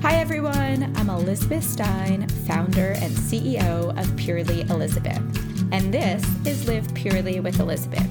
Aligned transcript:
Hi, 0.00 0.14
everyone. 0.14 0.94
I'm 0.96 1.10
Elizabeth 1.10 1.64
Stein, 1.64 2.28
founder 2.46 2.92
and 2.98 3.12
CEO 3.12 3.98
of 3.98 4.16
Purely 4.16 4.60
Elizabeth. 4.62 5.18
And 5.72 5.92
this 5.92 6.24
is 6.46 6.68
Live 6.68 6.94
Purely 6.94 7.40
with 7.40 7.58
Elizabeth, 7.58 8.08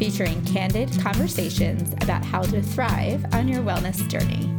featuring 0.00 0.44
candid 0.44 0.90
conversations 1.00 1.92
about 2.02 2.24
how 2.24 2.42
to 2.42 2.60
thrive 2.60 3.24
on 3.32 3.46
your 3.46 3.62
wellness 3.62 4.06
journey. 4.08 4.52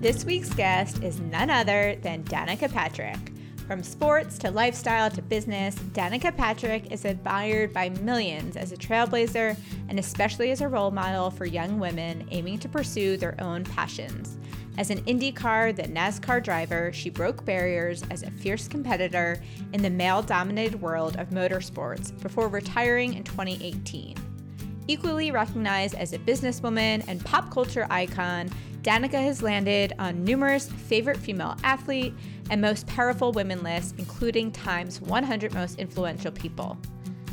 This 0.00 0.24
week's 0.24 0.54
guest 0.54 1.02
is 1.02 1.18
none 1.18 1.50
other 1.50 1.96
than 2.00 2.22
Danica 2.22 2.72
Patrick. 2.72 3.18
From 3.66 3.82
sports 3.82 4.38
to 4.38 4.52
lifestyle 4.52 5.10
to 5.10 5.20
business, 5.20 5.74
Danica 5.92 6.36
Patrick 6.36 6.92
is 6.92 7.04
admired 7.04 7.72
by 7.72 7.88
millions 7.88 8.56
as 8.56 8.70
a 8.70 8.76
trailblazer 8.76 9.56
and 9.88 9.98
especially 9.98 10.52
as 10.52 10.60
a 10.60 10.68
role 10.68 10.92
model 10.92 11.28
for 11.28 11.44
young 11.44 11.80
women 11.80 12.26
aiming 12.30 12.60
to 12.60 12.68
pursue 12.68 13.16
their 13.16 13.34
own 13.40 13.64
passions. 13.64 14.38
As 14.78 14.90
an 14.90 15.02
IndyCar, 15.02 15.74
the 15.74 15.82
NASCAR 15.82 16.42
driver, 16.42 16.92
she 16.92 17.10
broke 17.10 17.44
barriers 17.44 18.02
as 18.10 18.22
a 18.22 18.30
fierce 18.30 18.68
competitor 18.68 19.40
in 19.72 19.82
the 19.82 19.90
male 19.90 20.22
dominated 20.22 20.80
world 20.80 21.16
of 21.16 21.30
motorsports 21.30 22.18
before 22.22 22.48
retiring 22.48 23.14
in 23.14 23.24
2018. 23.24 24.16
Equally 24.86 25.30
recognized 25.30 25.94
as 25.94 26.12
a 26.12 26.18
businesswoman 26.18 27.04
and 27.08 27.24
pop 27.24 27.52
culture 27.52 27.86
icon, 27.90 28.48
Danica 28.82 29.22
has 29.22 29.42
landed 29.42 29.92
on 29.98 30.24
numerous 30.24 30.70
favorite 30.70 31.18
female 31.18 31.56
athlete 31.62 32.14
and 32.48 32.60
most 32.60 32.86
powerful 32.86 33.32
women 33.32 33.62
lists, 33.62 33.92
including 33.98 34.50
Time's 34.50 35.00
100 35.00 35.52
most 35.52 35.78
influential 35.78 36.32
people. 36.32 36.78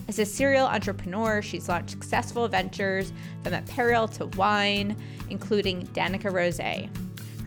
As 0.10 0.20
a 0.20 0.26
serial 0.26 0.68
entrepreneur, 0.68 1.42
she's 1.42 1.70
launched 1.70 1.92
successful 1.92 2.48
ventures 2.48 3.14
from 3.44 3.54
apparel 3.54 4.08
to 4.10 4.26
wine, 4.38 4.98
including 5.30 5.88
Danica 5.88 6.32
Rose. 6.32 6.60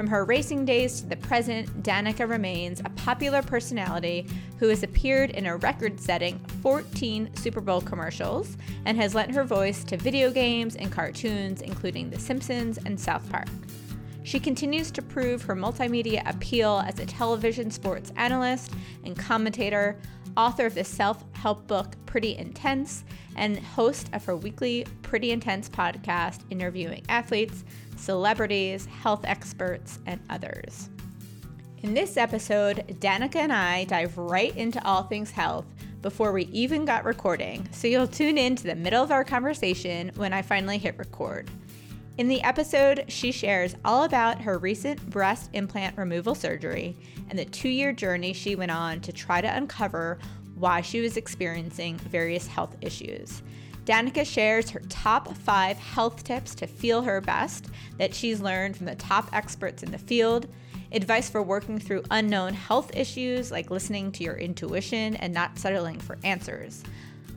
From 0.00 0.06
her 0.06 0.24
racing 0.24 0.64
days 0.64 1.02
to 1.02 1.06
the 1.06 1.16
present, 1.16 1.82
Danica 1.82 2.26
remains 2.26 2.80
a 2.80 2.88
popular 2.88 3.42
personality 3.42 4.26
who 4.58 4.68
has 4.68 4.82
appeared 4.82 5.28
in 5.28 5.44
a 5.44 5.58
record 5.58 6.00
setting 6.00 6.38
14 6.62 7.36
Super 7.36 7.60
Bowl 7.60 7.82
commercials 7.82 8.56
and 8.86 8.96
has 8.96 9.14
lent 9.14 9.34
her 9.34 9.44
voice 9.44 9.84
to 9.84 9.98
video 9.98 10.30
games 10.30 10.74
and 10.74 10.90
cartoons, 10.90 11.60
including 11.60 12.08
The 12.08 12.18
Simpsons 12.18 12.78
and 12.78 12.98
South 12.98 13.28
Park. 13.28 13.48
She 14.22 14.40
continues 14.40 14.90
to 14.92 15.02
prove 15.02 15.42
her 15.42 15.54
multimedia 15.54 16.22
appeal 16.24 16.82
as 16.86 16.98
a 16.98 17.04
television 17.04 17.70
sports 17.70 18.10
analyst 18.16 18.72
and 19.04 19.14
commentator, 19.18 19.98
author 20.34 20.64
of 20.64 20.74
the 20.74 20.84
self 20.84 21.22
help 21.32 21.66
book 21.66 21.94
Pretty 22.06 22.38
Intense, 22.38 23.04
and 23.36 23.58
host 23.58 24.08
of 24.14 24.24
her 24.24 24.34
weekly 24.34 24.86
Pretty 25.02 25.30
Intense 25.30 25.68
podcast, 25.68 26.40
interviewing 26.48 27.02
athletes, 27.10 27.64
celebrities, 28.00 28.86
health 28.86 29.24
experts, 29.24 29.98
and 30.06 30.20
others. 30.30 30.88
In 31.82 31.94
this 31.94 32.16
episode, 32.16 32.96
Danica 33.00 33.36
and 33.36 33.52
I 33.52 33.84
dive 33.84 34.16
right 34.18 34.56
into 34.56 34.84
all 34.84 35.04
things 35.04 35.30
health 35.30 35.66
before 36.02 36.32
we 36.32 36.44
even 36.44 36.84
got 36.84 37.04
recording, 37.04 37.68
so 37.72 37.86
you'll 37.86 38.06
tune 38.06 38.38
in 38.38 38.56
to 38.56 38.64
the 38.64 38.74
middle 38.74 39.02
of 39.02 39.10
our 39.10 39.24
conversation 39.24 40.10
when 40.16 40.32
I 40.32 40.42
finally 40.42 40.78
hit 40.78 40.98
record. 40.98 41.50
In 42.18 42.28
the 42.28 42.42
episode, 42.42 43.04
she 43.08 43.32
shares 43.32 43.76
all 43.84 44.04
about 44.04 44.42
her 44.42 44.58
recent 44.58 45.08
breast 45.08 45.50
implant 45.52 45.96
removal 45.96 46.34
surgery 46.34 46.96
and 47.28 47.38
the 47.38 47.46
two 47.46 47.68
year 47.68 47.92
journey 47.92 48.32
she 48.32 48.56
went 48.56 48.72
on 48.72 49.00
to 49.00 49.12
try 49.12 49.40
to 49.40 49.56
uncover 49.56 50.18
why 50.54 50.82
she 50.82 51.00
was 51.00 51.16
experiencing 51.16 51.96
various 51.96 52.46
health 52.46 52.76
issues. 52.82 53.42
Danica 53.84 54.26
shares 54.26 54.70
her 54.70 54.80
top 54.88 55.34
five 55.34 55.78
health 55.78 56.22
tips 56.24 56.54
to 56.56 56.66
feel 56.66 57.02
her 57.02 57.20
best 57.20 57.66
that 57.98 58.14
she's 58.14 58.40
learned 58.40 58.76
from 58.76 58.86
the 58.86 58.94
top 58.94 59.28
experts 59.32 59.82
in 59.82 59.90
the 59.90 59.98
field, 59.98 60.46
advice 60.92 61.30
for 61.30 61.42
working 61.42 61.78
through 61.78 62.02
unknown 62.10 62.52
health 62.52 62.94
issues 62.94 63.50
like 63.50 63.70
listening 63.70 64.12
to 64.12 64.24
your 64.24 64.36
intuition 64.36 65.16
and 65.16 65.32
not 65.32 65.58
settling 65.58 65.98
for 65.98 66.18
answers. 66.24 66.82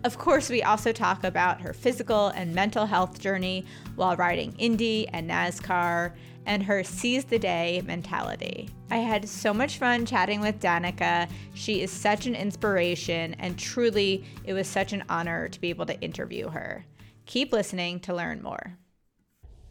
Of 0.04 0.18
course, 0.18 0.50
we 0.50 0.64
also 0.64 0.92
talk 0.92 1.24
about 1.24 1.62
her 1.62 1.72
physical 1.72 2.28
and 2.28 2.54
mental 2.54 2.86
health 2.86 3.20
journey 3.20 3.66
while 3.96 4.18
riding 4.18 4.54
Indy 4.58 5.08
and 5.08 5.30
NASCAR 5.30 6.12
and 6.46 6.64
her 6.64 6.84
seize 6.84 7.26
the 7.26 7.40
day 7.40 7.82
mentality. 7.86 8.70
I 8.92 8.98
had 8.98 9.28
so 9.28 9.54
much 9.54 9.78
fun 9.78 10.06
chatting 10.06 10.42
with 10.42 10.60
Danica. 10.60 11.30
She 11.54 11.82
is 11.82 11.92
such 11.92 12.28
an 12.28 12.36
inspiration, 12.36 13.36
and 13.40 13.58
truly, 13.58 14.24
it 14.44 14.54
was 14.54 14.68
such 14.68 14.94
an 14.94 15.04
honor 15.10 15.50
to 15.50 15.62
be 15.62 15.70
able 15.70 15.86
to 15.86 16.00
interview 16.02 16.50
her. 16.50 16.86
Keep 17.26 17.54
listening 17.54 18.00
to 18.02 18.14
learn 18.14 18.42
more. 18.42 18.78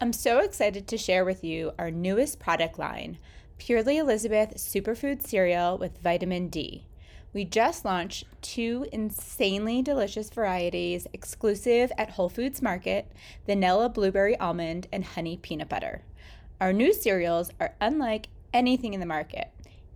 I'm 0.01 0.11
so 0.13 0.39
excited 0.39 0.87
to 0.87 0.97
share 0.97 1.23
with 1.23 1.43
you 1.43 1.71
our 1.79 1.91
newest 1.91 2.39
product 2.39 2.77
line 2.77 3.17
Purely 3.57 3.97
Elizabeth 3.97 4.55
Superfood 4.57 5.21
Cereal 5.21 5.77
with 5.77 5.99
Vitamin 5.99 6.49
D. 6.49 6.87
We 7.31 7.45
just 7.45 7.85
launched 7.85 8.25
two 8.41 8.85
insanely 8.91 9.81
delicious 9.81 10.29
varieties 10.29 11.07
exclusive 11.13 11.91
at 11.97 12.11
Whole 12.11 12.29
Foods 12.29 12.61
Market 12.61 13.11
vanilla 13.45 13.89
blueberry 13.89 14.37
almond 14.37 14.87
and 14.91 15.03
honey 15.03 15.37
peanut 15.37 15.69
butter. 15.69 16.03
Our 16.63 16.71
new 16.71 16.93
cereals 16.93 17.51
are 17.59 17.75
unlike 17.81 18.29
anything 18.53 18.93
in 18.93 19.01
the 19.01 19.05
market. 19.05 19.49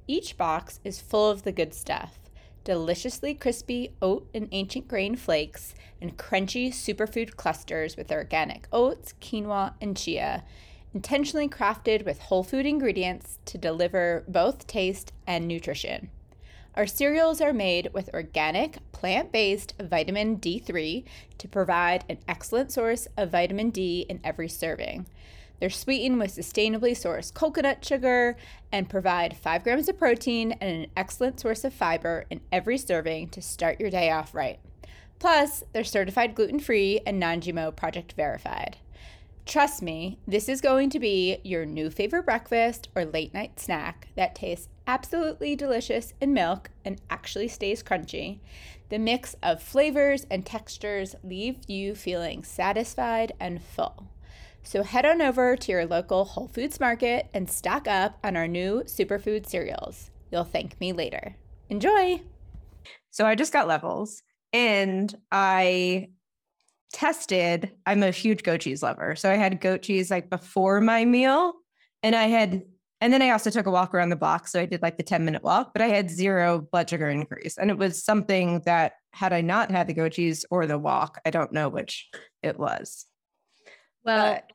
Each 0.05 0.35
box 0.35 0.81
is 0.83 0.99
full 0.99 1.29
of 1.29 1.43
the 1.43 1.53
good 1.53 1.73
stuff 1.73 2.19
deliciously 2.65 3.33
crispy 3.33 3.93
oat 4.01 4.27
and 4.33 4.49
ancient 4.51 4.89
grain 4.89 5.15
flakes, 5.15 5.73
and 6.01 6.17
crunchy 6.17 6.67
superfood 6.67 7.37
clusters 7.37 7.95
with 7.95 8.11
organic 8.11 8.67
oats, 8.73 9.13
quinoa, 9.21 9.75
and 9.79 9.95
chia, 9.95 10.43
intentionally 10.93 11.47
crafted 11.47 12.03
with 12.03 12.19
whole 12.23 12.43
food 12.43 12.65
ingredients 12.65 13.39
to 13.45 13.57
deliver 13.57 14.25
both 14.27 14.67
taste 14.67 15.13
and 15.25 15.47
nutrition. 15.47 16.09
Our 16.75 16.85
cereals 16.85 17.39
are 17.39 17.53
made 17.53 17.91
with 17.93 18.13
organic, 18.13 18.79
plant 18.91 19.31
based 19.31 19.73
vitamin 19.79 20.35
D3 20.37 21.05
to 21.37 21.47
provide 21.47 22.03
an 22.09 22.17
excellent 22.27 22.73
source 22.73 23.07
of 23.15 23.31
vitamin 23.31 23.69
D 23.69 24.05
in 24.09 24.19
every 24.21 24.49
serving. 24.49 25.07
They're 25.59 25.69
sweetened 25.69 26.19
with 26.19 26.35
sustainably 26.35 26.91
sourced 26.91 27.33
coconut 27.33 27.83
sugar 27.83 28.37
and 28.71 28.89
provide 28.89 29.37
5 29.37 29.63
grams 29.63 29.89
of 29.89 29.97
protein 29.97 30.51
and 30.53 30.83
an 30.83 30.91
excellent 30.95 31.39
source 31.39 31.63
of 31.63 31.73
fiber 31.73 32.25
in 32.29 32.41
every 32.51 32.77
serving 32.77 33.29
to 33.29 33.41
start 33.41 33.79
your 33.79 33.89
day 33.89 34.11
off 34.11 34.35
right. 34.35 34.59
Plus, 35.19 35.63
they're 35.73 35.83
certified 35.83 36.35
gluten 36.35 36.59
free 36.59 36.99
and 37.05 37.19
non 37.19 37.41
GMO 37.41 37.75
project 37.75 38.13
verified. 38.13 38.77
Trust 39.47 39.81
me, 39.81 40.19
this 40.27 40.49
is 40.49 40.59
going 40.59 40.89
to 40.89 40.99
be 40.99 41.37
your 41.41 41.65
new 41.65 41.89
favorite 41.89 42.25
breakfast 42.25 42.89
or 42.95 43.05
late 43.05 43.33
night 43.33 43.61
snack 43.61 44.09
that 44.15 44.35
tastes 44.35 44.67
absolutely 44.85 45.55
delicious 45.55 46.13
in 46.19 46.33
milk 46.33 46.69
and 46.83 46.99
actually 47.09 47.47
stays 47.47 47.81
crunchy. 47.81 48.39
The 48.89 48.99
mix 48.99 49.37
of 49.41 49.63
flavors 49.63 50.27
and 50.29 50.45
textures 50.45 51.15
leave 51.23 51.59
you 51.65 51.95
feeling 51.95 52.43
satisfied 52.43 53.31
and 53.39 53.63
full. 53.63 54.07
So 54.63 54.83
head 54.83 55.05
on 55.05 55.21
over 55.21 55.55
to 55.55 55.71
your 55.71 55.85
local 55.85 56.25
Whole 56.25 56.47
Foods 56.47 56.79
market 56.79 57.29
and 57.33 57.49
stock 57.49 57.87
up 57.87 58.19
on 58.23 58.35
our 58.35 58.47
new 58.47 58.83
superfood 58.85 59.47
cereals. 59.47 60.11
You'll 60.31 60.43
thank 60.43 60.79
me 60.79 60.91
later. 60.91 61.35
Enjoy! 61.69 62.21
So 63.11 63.25
I 63.25 63.35
just 63.35 63.53
got 63.53 63.67
Levels 63.67 64.21
and 64.53 65.13
I 65.31 66.09
tested, 66.93 67.71
I'm 67.85 68.03
a 68.03 68.11
huge 68.11 68.43
goat 68.43 68.61
cheese 68.61 68.83
lover. 68.83 69.15
So 69.15 69.31
I 69.31 69.35
had 69.35 69.61
goat 69.61 69.81
cheese 69.81 70.09
like 70.09 70.29
before 70.29 70.81
my 70.81 71.05
meal. 71.05 71.53
And 72.03 72.15
I 72.15 72.23
had, 72.23 72.63
and 73.01 73.11
then 73.11 73.21
I 73.21 73.31
also 73.31 73.49
took 73.49 73.65
a 73.65 73.71
walk 73.71 73.93
around 73.93 74.09
the 74.09 74.15
block. 74.15 74.47
So 74.47 74.59
I 74.59 74.65
did 74.65 74.81
like 74.81 74.97
the 74.97 75.03
10 75.03 75.25
minute 75.25 75.43
walk, 75.43 75.73
but 75.73 75.81
I 75.81 75.87
had 75.87 76.09
zero 76.09 76.67
blood 76.71 76.89
sugar 76.89 77.09
increase. 77.09 77.57
And 77.57 77.69
it 77.69 77.77
was 77.77 78.03
something 78.03 78.61
that 78.65 78.93
had 79.13 79.33
I 79.33 79.41
not 79.41 79.71
had 79.71 79.87
the 79.87 79.93
goat 79.93 80.13
cheese 80.13 80.45
or 80.49 80.65
the 80.65 80.77
walk, 80.77 81.19
I 81.25 81.31
don't 81.31 81.51
know 81.51 81.69
which 81.69 82.09
it 82.43 82.57
was. 82.57 83.05
Well, 84.07 84.33
but 84.35 84.51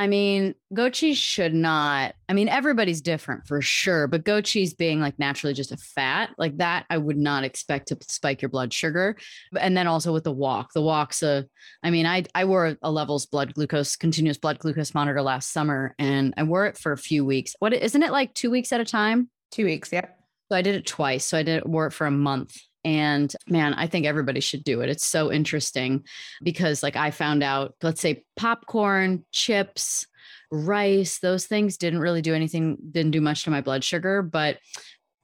I 0.00 0.06
mean, 0.06 0.54
goat 0.72 0.92
cheese 0.92 1.18
should 1.18 1.52
not. 1.52 2.14
I 2.28 2.32
mean, 2.32 2.48
everybody's 2.48 3.00
different 3.00 3.48
for 3.48 3.60
sure, 3.60 4.06
but 4.06 4.24
goat 4.24 4.44
cheese 4.44 4.72
being 4.72 5.00
like 5.00 5.18
naturally 5.18 5.54
just 5.54 5.72
a 5.72 5.76
fat, 5.76 6.30
like 6.38 6.56
that, 6.58 6.86
I 6.88 6.98
would 6.98 7.16
not 7.18 7.42
expect 7.42 7.88
to 7.88 7.98
spike 8.02 8.40
your 8.40 8.48
blood 8.48 8.72
sugar. 8.72 9.16
And 9.58 9.76
then 9.76 9.88
also 9.88 10.12
with 10.12 10.22
the 10.22 10.32
walk, 10.32 10.72
the 10.72 10.82
walk's 10.82 11.24
a, 11.24 11.46
I 11.82 11.90
mean, 11.90 12.06
I 12.06 12.24
I 12.34 12.44
wore 12.44 12.76
a 12.80 12.90
Levels 12.90 13.26
blood 13.26 13.54
glucose, 13.54 13.96
continuous 13.96 14.38
blood 14.38 14.60
glucose 14.60 14.94
monitor 14.94 15.20
last 15.20 15.52
summer, 15.52 15.96
and 15.98 16.32
I 16.36 16.44
wore 16.44 16.66
it 16.66 16.78
for 16.78 16.92
a 16.92 16.98
few 16.98 17.24
weeks. 17.24 17.56
What 17.58 17.74
isn't 17.74 18.02
it 18.02 18.12
like 18.12 18.34
two 18.34 18.50
weeks 18.52 18.72
at 18.72 18.80
a 18.80 18.84
time? 18.84 19.28
Two 19.50 19.64
weeks, 19.64 19.92
yeah. 19.92 20.06
So 20.50 20.56
I 20.56 20.62
did 20.62 20.76
it 20.76 20.86
twice. 20.86 21.24
So 21.24 21.36
I 21.36 21.42
did 21.42 21.58
it 21.58 21.68
wore 21.68 21.88
it 21.88 21.92
for 21.92 22.06
a 22.06 22.10
month 22.12 22.56
and 22.88 23.36
man, 23.46 23.74
I 23.74 23.86
think 23.86 24.06
everybody 24.06 24.40
should 24.40 24.64
do 24.64 24.80
it. 24.80 24.88
It's 24.88 25.04
so 25.04 25.30
interesting 25.30 26.04
because, 26.42 26.82
like, 26.82 26.96
I 26.96 27.10
found 27.10 27.42
out, 27.42 27.74
let's 27.82 28.00
say 28.00 28.24
popcorn, 28.34 29.24
chips, 29.30 30.06
rice, 30.50 31.18
those 31.18 31.46
things 31.46 31.76
didn't 31.76 32.00
really 32.00 32.22
do 32.22 32.34
anything, 32.34 32.78
didn't 32.90 33.12
do 33.12 33.20
much 33.20 33.44
to 33.44 33.50
my 33.50 33.60
blood 33.60 33.84
sugar, 33.84 34.22
but 34.22 34.56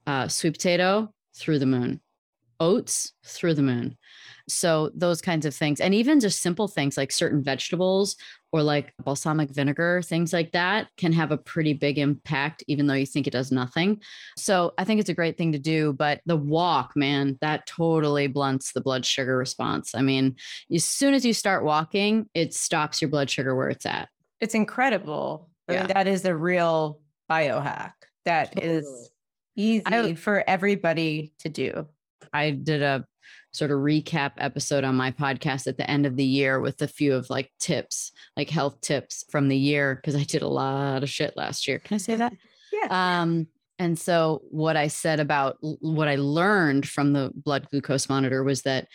uh, 0.05 0.27
sweet 0.27 0.53
potato 0.53 1.11
through 1.35 1.57
the 1.57 1.65
moon. 1.65 2.01
oats 2.59 3.13
through 3.25 3.53
the 3.53 3.61
moon. 3.61 3.97
So 4.47 4.91
those 4.93 5.21
kinds 5.21 5.45
of 5.45 5.55
things, 5.55 5.79
and 5.81 5.93
even 5.93 6.19
just 6.19 6.41
simple 6.41 6.67
things 6.67 6.97
like 6.97 7.11
certain 7.11 7.43
vegetables 7.43 8.15
or 8.51 8.61
like 8.63 8.93
balsamic 9.03 9.49
vinegar, 9.49 10.01
things 10.03 10.31
like 10.33 10.51
that 10.51 10.87
can 10.97 11.11
have 11.13 11.31
a 11.31 11.37
pretty 11.37 11.73
big 11.73 11.97
impact, 11.97 12.63
even 12.67 12.87
though 12.87 12.93
you 12.93 13.05
think 13.05 13.27
it 13.27 13.31
does 13.31 13.51
nothing. 13.51 13.99
So 14.37 14.73
I 14.77 14.83
think 14.83 14.99
it's 14.99 15.09
a 15.09 15.13
great 15.15 15.37
thing 15.37 15.51
to 15.53 15.59
do. 15.59 15.93
But 15.93 16.21
the 16.25 16.37
walk, 16.37 16.93
man, 16.95 17.37
that 17.41 17.65
totally 17.65 18.27
blunts 18.27 18.71
the 18.73 18.81
blood 18.81 19.05
sugar 19.05 19.35
response. 19.37 19.95
I 19.95 20.01
mean, 20.01 20.35
as 20.73 20.85
soon 20.85 21.13
as 21.13 21.25
you 21.25 21.33
start 21.33 21.63
walking, 21.63 22.29
it 22.33 22.53
stops 22.53 23.01
your 23.01 23.09
blood 23.09 23.29
sugar 23.29 23.55
where 23.55 23.69
it's 23.69 23.85
at. 23.85 24.09
It's 24.41 24.53
incredible. 24.55 25.49
I 25.67 25.73
Yeah. 25.73 25.79
mean, 25.79 25.87
that 25.93 26.07
is 26.07 26.23
a 26.25 26.35
real 26.35 27.01
biohack 27.29 27.93
That 28.25 28.63
is 28.63 28.83
Totally. 28.85 29.07
easy 29.55 29.83
I- 29.85 30.13
for 30.15 30.43
everybody 30.47 31.33
to 31.39 31.49
do. 31.49 31.87
I 32.33 32.51
did 32.51 32.81
a 32.83 33.05
sort 33.55 33.71
of 33.71 33.79
recap 33.79 34.33
episode 34.37 34.83
on 34.83 34.95
my 34.95 35.11
podcast 35.11 35.67
at 35.67 35.77
the 35.77 35.89
end 35.89 36.05
of 36.05 36.15
the 36.15 36.25
year 36.25 36.59
with 36.59 36.81
a 36.81 36.87
few 36.87 37.13
of 37.13 37.29
like 37.29 37.51
tips, 37.59 38.11
like 38.35 38.49
health 38.49 38.81
tips 38.81 39.25
from 39.29 39.47
the 39.47 39.57
year 39.57 39.95
because 39.95 40.15
I 40.15 40.23
did 40.23 40.41
a 40.41 40.47
lot 40.47 41.03
of 41.03 41.09
shit 41.09 41.35
last 41.37 41.67
year. 41.67 41.79
Can 41.79 41.95
I 41.95 41.97
say 41.97 42.15
that? 42.15 42.33
Yeah. 42.73 43.21
Um 43.21 43.47
and 43.79 43.97
so 43.97 44.41
what 44.49 44.75
I 44.75 44.87
said 44.87 45.21
about 45.21 45.57
what 45.61 46.09
I 46.09 46.15
learned 46.15 46.85
from 46.87 47.13
the 47.13 47.31
blood 47.33 47.67
glucose 47.69 48.09
monitor 48.09 48.43
was 48.43 48.63
that 48.63 48.87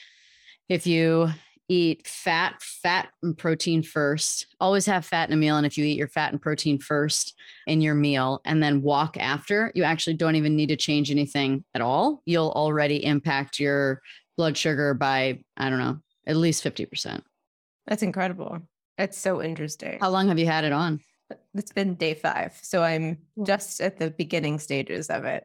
if 0.69 0.87
you 0.87 1.31
eat 1.71 2.07
fat, 2.07 2.61
fat 2.61 3.09
and 3.23 3.39
protein 3.39 3.83
first, 3.83 4.47
always 4.59 4.87
have 4.87 5.07
fat 5.07 5.29
in 5.29 5.33
a 5.33 5.37
meal 5.37 5.57
and 5.57 5.65
if 5.65 5.79
you 5.79 5.85
eat 5.85 5.97
your 5.97 6.09
fat 6.09 6.33
and 6.33 6.43
protein 6.43 6.79
first 6.79 7.35
in 7.67 7.81
your 7.81 7.95
meal 7.95 8.41
and 8.45 8.61
then 8.61 8.83
walk 8.83 9.17
after, 9.17 9.71
you 9.75 9.85
actually 9.85 10.15
don't 10.15 10.35
even 10.35 10.57
need 10.57 10.69
to 10.69 10.77
change 10.77 11.11
anything 11.11 11.65
at 11.75 11.81
all. 11.81 12.23
You'll 12.27 12.51
already 12.51 13.05
impact 13.05 13.61
your 13.61 14.03
blood 14.41 14.57
sugar 14.57 14.95
by, 14.95 15.39
I 15.59 15.69
don't 15.69 15.79
know, 15.79 15.99
at 16.27 16.35
least 16.35 16.65
50%. 16.65 17.21
That's 17.87 18.03
incredible. 18.03 18.61
It's 18.97 19.19
so 19.19 19.43
interesting. 19.43 19.99
How 20.01 20.09
long 20.09 20.29
have 20.29 20.39
you 20.39 20.47
had 20.47 20.65
it 20.65 20.73
on? 20.73 21.01
It's 21.53 21.75
been 21.75 21.95
day 21.95 22.15
five. 22.15 22.59
So 22.63 22.83
I'm 22.83 23.19
hmm. 23.37 23.45
just 23.45 23.83
at 23.83 23.99
the 23.99 24.11
beginning 24.11 24.59
stages 24.59 25.11
of 25.11 25.27
it. 25.27 25.45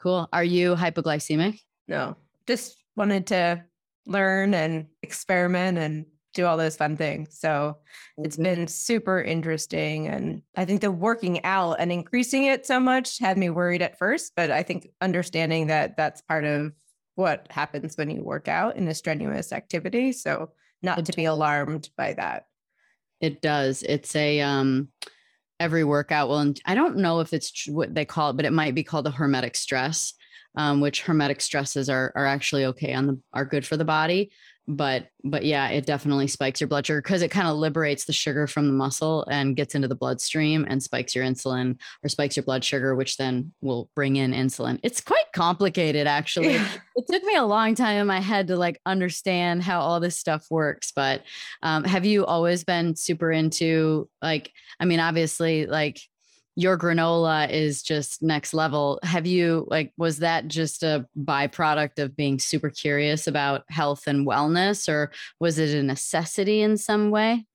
Cool. 0.00 0.28
Are 0.32 0.44
you 0.44 0.76
hypoglycemic? 0.76 1.58
No, 1.88 2.16
just 2.46 2.76
wanted 2.94 3.26
to 3.26 3.64
learn 4.06 4.54
and 4.54 4.86
experiment 5.02 5.78
and 5.78 6.06
do 6.32 6.46
all 6.46 6.56
those 6.56 6.76
fun 6.76 6.96
things. 6.96 7.36
So 7.36 7.78
it's 8.18 8.36
mm-hmm. 8.36 8.44
been 8.44 8.68
super 8.68 9.20
interesting. 9.20 10.06
And 10.06 10.42
I 10.56 10.64
think 10.64 10.80
the 10.80 10.92
working 10.92 11.44
out 11.44 11.80
and 11.80 11.90
increasing 11.90 12.44
it 12.44 12.66
so 12.66 12.78
much 12.78 13.18
had 13.18 13.36
me 13.36 13.50
worried 13.50 13.82
at 13.82 13.98
first. 13.98 14.34
But 14.36 14.52
I 14.52 14.62
think 14.62 14.90
understanding 15.00 15.66
that 15.66 15.96
that's 15.96 16.20
part 16.22 16.44
of 16.44 16.72
what 17.14 17.46
happens 17.50 17.96
when 17.96 18.10
you 18.10 18.22
work 18.22 18.48
out 18.48 18.76
in 18.76 18.88
a 18.88 18.94
strenuous 18.94 19.52
activity. 19.52 20.12
So 20.12 20.50
not 20.82 21.04
to 21.06 21.12
be 21.12 21.24
alarmed 21.26 21.90
by 21.96 22.14
that. 22.14 22.46
It 23.20 23.40
does. 23.40 23.82
It's 23.82 24.14
a 24.16 24.40
um 24.40 24.88
every 25.60 25.84
workout 25.84 26.28
will 26.28 26.40
and 26.40 26.60
I 26.64 26.74
don't 26.74 26.96
know 26.96 27.20
if 27.20 27.32
it's 27.32 27.68
what 27.68 27.94
they 27.94 28.04
call 28.04 28.30
it, 28.30 28.36
but 28.36 28.46
it 28.46 28.52
might 28.52 28.74
be 28.74 28.82
called 28.82 29.06
a 29.06 29.10
hormetic 29.10 29.54
stress, 29.54 30.14
um, 30.56 30.80
which 30.80 31.04
hormetic 31.04 31.40
stresses 31.40 31.88
are 31.88 32.12
are 32.16 32.26
actually 32.26 32.64
okay 32.66 32.94
on 32.94 33.06
the 33.06 33.20
are 33.32 33.44
good 33.44 33.66
for 33.66 33.76
the 33.76 33.84
body. 33.84 34.32
But 34.68 35.08
but 35.24 35.44
yeah, 35.44 35.68
it 35.68 35.86
definitely 35.86 36.28
spikes 36.28 36.60
your 36.60 36.68
blood 36.68 36.86
sugar 36.86 37.02
because 37.02 37.22
it 37.22 37.30
kind 37.30 37.48
of 37.48 37.56
liberates 37.56 38.04
the 38.04 38.12
sugar 38.12 38.46
from 38.46 38.66
the 38.66 38.72
muscle 38.72 39.24
and 39.30 39.56
gets 39.56 39.74
into 39.74 39.88
the 39.88 39.94
bloodstream 39.94 40.66
and 40.68 40.82
spikes 40.82 41.14
your 41.14 41.24
insulin 41.24 41.78
or 42.04 42.08
spikes 42.08 42.36
your 42.36 42.44
blood 42.44 42.64
sugar, 42.64 42.94
which 42.94 43.16
then 43.16 43.52
will 43.60 43.90
bring 43.94 44.16
in 44.16 44.32
insulin. 44.32 44.78
It's 44.82 45.00
quite 45.00 45.22
complicated 45.32 46.06
actually 46.06 46.54
it 46.96 47.06
took 47.10 47.22
me 47.24 47.36
a 47.36 47.44
long 47.44 47.74
time 47.74 47.96
in 47.96 48.06
my 48.06 48.20
head 48.20 48.46
to 48.48 48.56
like 48.56 48.80
understand 48.84 49.62
how 49.62 49.80
all 49.80 49.98
this 49.98 50.18
stuff 50.18 50.46
works 50.50 50.92
but 50.94 51.22
um, 51.62 51.84
have 51.84 52.04
you 52.04 52.24
always 52.26 52.64
been 52.64 52.94
super 52.94 53.32
into 53.32 54.08
like 54.20 54.52
i 54.78 54.84
mean 54.84 55.00
obviously 55.00 55.66
like 55.66 56.00
your 56.54 56.76
granola 56.76 57.50
is 57.50 57.82
just 57.82 58.22
next 58.22 58.52
level 58.52 58.98
have 59.02 59.26
you 59.26 59.66
like 59.68 59.92
was 59.96 60.18
that 60.18 60.48
just 60.48 60.82
a 60.82 61.06
byproduct 61.18 61.98
of 61.98 62.14
being 62.14 62.38
super 62.38 62.68
curious 62.68 63.26
about 63.26 63.64
health 63.68 64.06
and 64.06 64.26
wellness 64.26 64.88
or 64.88 65.10
was 65.40 65.58
it 65.58 65.74
a 65.74 65.82
necessity 65.82 66.60
in 66.60 66.76
some 66.76 67.10
way 67.10 67.46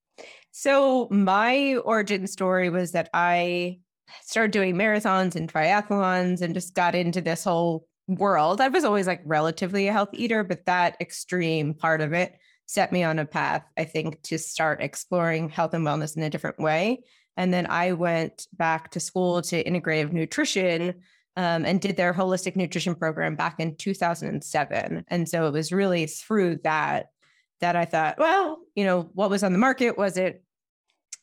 So 0.52 1.08
my 1.12 1.76
origin 1.86 2.26
story 2.26 2.72
was 2.72 2.92
that 2.94 3.12
I 3.14 3.78
started 4.24 4.52
doing 4.52 4.76
marathons 4.76 5.36
and 5.36 5.52
triathlons 5.52 6.42
and 6.42 6.56
just 6.56 6.74
got 6.74 6.96
into 6.96 7.22
this 7.22 7.44
whole 7.44 7.86
world. 8.08 8.60
I 8.60 8.70
was 8.70 8.84
always 8.84 9.06
like 9.06 9.22
relatively 9.24 9.88
a 9.88 9.94
health 9.94 10.10
eater, 10.14 10.44
but 10.44 10.66
that 10.66 10.98
extreme 11.00 11.76
part 11.76 12.02
of 12.02 12.14
it 12.14 12.40
set 12.66 12.92
me 12.92 13.04
on 13.04 13.20
a 13.20 13.26
path, 13.26 13.64
I 13.78 13.84
think, 13.86 14.22
to 14.24 14.40
start 14.40 14.82
exploring 14.82 15.50
health 15.50 15.76
and 15.76 15.86
wellness 15.86 16.18
in 16.18 16.24
a 16.24 16.30
different 16.30 16.60
way. 16.60 17.04
And 17.38 17.54
then 17.54 17.68
I 17.68 17.94
went 17.94 18.48
back 18.54 18.92
to 18.92 19.00
school 19.00 19.42
to 19.44 19.64
integrative 19.64 20.12
nutrition 20.12 20.96
um, 21.38 21.66
and 21.66 21.80
did 21.80 21.96
their 21.96 22.14
holistic 22.14 22.56
nutrition 22.56 22.96
program 22.96 23.36
back 23.36 23.60
in 23.60 23.76
2007. 23.76 25.06
And 25.08 25.30
so 25.30 25.48
it 25.48 25.54
was 25.54 25.72
really 25.72 26.08
through 26.08 26.58
that 26.64 27.12
that 27.60 27.76
I 27.76 27.86
thought, 27.86 28.18
well, 28.18 28.60
you 28.76 28.84
know, 28.84 29.10
what 29.14 29.30
was 29.30 29.44
on 29.44 29.52
the 29.52 29.60
market? 29.60 29.98
Was 29.98 30.18
it 30.18 30.44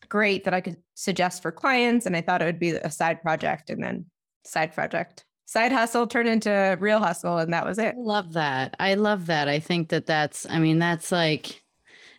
great 0.08 0.44
that 0.44 0.55
I 0.55 0.61
could 0.61 0.76
suggest 0.94 1.43
for 1.43 1.50
clients? 1.50 2.06
And 2.06 2.17
I 2.17 2.20
thought 2.20 2.43
it 2.43 2.46
would 2.46 2.60
be 2.60 2.70
a 2.70 2.90
side 2.90 3.22
project 3.22 3.70
and 3.70 3.82
then 3.82 4.06
side 4.44 4.72
project, 4.72 5.25
side 5.46 5.72
hustle 5.72 6.06
turned 6.06 6.28
into 6.28 6.76
real 6.81 7.00
hustle. 7.00 7.38
And 7.38 7.52
that 7.52 7.67
was 7.67 7.78
it. 7.78 7.96
Love 7.96 8.34
that. 8.34 8.76
I 8.78 8.94
love 8.94 9.26
that. 9.26 9.49
I 9.49 9.58
think 9.58 9.88
that 9.88 10.06
that's, 10.06 10.49
I 10.49 10.58
mean, 10.60 10.78
that's 10.78 11.10
like, 11.10 11.63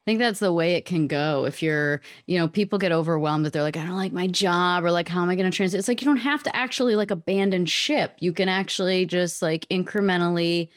think 0.06 0.20
that's 0.20 0.40
the 0.40 0.54
way 0.54 0.76
it 0.76 0.86
can 0.86 1.08
go. 1.08 1.46
If 1.46 1.64
you're, 1.64 2.02
you 2.28 2.38
know, 2.38 2.48
people 2.48 2.78
get 2.78 2.92
overwhelmed 2.92 3.46
that 3.46 3.54
they're 3.54 3.64
like, 3.64 3.78
I 3.78 3.86
don't 3.86 3.98
like 3.98 4.14
my 4.14 4.28
job 4.28 4.84
or 4.84 4.92
like, 4.92 5.08
how 5.10 5.22
am 5.24 5.30
I 5.30 5.36
going 5.36 5.50
to 5.50 5.56
transit? 5.56 5.80
It's 5.80 5.88
like, 5.88 6.02
you 6.02 6.06
don't 6.06 6.18
have 6.18 6.44
to 6.44 6.56
actually 6.56 6.96
like 6.96 7.12
abandon 7.12 7.66
ship. 7.66 8.16
You 8.20 8.32
can 8.32 8.48
actually 8.48 9.06
just 9.08 9.42
like 9.42 9.66
incrementally 9.70 10.70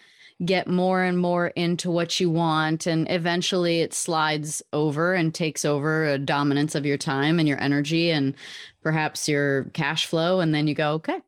get 0.45 0.67
more 0.69 1.03
and 1.03 1.19
more 1.19 1.49
into 1.49 1.91
what 1.91 2.21
you 2.21 2.31
want. 2.31 2.87
And 2.87 3.11
eventually 3.11 3.81
it 3.81 3.93
slides 3.93 4.63
over 4.73 5.13
and 5.15 5.35
takes 5.35 5.65
over 5.65 6.05
a 6.07 6.19
dominance 6.19 6.75
of 6.75 6.87
your 6.87 6.97
time 6.97 7.39
and 7.39 7.49
your 7.49 7.61
energy 7.61 8.11
and 8.11 8.35
perhaps 8.83 9.29
your 9.29 9.65
cash 9.75 10.07
flow. 10.07 10.41
And 10.41 10.55
then 10.55 10.67
you 10.69 10.75
go, 10.75 10.93
okay, 10.95 11.21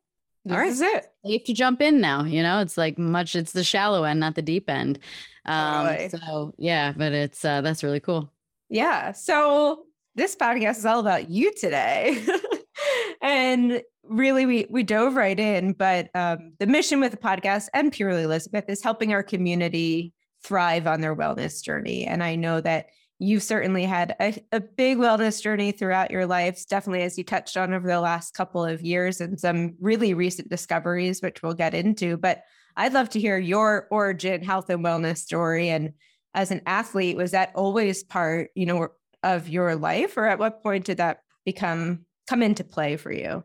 This 0.44 0.56
right. 0.56 0.69
is 0.69 0.81
it. 0.81 1.12
safe 1.25 1.44
to 1.44 1.53
jump 1.55 1.81
in 1.82 2.00
now. 2.00 2.25
You 2.25 2.43
know, 2.43 2.61
it's 2.61 2.79
like 2.79 2.99
much, 2.99 3.35
it's 3.37 3.53
the 3.53 3.64
shallow 3.64 4.05
end, 4.05 4.20
not 4.20 4.37
the 4.37 4.43
deep 4.43 4.70
end. 4.70 4.99
Um, 5.46 5.87
Totally. 5.87 6.08
so 6.10 6.54
yeah, 6.58 6.92
but 6.96 7.12
it's, 7.12 7.44
uh, 7.44 7.60
that's 7.60 7.82
really 7.82 8.00
cool. 8.00 8.32
Yeah. 8.69 9.12
So 9.12 9.84
this 10.14 10.37
podcast 10.37 10.78
is 10.78 10.87
all 10.87 11.00
about 11.00 11.31
you 11.31 11.52
today. 11.54 12.25
and 13.22 13.82
really 14.04 14.46
we 14.46 14.66
we 14.70 14.82
dove 14.82 15.14
right 15.14 15.38
in, 15.38 15.72
but 15.72 16.08
um, 16.14 16.52
the 16.58 16.66
mission 16.66 17.00
with 17.00 17.12
the 17.12 17.19
podcast 17.19 17.69
and 17.74 17.93
Purely 17.93 18.22
Elizabeth 18.22 18.65
is 18.69 18.82
helping 18.82 19.12
our 19.12 19.22
community 19.22 20.12
thrive 20.43 20.86
on 20.86 21.00
their 21.00 21.15
wellness 21.15 21.62
journey. 21.62 22.06
And 22.06 22.22
I 22.22 22.34
know 22.34 22.60
that 22.60 22.86
you've 23.19 23.43
certainly 23.43 23.84
had 23.84 24.17
a, 24.20 24.43
a 24.50 24.60
big 24.60 24.96
wellness 24.96 25.43
journey 25.43 25.72
throughout 25.72 26.10
your 26.10 26.26
lives, 26.26 26.65
definitely 26.65 27.03
as 27.03 27.19
you 27.19 27.24
touched 27.24 27.56
on 27.56 27.74
over 27.74 27.86
the 27.86 28.00
last 28.00 28.34
couple 28.34 28.65
of 28.65 28.82
years 28.82 29.20
and 29.20 29.38
some 29.38 29.74
really 29.81 30.15
recent 30.15 30.48
discoveries, 30.48 31.20
which 31.20 31.43
we'll 31.43 31.53
get 31.55 31.74
into. 31.74 32.17
But 32.17 32.43
I'd 32.77 32.93
love 32.93 33.10
to 33.10 33.20
hear 33.20 33.39
your 33.39 33.86
origin 33.91 34.43
health 34.43 34.70
and 34.70 34.84
wellness 34.84 35.19
story. 35.19 35.69
And 35.69 35.94
as 36.34 36.50
an 36.50 36.62
athlete, 36.67 37.17
was 37.17 37.32
that 37.32 37.53
always 37.55 38.03
part, 38.05 38.50
you 38.55 38.67
know, 38.67 38.89
of 39.22 39.48
your 39.48 39.77
life, 39.77 40.17
or 40.17 40.27
at 40.27 40.39
what 40.39 40.62
point 40.62 40.86
did 40.86 40.96
that 40.98 41.22
become 41.44 42.06
come 42.29 42.43
into 42.43 42.65
play 42.65 42.96
for 42.96 43.12
you? 43.12 43.43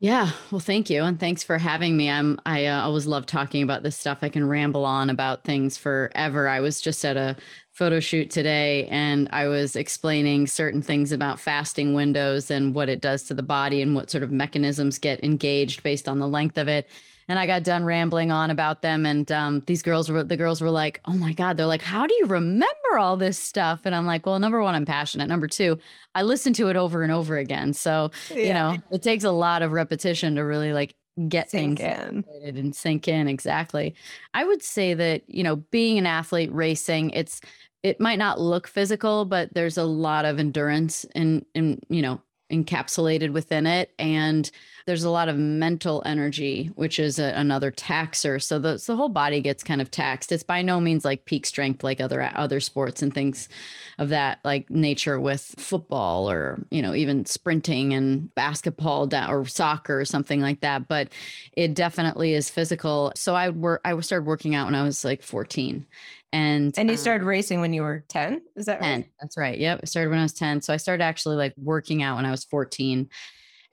Yeah. 0.00 0.30
Well, 0.52 0.60
thank 0.60 0.90
you. 0.90 1.02
And 1.02 1.18
thanks 1.18 1.42
for 1.42 1.58
having 1.58 1.96
me. 1.96 2.08
I'm, 2.08 2.38
I 2.46 2.66
uh, 2.66 2.82
always 2.82 3.06
love 3.06 3.26
talking 3.26 3.64
about 3.64 3.82
this 3.82 3.96
stuff. 3.96 4.18
I 4.22 4.28
can 4.28 4.48
ramble 4.48 4.84
on 4.84 5.10
about 5.10 5.42
things 5.42 5.76
forever. 5.76 6.48
I 6.48 6.60
was 6.60 6.80
just 6.80 7.04
at 7.04 7.16
a 7.16 7.36
photo 7.72 7.98
shoot 7.98 8.30
today 8.30 8.86
and 8.86 9.28
I 9.32 9.48
was 9.48 9.74
explaining 9.74 10.46
certain 10.46 10.82
things 10.82 11.10
about 11.10 11.40
fasting 11.40 11.94
windows 11.94 12.48
and 12.48 12.76
what 12.76 12.88
it 12.88 13.00
does 13.00 13.24
to 13.24 13.34
the 13.34 13.42
body 13.42 13.82
and 13.82 13.96
what 13.96 14.08
sort 14.08 14.22
of 14.22 14.30
mechanisms 14.30 15.00
get 15.00 15.22
engaged 15.24 15.82
based 15.82 16.08
on 16.08 16.20
the 16.20 16.28
length 16.28 16.58
of 16.58 16.68
it. 16.68 16.88
And 17.28 17.38
I 17.38 17.46
got 17.46 17.62
done 17.62 17.84
rambling 17.84 18.32
on 18.32 18.50
about 18.50 18.82
them. 18.82 19.04
And 19.04 19.30
um, 19.30 19.62
these 19.66 19.82
girls 19.82 20.10
were, 20.10 20.24
the 20.24 20.36
girls 20.36 20.60
were 20.60 20.70
like, 20.70 21.00
oh 21.04 21.12
my 21.12 21.32
God, 21.32 21.56
they're 21.56 21.66
like, 21.66 21.82
how 21.82 22.06
do 22.06 22.14
you 22.14 22.26
remember 22.26 22.98
all 22.98 23.16
this 23.16 23.38
stuff? 23.38 23.82
And 23.84 23.94
I'm 23.94 24.06
like, 24.06 24.24
well, 24.24 24.38
number 24.38 24.62
one, 24.62 24.74
I'm 24.74 24.86
passionate. 24.86 25.28
Number 25.28 25.46
two, 25.46 25.78
I 26.14 26.22
listen 26.22 26.52
to 26.54 26.68
it 26.68 26.76
over 26.76 27.02
and 27.02 27.12
over 27.12 27.36
again. 27.36 27.74
So, 27.74 28.10
you 28.34 28.54
know, 28.54 28.78
it 28.90 29.02
takes 29.02 29.24
a 29.24 29.30
lot 29.30 29.62
of 29.62 29.72
repetition 29.72 30.36
to 30.36 30.42
really 30.42 30.72
like 30.72 30.94
get 31.28 31.50
Sink 31.50 31.80
things 31.80 32.24
in. 32.44 32.56
and 32.56 32.76
sink 32.76 33.08
in 33.08 33.26
exactly 33.26 33.92
i 34.34 34.44
would 34.44 34.62
say 34.62 34.94
that 34.94 35.22
you 35.26 35.42
know 35.42 35.56
being 35.56 35.98
an 35.98 36.06
athlete 36.06 36.52
racing 36.52 37.10
it's 37.10 37.40
it 37.82 38.00
might 38.00 38.18
not 38.20 38.40
look 38.40 38.68
physical 38.68 39.24
but 39.24 39.52
there's 39.52 39.76
a 39.76 39.84
lot 39.84 40.24
of 40.24 40.38
endurance 40.38 41.04
in 41.16 41.44
in 41.54 41.80
you 41.88 42.02
know 42.02 42.20
encapsulated 42.52 43.32
within 43.32 43.66
it 43.66 43.92
and 43.98 44.50
there's 44.88 45.04
a 45.04 45.10
lot 45.10 45.28
of 45.28 45.36
mental 45.36 46.02
energy, 46.06 46.70
which 46.74 46.98
is 46.98 47.18
a, 47.18 47.34
another 47.34 47.70
taxer. 47.70 48.38
So 48.38 48.58
the, 48.58 48.78
so 48.78 48.94
the 48.94 48.96
whole 48.96 49.10
body 49.10 49.42
gets 49.42 49.62
kind 49.62 49.82
of 49.82 49.90
taxed. 49.90 50.32
It's 50.32 50.42
by 50.42 50.62
no 50.62 50.80
means 50.80 51.04
like 51.04 51.26
peak 51.26 51.44
strength 51.44 51.84
like 51.84 52.00
other 52.00 52.22
other 52.34 52.58
sports 52.58 53.02
and 53.02 53.12
things 53.12 53.50
of 53.98 54.08
that 54.08 54.38
like 54.44 54.70
nature 54.70 55.20
with 55.20 55.54
football 55.58 56.30
or 56.30 56.64
you 56.70 56.80
know 56.80 56.94
even 56.94 57.26
sprinting 57.26 57.92
and 57.92 58.34
basketball 58.34 59.14
or 59.14 59.44
soccer 59.44 60.00
or 60.00 60.06
something 60.06 60.40
like 60.40 60.62
that. 60.62 60.88
But 60.88 61.10
it 61.52 61.74
definitely 61.74 62.32
is 62.32 62.48
physical. 62.48 63.12
So 63.14 63.34
I 63.34 63.50
work 63.50 63.82
I 63.84 64.00
started 64.00 64.24
working 64.24 64.54
out 64.54 64.68
when 64.68 64.74
I 64.74 64.84
was 64.84 65.04
like 65.04 65.22
14. 65.22 65.84
And 66.32 66.78
and 66.78 66.88
you 66.88 66.94
um, 66.94 66.98
started 66.98 67.26
racing 67.26 67.60
when 67.60 67.74
you 67.74 67.82
were 67.82 68.04
10 68.08 68.42
is 68.54 68.66
that 68.66 68.82
10 68.82 69.00
right? 69.00 69.10
that's 69.18 69.38
right 69.38 69.58
yep 69.58 69.80
i 69.82 69.86
started 69.86 70.10
when 70.10 70.18
i 70.18 70.22
was 70.22 70.34
10 70.34 70.60
so 70.60 70.74
i 70.74 70.76
started 70.76 71.02
actually 71.02 71.36
like 71.36 71.54
working 71.56 72.02
out 72.02 72.16
when 72.16 72.26
i 72.26 72.30
was 72.30 72.44
14 72.44 73.08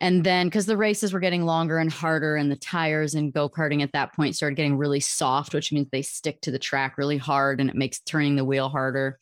and 0.01 0.23
then 0.23 0.47
because 0.47 0.65
the 0.65 0.77
races 0.77 1.13
were 1.13 1.19
getting 1.19 1.43
longer 1.43 1.77
and 1.77 1.91
harder, 1.91 2.35
and 2.35 2.51
the 2.51 2.57
tires 2.57 3.15
and 3.15 3.33
go 3.33 3.49
karting 3.49 3.81
at 3.81 3.93
that 3.93 4.13
point 4.13 4.35
started 4.35 4.55
getting 4.55 4.77
really 4.77 4.99
soft, 4.99 5.53
which 5.53 5.71
means 5.71 5.87
they 5.91 6.01
stick 6.01 6.41
to 6.41 6.51
the 6.51 6.59
track 6.59 6.97
really 6.97 7.17
hard 7.17 7.61
and 7.61 7.69
it 7.69 7.75
makes 7.75 7.99
turning 7.99 8.35
the 8.35 8.45
wheel 8.45 8.69
harder. 8.69 9.19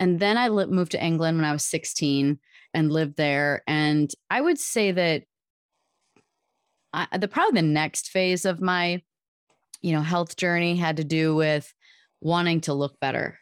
And 0.00 0.18
then 0.18 0.38
I 0.38 0.48
moved 0.48 0.92
to 0.92 1.04
England 1.04 1.36
when 1.36 1.44
I 1.44 1.52
was 1.52 1.64
16 1.64 2.38
and 2.72 2.92
lived 2.92 3.16
there. 3.16 3.62
And 3.66 4.10
I 4.30 4.40
would 4.40 4.58
say 4.58 4.92
that 4.92 5.24
I, 6.94 7.18
the 7.18 7.28
probably 7.28 7.60
the 7.60 7.66
next 7.66 8.08
phase 8.08 8.44
of 8.44 8.60
my 8.60 9.02
you 9.82 9.92
know 9.92 10.00
health 10.00 10.36
journey 10.36 10.76
had 10.76 10.96
to 10.96 11.04
do 11.04 11.34
with 11.34 11.72
wanting 12.20 12.62
to 12.62 12.72
look 12.72 12.98
better 13.00 13.38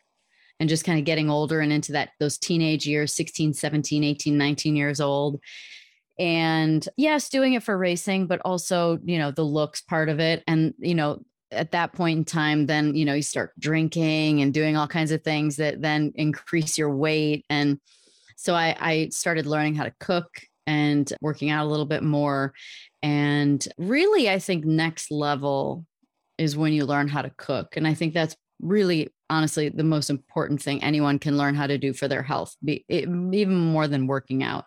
and 0.59 0.69
just 0.69 0.85
kind 0.85 0.99
of 0.99 1.05
getting 1.05 1.31
older 1.31 1.61
and 1.61 1.73
into 1.73 1.93
that 1.93 2.11
those 2.19 2.39
teenage 2.39 2.87
years 2.87 3.15
16 3.15 3.55
17 3.55 4.03
18 4.03 4.37
19 4.37 4.75
years 4.75 5.01
old 5.01 5.41
and 6.19 6.89
yes 6.97 7.29
doing 7.29 7.55
it 7.55 7.63
for 7.63 7.77
racing 7.77 8.27
but 8.27 8.41
also 8.45 8.99
you 9.05 9.19
know 9.19 9.31
the 9.31 9.45
looks 9.45 9.81
part 9.81 10.09
of 10.09 10.21
it 10.21 10.43
and 10.47 10.75
you 10.79 10.95
know 10.95 11.23
at 11.51 11.73
that 11.73 11.93
point 11.93 12.19
in 12.19 12.25
time 12.25 12.67
then 12.67 12.95
you 12.95 13.05
know 13.05 13.15
you 13.15 13.23
start 13.23 13.53
drinking 13.59 14.41
and 14.41 14.53
doing 14.53 14.77
all 14.77 14.87
kinds 14.87 15.11
of 15.11 15.23
things 15.23 15.57
that 15.57 15.81
then 15.81 16.13
increase 16.15 16.77
your 16.77 16.95
weight 16.95 17.45
and 17.49 17.79
so 18.37 18.55
i 18.55 18.77
i 18.81 19.09
started 19.11 19.47
learning 19.47 19.75
how 19.75 19.85
to 19.85 19.95
cook 20.01 20.29
and 20.67 21.13
working 21.21 21.51
out 21.51 21.65
a 21.65 21.69
little 21.69 21.87
bit 21.87 22.03
more 22.03 22.53
and 23.03 23.67
really 23.79 24.29
i 24.29 24.39
think 24.39 24.65
next 24.65 25.11
level 25.11 25.87
is 26.39 26.57
when 26.57 26.73
you 26.73 26.85
learn 26.85 27.09
how 27.09 27.23
to 27.23 27.33
cook 27.37 27.77
and 27.77 27.87
i 27.87 27.95
think 27.95 28.13
that's 28.13 28.37
really 28.63 29.09
honestly 29.29 29.69
the 29.69 29.83
most 29.83 30.11
important 30.11 30.63
thing 30.63 30.83
anyone 30.83 31.19
can 31.19 31.37
learn 31.37 31.55
how 31.55 31.67
to 31.67 31.79
do 31.79 31.93
for 31.93 32.07
their 32.07 32.23
health 32.23 32.57
be, 32.65 32.85
it, 32.89 33.09
even 33.33 33.57
more 33.57 33.89
than 33.89 34.07
working 34.07 34.43
out 34.43 34.67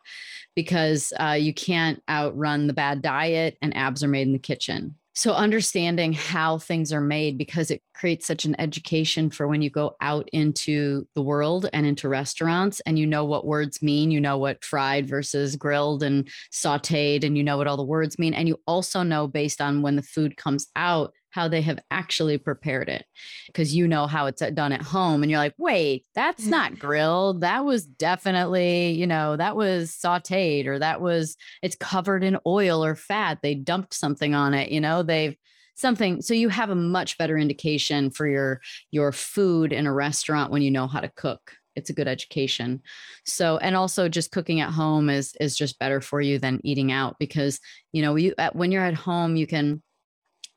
because 0.55 1.13
uh, 1.19 1.37
you 1.39 1.53
can't 1.53 2.01
outrun 2.09 2.67
the 2.67 2.73
bad 2.73 3.01
diet 3.01 3.57
and 3.61 3.75
abs 3.75 4.03
are 4.03 4.07
made 4.07 4.27
in 4.27 4.33
the 4.33 4.39
kitchen. 4.39 4.95
So 5.17 5.31
understanding 5.31 6.11
how 6.11 6.57
things 6.57 6.91
are 6.91 6.99
made 6.99 7.37
because 7.37 7.71
it 7.71 7.81
creates 7.93 8.27
such 8.27 8.43
an 8.43 8.59
education 8.59 9.29
for 9.29 9.47
when 9.47 9.61
you 9.61 9.69
go 9.69 9.95
out 10.01 10.27
into 10.33 11.07
the 11.15 11.21
world 11.21 11.69
and 11.71 11.85
into 11.85 12.09
restaurants 12.09 12.81
and 12.85 12.99
you 12.99 13.07
know 13.07 13.23
what 13.23 13.45
words 13.45 13.81
mean 13.81 14.11
you 14.11 14.19
know 14.19 14.37
what 14.37 14.61
fried 14.65 15.07
versus 15.07 15.55
grilled 15.55 16.03
and 16.03 16.27
sauteed 16.51 17.23
and 17.23 17.37
you 17.37 17.45
know 17.45 17.55
what 17.55 17.65
all 17.65 17.77
the 17.77 17.83
words 17.83 18.19
mean 18.19 18.33
and 18.33 18.49
you 18.49 18.59
also 18.67 19.03
know 19.03 19.25
based 19.25 19.61
on 19.61 19.81
when 19.81 19.95
the 19.95 20.03
food 20.03 20.35
comes 20.35 20.67
out 20.75 21.13
how 21.35 21.49
they 21.49 21.61
have 21.61 21.79
actually 21.91 22.37
prepared 22.37 22.87
it 22.87 23.05
because 23.47 23.75
you 23.75 23.89
know 23.89 24.07
how 24.07 24.25
it's 24.25 24.41
uh, 24.41 24.49
done 24.51 24.71
at 24.71 24.81
home 24.81 25.21
and 25.21 25.29
you're 25.29 25.37
like 25.37 25.53
wait 25.57 26.05
that's 26.15 26.45
not 26.45 26.79
grilled. 26.79 27.41
That 27.41 27.65
was 27.65 27.85
definitely 27.85 28.91
you 28.91 29.05
know 29.05 29.35
that 29.35 29.57
was 29.57 29.91
sauteed 29.91 30.65
or 30.65 30.79
that 30.79 31.01
was 31.01 31.35
it's 31.61 31.75
covered 31.75 32.23
in 32.23 32.37
oil 32.47 32.85
or 32.85 32.95
fat. 32.95 33.39
They 33.41 33.53
dumped 33.53 33.93
something 33.93 34.33
on 34.33 34.53
it 34.53 34.71
you 34.71 34.79
know? 34.79 35.03
They've 35.03 35.35
something 35.75 36.21
so 36.21 36.33
you 36.33 36.47
have 36.47 36.69
a 36.69 36.75
much 36.75 37.17
better 37.17 37.37
indication 37.37 38.11
for 38.11 38.25
your 38.25 38.61
your 38.91 39.11
food 39.11 39.73
in 39.73 39.87
a 39.87 39.93
restaurant 39.93 40.51
when 40.51 40.61
you 40.61 40.71
know 40.71 40.87
how 40.87 41.01
to 41.01 41.11
cook. 41.17 41.51
It's 41.75 41.89
a 41.89 41.93
good 41.93 42.07
education. 42.07 42.81
So 43.25 43.57
and 43.57 43.75
also 43.75 44.07
just 44.07 44.31
cooking 44.31 44.61
at 44.61 44.71
home 44.71 45.09
is 45.09 45.35
is 45.41 45.57
just 45.57 45.79
better 45.79 45.99
for 45.99 46.21
you 46.21 46.39
than 46.39 46.61
eating 46.63 46.93
out 46.93 47.17
because 47.19 47.59
you 47.91 48.01
know 48.01 48.15
you 48.15 48.33
at, 48.37 48.55
when 48.55 48.71
you're 48.71 48.85
at 48.85 48.93
home 48.93 49.35
you 49.35 49.45
can 49.45 49.83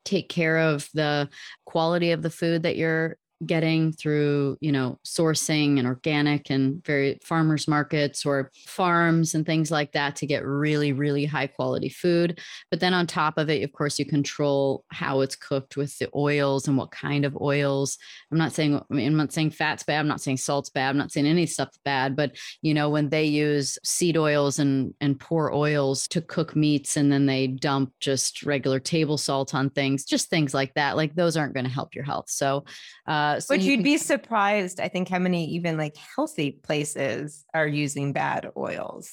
take 0.05 0.29
care 0.29 0.57
of 0.57 0.89
the 0.93 1.29
quality 1.65 2.11
of 2.11 2.21
the 2.21 2.29
food 2.29 2.63
that 2.63 2.77
you're 2.77 3.17
getting 3.45 3.91
through 3.91 4.57
you 4.61 4.71
know 4.71 4.99
sourcing 5.05 5.79
and 5.79 5.87
organic 5.87 6.49
and 6.49 6.83
very 6.85 7.19
farmers 7.23 7.67
markets 7.67 8.25
or 8.25 8.51
farms 8.67 9.35
and 9.35 9.45
things 9.45 9.71
like 9.71 9.91
that 9.93 10.15
to 10.15 10.25
get 10.25 10.45
really 10.45 10.91
really 10.93 11.25
high 11.25 11.47
quality 11.47 11.89
food. 11.89 12.39
But 12.69 12.79
then 12.79 12.93
on 12.93 13.07
top 13.07 13.37
of 13.37 13.49
it 13.49 13.63
of 13.63 13.71
course 13.71 13.99
you 13.99 14.05
control 14.05 14.83
how 14.91 15.21
it's 15.21 15.35
cooked 15.35 15.77
with 15.77 15.97
the 15.99 16.09
oils 16.15 16.67
and 16.67 16.77
what 16.77 16.91
kind 16.91 17.25
of 17.25 17.37
oils. 17.39 17.97
I'm 18.31 18.37
not 18.37 18.53
saying 18.53 18.81
i'm 18.91 19.17
not 19.17 19.33
saying 19.33 19.51
fat's 19.51 19.83
bad 19.83 19.99
i'm 19.99 20.07
not 20.07 20.21
saying 20.21 20.37
salt's 20.37 20.69
bad 20.69 20.89
i'm 20.89 20.97
not 20.97 21.11
saying 21.11 21.25
any 21.25 21.45
stuff's 21.45 21.79
bad 21.83 22.15
but 22.15 22.35
you 22.61 22.73
know 22.73 22.89
when 22.89 23.09
they 23.09 23.25
use 23.25 23.77
seed 23.83 24.17
oils 24.17 24.59
and 24.59 24.93
and 25.01 25.19
poor 25.19 25.51
oils 25.51 26.07
to 26.07 26.21
cook 26.21 26.55
meats 26.55 26.97
and 26.97 27.11
then 27.11 27.25
they 27.25 27.47
dump 27.47 27.91
just 27.99 28.43
regular 28.43 28.79
table 28.79 29.17
salt 29.17 29.53
on 29.53 29.69
things 29.69 30.05
just 30.05 30.29
things 30.29 30.53
like 30.53 30.73
that 30.73 30.95
like 30.95 31.15
those 31.15 31.37
aren't 31.37 31.53
going 31.53 31.65
to 31.65 31.71
help 31.71 31.95
your 31.95 32.03
health. 32.03 32.29
So 32.29 32.65
uh 33.07 33.28
uh, 33.29 33.39
so 33.39 33.55
but 33.55 33.61
you 33.61 33.75
would 33.75 33.83
be 33.83 33.97
surprised, 33.97 34.79
I 34.79 34.87
think, 34.87 35.07
how 35.07 35.19
many 35.19 35.45
even 35.45 35.77
like 35.77 35.95
healthy 36.15 36.51
places 36.51 37.45
are 37.53 37.67
using 37.67 38.13
bad 38.13 38.49
oils. 38.57 39.11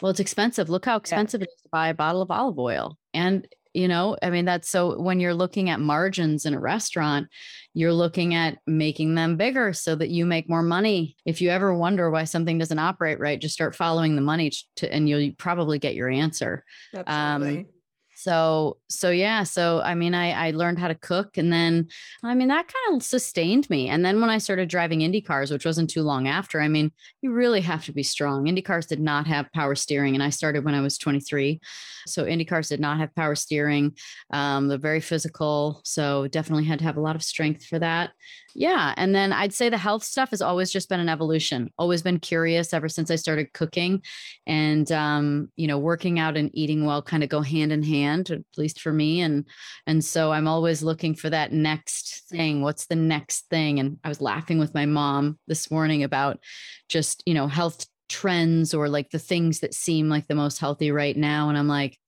Well, 0.00 0.10
it's 0.10 0.20
expensive. 0.20 0.68
Look 0.68 0.84
how 0.84 0.96
expensive 0.96 1.40
yeah. 1.40 1.44
it 1.44 1.54
is 1.56 1.62
to 1.62 1.68
buy 1.70 1.88
a 1.88 1.94
bottle 1.94 2.22
of 2.22 2.30
olive 2.30 2.58
oil. 2.58 2.98
And, 3.14 3.46
you 3.72 3.86
know, 3.86 4.16
I 4.20 4.30
mean, 4.30 4.44
that's 4.44 4.68
so 4.68 5.00
when 5.00 5.20
you're 5.20 5.34
looking 5.34 5.70
at 5.70 5.78
margins 5.78 6.44
in 6.44 6.54
a 6.54 6.60
restaurant, 6.60 7.28
you're 7.72 7.92
looking 7.92 8.34
at 8.34 8.58
making 8.66 9.14
them 9.14 9.36
bigger 9.36 9.72
so 9.72 9.94
that 9.94 10.10
you 10.10 10.26
make 10.26 10.48
more 10.48 10.62
money. 10.62 11.16
If 11.24 11.40
you 11.40 11.50
ever 11.50 11.72
wonder 11.72 12.10
why 12.10 12.24
something 12.24 12.58
doesn't 12.58 12.78
operate 12.78 13.20
right, 13.20 13.40
just 13.40 13.54
start 13.54 13.76
following 13.76 14.16
the 14.16 14.22
money 14.22 14.50
to, 14.76 14.92
and 14.92 15.08
you'll 15.08 15.32
probably 15.38 15.78
get 15.78 15.94
your 15.94 16.10
answer. 16.10 16.64
Um, 16.94 17.04
Absolutely. 17.06 17.58
Um, 17.60 17.66
so 18.22 18.76
so 18.88 19.10
yeah 19.10 19.42
so 19.42 19.80
i 19.84 19.94
mean 19.94 20.14
i 20.14 20.48
i 20.48 20.50
learned 20.52 20.78
how 20.78 20.86
to 20.86 20.94
cook 20.94 21.36
and 21.36 21.52
then 21.52 21.88
i 22.22 22.34
mean 22.34 22.48
that 22.48 22.68
kind 22.68 22.96
of 22.96 23.02
sustained 23.02 23.68
me 23.68 23.88
and 23.88 24.04
then 24.04 24.20
when 24.20 24.30
i 24.30 24.38
started 24.38 24.68
driving 24.68 25.00
indy 25.00 25.20
cars 25.20 25.50
which 25.50 25.66
wasn't 25.66 25.90
too 25.90 26.02
long 26.02 26.28
after 26.28 26.60
i 26.60 26.68
mean 26.68 26.92
you 27.20 27.32
really 27.32 27.60
have 27.60 27.84
to 27.84 27.92
be 27.92 28.02
strong 28.02 28.46
indy 28.46 28.62
cars 28.62 28.86
did 28.86 29.00
not 29.00 29.26
have 29.26 29.50
power 29.52 29.74
steering 29.74 30.14
and 30.14 30.22
i 30.22 30.30
started 30.30 30.64
when 30.64 30.74
i 30.74 30.80
was 30.80 30.96
23 30.98 31.60
so 32.06 32.24
indy 32.24 32.44
cars 32.44 32.68
did 32.68 32.80
not 32.80 32.98
have 32.98 33.14
power 33.16 33.34
steering 33.34 33.92
um, 34.32 34.68
they're 34.68 34.78
very 34.78 35.00
physical 35.00 35.80
so 35.84 36.28
definitely 36.28 36.64
had 36.64 36.78
to 36.78 36.84
have 36.84 36.96
a 36.96 37.00
lot 37.00 37.16
of 37.16 37.24
strength 37.24 37.64
for 37.66 37.80
that 37.80 38.12
yeah. 38.54 38.92
And 38.96 39.14
then 39.14 39.32
I'd 39.32 39.52
say 39.52 39.68
the 39.68 39.78
health 39.78 40.04
stuff 40.04 40.30
has 40.30 40.42
always 40.42 40.70
just 40.70 40.88
been 40.88 41.00
an 41.00 41.08
evolution, 41.08 41.70
always 41.78 42.02
been 42.02 42.18
curious 42.18 42.74
ever 42.74 42.88
since 42.88 43.10
I 43.10 43.16
started 43.16 43.52
cooking. 43.52 44.02
And, 44.46 44.90
um, 44.92 45.50
you 45.56 45.66
know, 45.66 45.78
working 45.78 46.18
out 46.18 46.36
and 46.36 46.50
eating 46.52 46.84
well 46.84 47.02
kind 47.02 47.22
of 47.22 47.28
go 47.28 47.40
hand 47.40 47.72
in 47.72 47.82
hand, 47.82 48.11
at 48.20 48.40
least 48.56 48.80
for 48.80 48.92
me. 48.92 49.20
And, 49.20 49.46
and 49.86 50.04
so 50.04 50.32
I'm 50.32 50.48
always 50.48 50.82
looking 50.82 51.14
for 51.14 51.30
that 51.30 51.52
next 51.52 52.28
thing. 52.28 52.62
What's 52.62 52.86
the 52.86 52.96
next 52.96 53.48
thing? 53.48 53.80
And 53.80 53.98
I 54.04 54.08
was 54.08 54.20
laughing 54.20 54.58
with 54.58 54.74
my 54.74 54.86
mom 54.86 55.38
this 55.46 55.70
morning 55.70 56.02
about 56.02 56.38
just, 56.88 57.22
you 57.26 57.34
know, 57.34 57.48
health 57.48 57.86
trends 58.08 58.74
or 58.74 58.88
like 58.88 59.10
the 59.10 59.18
things 59.18 59.60
that 59.60 59.74
seem 59.74 60.08
like 60.08 60.28
the 60.28 60.34
most 60.34 60.58
healthy 60.58 60.90
right 60.90 61.16
now. 61.16 61.48
And 61.48 61.56
I'm 61.56 61.68
like, 61.68 61.98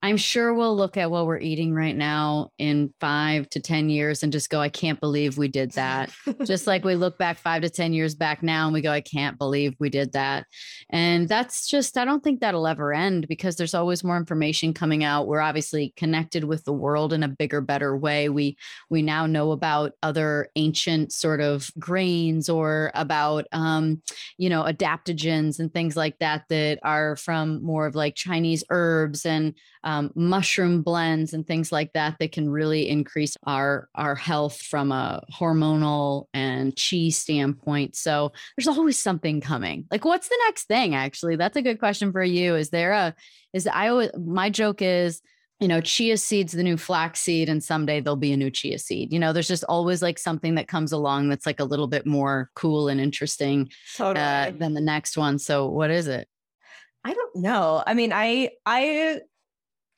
I'm 0.00 0.16
sure 0.16 0.54
we'll 0.54 0.76
look 0.76 0.96
at 0.96 1.10
what 1.10 1.26
we're 1.26 1.40
eating 1.40 1.74
right 1.74 1.96
now 1.96 2.50
in 2.56 2.94
five 3.00 3.50
to 3.50 3.60
10 3.60 3.90
years 3.90 4.22
and 4.22 4.32
just 4.32 4.48
go, 4.48 4.60
I 4.60 4.68
can't 4.68 5.00
believe 5.00 5.36
we 5.36 5.48
did 5.48 5.72
that. 5.72 6.12
just 6.44 6.68
like 6.68 6.84
we 6.84 6.94
look 6.94 7.18
back 7.18 7.38
five 7.38 7.62
to 7.62 7.70
10 7.70 7.92
years 7.92 8.14
back 8.14 8.40
now 8.40 8.66
and 8.66 8.74
we 8.74 8.80
go, 8.80 8.92
I 8.92 9.00
can't 9.00 9.36
believe 9.36 9.74
we 9.80 9.90
did 9.90 10.12
that. 10.12 10.46
And 10.90 11.28
that's 11.28 11.66
just, 11.66 11.98
I 11.98 12.04
don't 12.04 12.22
think 12.22 12.38
that'll 12.38 12.68
ever 12.68 12.94
end 12.94 13.26
because 13.26 13.56
there's 13.56 13.74
always 13.74 14.04
more 14.04 14.16
information 14.16 14.72
coming 14.72 15.02
out. 15.02 15.26
We're 15.26 15.40
obviously 15.40 15.92
connected 15.96 16.44
with 16.44 16.64
the 16.64 16.72
world 16.72 17.12
in 17.12 17.24
a 17.24 17.28
bigger, 17.28 17.60
better 17.60 17.96
way. 17.96 18.28
We, 18.28 18.56
we 18.90 19.02
now 19.02 19.26
know 19.26 19.50
about 19.50 19.92
other 20.04 20.48
ancient 20.54 21.12
sort 21.12 21.40
of 21.40 21.72
grains 21.76 22.48
or 22.48 22.92
about, 22.94 23.46
um, 23.50 24.00
you 24.36 24.48
know, 24.48 24.62
adaptogens 24.62 25.58
and 25.58 25.72
things 25.72 25.96
like 25.96 26.20
that 26.20 26.44
that 26.50 26.78
are 26.84 27.16
from 27.16 27.64
more 27.64 27.86
of 27.86 27.96
like 27.96 28.14
Chinese 28.14 28.62
herbs 28.70 29.26
and 29.26 29.54
um, 29.88 30.10
mushroom 30.14 30.82
blends 30.82 31.32
and 31.32 31.46
things 31.46 31.72
like 31.72 31.94
that 31.94 32.16
that 32.20 32.30
can 32.30 32.50
really 32.50 32.90
increase 32.90 33.34
our 33.46 33.88
our 33.94 34.14
health 34.14 34.60
from 34.60 34.92
a 34.92 35.22
hormonal 35.32 36.26
and 36.34 36.76
chi 36.76 37.08
standpoint. 37.08 37.96
So 37.96 38.32
there's 38.56 38.68
always 38.68 38.98
something 38.98 39.40
coming. 39.40 39.86
Like, 39.90 40.04
what's 40.04 40.28
the 40.28 40.38
next 40.44 40.64
thing? 40.64 40.94
Actually, 40.94 41.36
that's 41.36 41.56
a 41.56 41.62
good 41.62 41.78
question 41.78 42.12
for 42.12 42.22
you. 42.22 42.54
Is 42.54 42.68
there 42.68 42.92
a 42.92 43.14
is 43.54 43.66
I 43.66 43.88
always 43.88 44.10
my 44.14 44.50
joke 44.50 44.82
is 44.82 45.22
you 45.58 45.66
know, 45.66 45.80
chia 45.80 46.16
seed's 46.16 46.52
the 46.52 46.62
new 46.62 46.76
flaxseed, 46.76 47.48
and 47.48 47.64
someday 47.64 48.00
there'll 48.00 48.14
be 48.14 48.32
a 48.32 48.36
new 48.36 48.48
chia 48.48 48.78
seed. 48.78 49.12
You 49.12 49.18
know, 49.18 49.32
there's 49.32 49.48
just 49.48 49.64
always 49.64 50.02
like 50.02 50.16
something 50.16 50.54
that 50.54 50.68
comes 50.68 50.92
along 50.92 51.30
that's 51.30 51.46
like 51.46 51.58
a 51.58 51.64
little 51.64 51.88
bit 51.88 52.06
more 52.06 52.48
cool 52.54 52.86
and 52.86 53.00
interesting 53.00 53.68
totally. 53.96 54.24
uh, 54.24 54.52
than 54.56 54.74
the 54.74 54.80
next 54.80 55.16
one. 55.16 55.36
So, 55.40 55.66
what 55.66 55.90
is 55.90 56.06
it? 56.06 56.28
I 57.02 57.12
don't 57.12 57.36
know. 57.36 57.82
I 57.84 57.94
mean, 57.94 58.12
I 58.12 58.50
I 58.64 59.20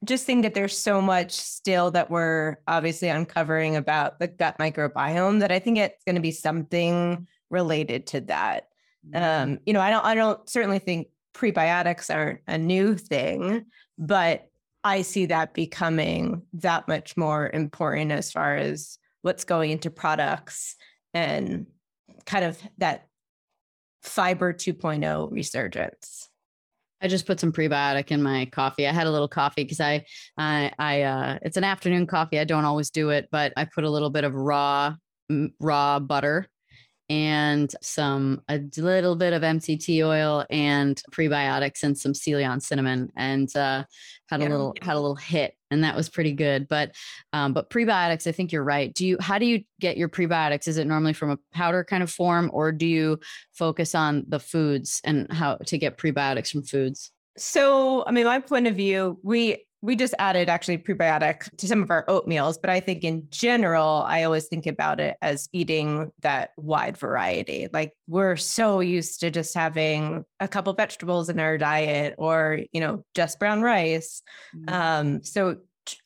just 0.04 0.25
think 0.25 0.42
that 0.42 0.54
there's 0.54 0.76
so 0.76 1.00
much 1.00 1.33
still 1.33 1.90
that 1.90 2.11
we're 2.11 2.57
obviously 2.66 3.09
uncovering 3.09 3.76
about 3.76 4.19
the 4.19 4.28
gut 4.28 4.57
microbiome 4.59 5.40
that 5.40 5.52
I 5.52 5.59
think 5.59 5.78
it's 5.78 6.04
going 6.04 6.14
to 6.14 6.23
be 6.23 6.30
something 6.30 7.26
related 7.50 8.07
to 8.09 8.21
that. 8.23 8.69
Mm-hmm. 9.07 9.50
Um, 9.52 9.59
you 9.66 9.73
know, 9.73 9.80
I 9.80 9.90
don't 9.90 10.04
I 10.04 10.14
don't 10.14 10.49
certainly 10.49 10.78
think 10.78 11.09
prebiotics 11.35 12.14
aren't 12.14 12.40
a 12.47 12.57
new 12.57 12.97
thing, 12.97 13.66
but 13.99 14.49
I 14.83 15.02
see 15.02 15.26
that 15.26 15.52
becoming 15.52 16.42
that 16.54 16.88
much 16.88 17.16
more 17.16 17.50
important 17.50 18.12
as 18.12 18.33
far 18.33 18.57
as 18.57 18.99
what's 19.23 19.45
going 19.45 19.71
into 19.71 19.90
products 19.90 20.76
and 21.12 21.66
kind 22.25 22.45
of 22.45 22.59
that 22.78 23.07
fiber 24.02 24.54
2.0 24.54 25.30
resurgence. 25.30 26.30
I 27.02 27.09
just 27.09 27.26
put 27.26 27.40
some 27.40 27.52
prebiotic 27.52 28.11
in 28.11 28.23
my 28.23 28.47
coffee. 28.47 28.87
I 28.87 28.92
had 28.92 29.07
a 29.07 29.11
little 29.11 29.28
coffee 29.28 29.64
because 29.64 29.80
I, 29.80 30.04
I, 30.37 30.73
I, 30.78 31.02
uh, 31.02 31.38
it's 31.42 31.57
an 31.57 31.64
afternoon 31.64 32.07
coffee. 32.07 32.38
I 32.38 32.45
don't 32.45 32.64
always 32.64 32.90
do 32.90 33.11
it, 33.11 33.28
but 33.30 33.52
I 33.57 33.64
put 33.64 33.85
a 33.85 33.90
little 33.90 34.11
bit 34.11 34.25
of 34.25 34.35
raw, 34.35 34.95
raw 35.59 35.99
butter 35.99 36.47
and 37.11 37.75
some 37.83 38.40
a 38.49 38.61
little 38.79 39.17
bit 39.17 39.33
of 39.33 39.43
MCT 39.43 40.07
oil 40.07 40.47
and 40.49 41.02
prebiotics 41.11 41.83
and 41.83 41.99
some 41.99 42.14
Ceylon 42.14 42.61
cinnamon 42.61 43.11
and 43.17 43.55
uh, 43.57 43.85
had 44.29 44.40
a 44.40 44.45
little 44.45 44.75
had 44.81 44.95
a 44.95 45.00
little 45.00 45.17
hit 45.17 45.57
and 45.73 45.83
that 45.83 45.97
was 45.97 46.09
pretty 46.09 46.33
good. 46.33 46.69
But 46.69 46.95
um, 47.33 47.52
but 47.52 47.69
prebiotics, 47.69 48.29
I 48.29 48.33
think 48.33 48.52
you're 48.52 48.62
right. 48.62 48.95
Do 48.95 49.05
you 49.05 49.17
how 49.21 49.38
do 49.38 49.47
you 49.47 49.64
get 49.81 49.97
your 49.97 50.09
prebiotics? 50.09 50.69
Is 50.69 50.79
it 50.79 50.87
normally 50.87 51.12
from 51.12 51.31
a 51.31 51.38
powder 51.52 51.83
kind 51.83 52.05
of 52.05 52.11
form 52.12 52.49
or 52.52 52.71
do 52.71 52.87
you 52.87 53.19
focus 53.52 53.97
on 53.97 54.25
the 54.29 54.38
foods 54.38 55.00
and 55.02 55.31
how 55.33 55.57
to 55.57 55.79
get 55.79 55.99
prebiotics 55.99 56.52
from 56.52 56.62
foods? 56.62 57.11
So, 57.37 58.05
I 58.07 58.12
mean, 58.12 58.25
my 58.25 58.38
point 58.38 58.69
of 58.69 58.76
view, 58.76 59.19
we 59.23 59.64
we 59.83 59.97
just 59.97 60.15
added 60.19 60.49
actually 60.49 60.77
prebiotic 60.77 61.55
to 61.57 61.67
some 61.67 61.83
of 61.83 61.91
our 61.91 62.05
oatmeals, 62.07 62.59
but 62.61 62.69
I 62.69 62.81
think 62.81 63.03
in 63.03 63.27
general, 63.31 64.05
I 64.07 64.25
always 64.25 64.47
think 64.47 64.67
about 64.67 65.01
it 65.01 65.17
as 65.23 65.49
eating 65.53 66.13
that 66.21 66.51
wide 66.59 66.99
variety. 66.99 67.69
Like 67.73 67.95
we're 68.07 68.37
so 68.37 68.81
used 68.81 69.21
to 69.21 69.31
just 69.31 69.55
having 69.55 70.25
a 70.39 70.49
couple 70.49 70.73
vegetables 70.75 71.31
in 71.31 71.41
our 71.41 71.57
diet 71.57 72.15
or, 72.19 72.61
you 72.73 72.81
know, 72.81 73.05
just 73.15 73.39
brown 73.39 73.63
rice. 73.63 74.23
Mm-hmm. 74.55 74.75
Um, 74.75 75.23
so 75.23 75.57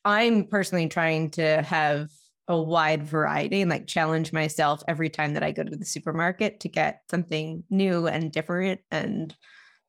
I'm 0.04 0.46
personally 0.46 0.88
trying 0.88 1.30
to 1.32 1.62
have 1.62 2.10
a 2.46 2.60
wide 2.60 3.02
variety 3.02 3.62
and 3.62 3.70
like 3.70 3.86
challenge 3.86 4.32
myself 4.32 4.82
every 4.86 5.08
time 5.08 5.34
that 5.34 5.42
I 5.42 5.50
go 5.50 5.64
to 5.64 5.76
the 5.76 5.84
supermarket 5.84 6.60
to 6.60 6.68
get 6.68 7.00
something 7.10 7.64
new 7.70 8.06
and 8.06 8.30
different 8.30 8.82
and 8.90 9.34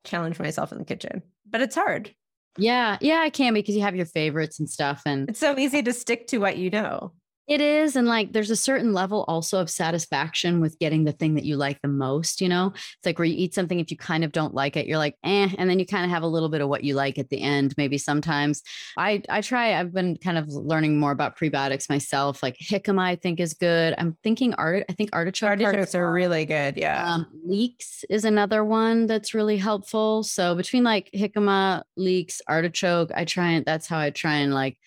challenge 0.06 0.40
myself 0.40 0.72
in 0.72 0.80
the 0.80 0.86
kitchen. 0.86 1.22
But 1.48 1.62
it's 1.62 1.76
hard. 1.76 2.16
Yeah, 2.58 2.98
yeah, 3.02 3.26
it 3.26 3.34
can 3.34 3.54
be 3.54 3.60
because 3.62 3.76
you 3.76 3.82
have 3.82 3.96
your 3.96 4.06
favorites 4.06 4.60
and 4.60 4.70
stuff, 4.70 5.02
and 5.06 5.30
it's 5.30 5.40
so 5.40 5.58
easy 5.58 5.84
to 5.84 5.92
stick 5.94 6.28
to 6.28 6.38
what 6.38 6.58
you 6.58 6.70
know. 6.70 7.12
It 7.48 7.62
is. 7.62 7.96
And 7.96 8.08
like 8.08 8.34
there's 8.34 8.50
a 8.50 8.56
certain 8.56 8.92
level 8.92 9.24
also 9.28 9.60
of 9.60 9.70
satisfaction 9.70 10.62
with 10.62 10.80
getting 10.80 11.04
the 11.04 11.12
thing 11.12 11.36
that 11.36 11.46
you 11.46 11.58
like 11.58 11.80
the 11.82 11.88
most, 11.88 12.42
you 12.42 12.50
know? 12.50 12.74
It's 12.76 13.06
like 13.06 13.20
where 13.20 13.28
you 13.28 13.36
eat 13.38 13.54
something, 13.54 13.80
if 13.80 13.92
you 13.92 13.98
kind 13.98 14.24
of 14.24 14.32
don't 14.32 14.56
like 14.56 14.76
it, 14.76 14.88
you're 14.88 14.98
like, 14.98 15.16
eh, 15.24 15.50
and 15.58 15.70
then 15.70 15.78
you 15.78 15.86
kind 15.86 16.06
of 16.06 16.10
have 16.10 16.24
a 16.24 16.28
little 16.28 16.50
bit 16.50 16.62
of 16.62 16.70
what 16.70 16.84
you 16.84 16.96
like 16.96 17.20
at 17.20 17.30
the 17.30 17.40
end, 17.40 17.76
maybe 17.78 18.00
sometimes. 18.00 18.64
I 18.98 19.22
I 19.30 19.42
try, 19.42 19.80
I've 19.80 19.94
been 19.94 20.18
kind 20.18 20.40
of 20.40 20.48
learning 20.48 21.00
more 21.00 21.12
about 21.12 21.38
prebiotics 21.38 21.88
myself. 21.88 22.42
Like 22.42 22.58
jicama, 22.58 23.02
I 23.02 23.16
think 23.16 23.40
is 23.40 23.54
good. 23.54 23.94
I'm 24.00 24.18
thinking 24.24 24.56
art, 24.56 24.86
I 24.90 24.94
think 24.94 25.12
artichoke. 25.14 25.62
Artichokes 25.62 25.94
are 25.94 26.12
really 26.12 26.46
good. 26.46 26.78
Yeah. 26.78 27.14
Um, 27.14 27.28
leeks 27.46 28.04
is 28.10 28.26
another 28.26 28.66
one 28.66 29.06
that's 29.06 29.36
really 29.36 29.58
helpful. 29.58 30.24
So 30.24 30.56
between 30.56 30.84
like 30.84 31.12
jicama, 31.14 31.84
leeks, 31.96 32.42
artichoke, 32.48 33.12
I 33.16 33.26
try 33.26 33.52
and 33.52 33.66
that's 33.66 33.88
how 33.88 34.00
I 34.00 34.10
try 34.10 34.38
and 34.38 34.52
like 34.52 34.80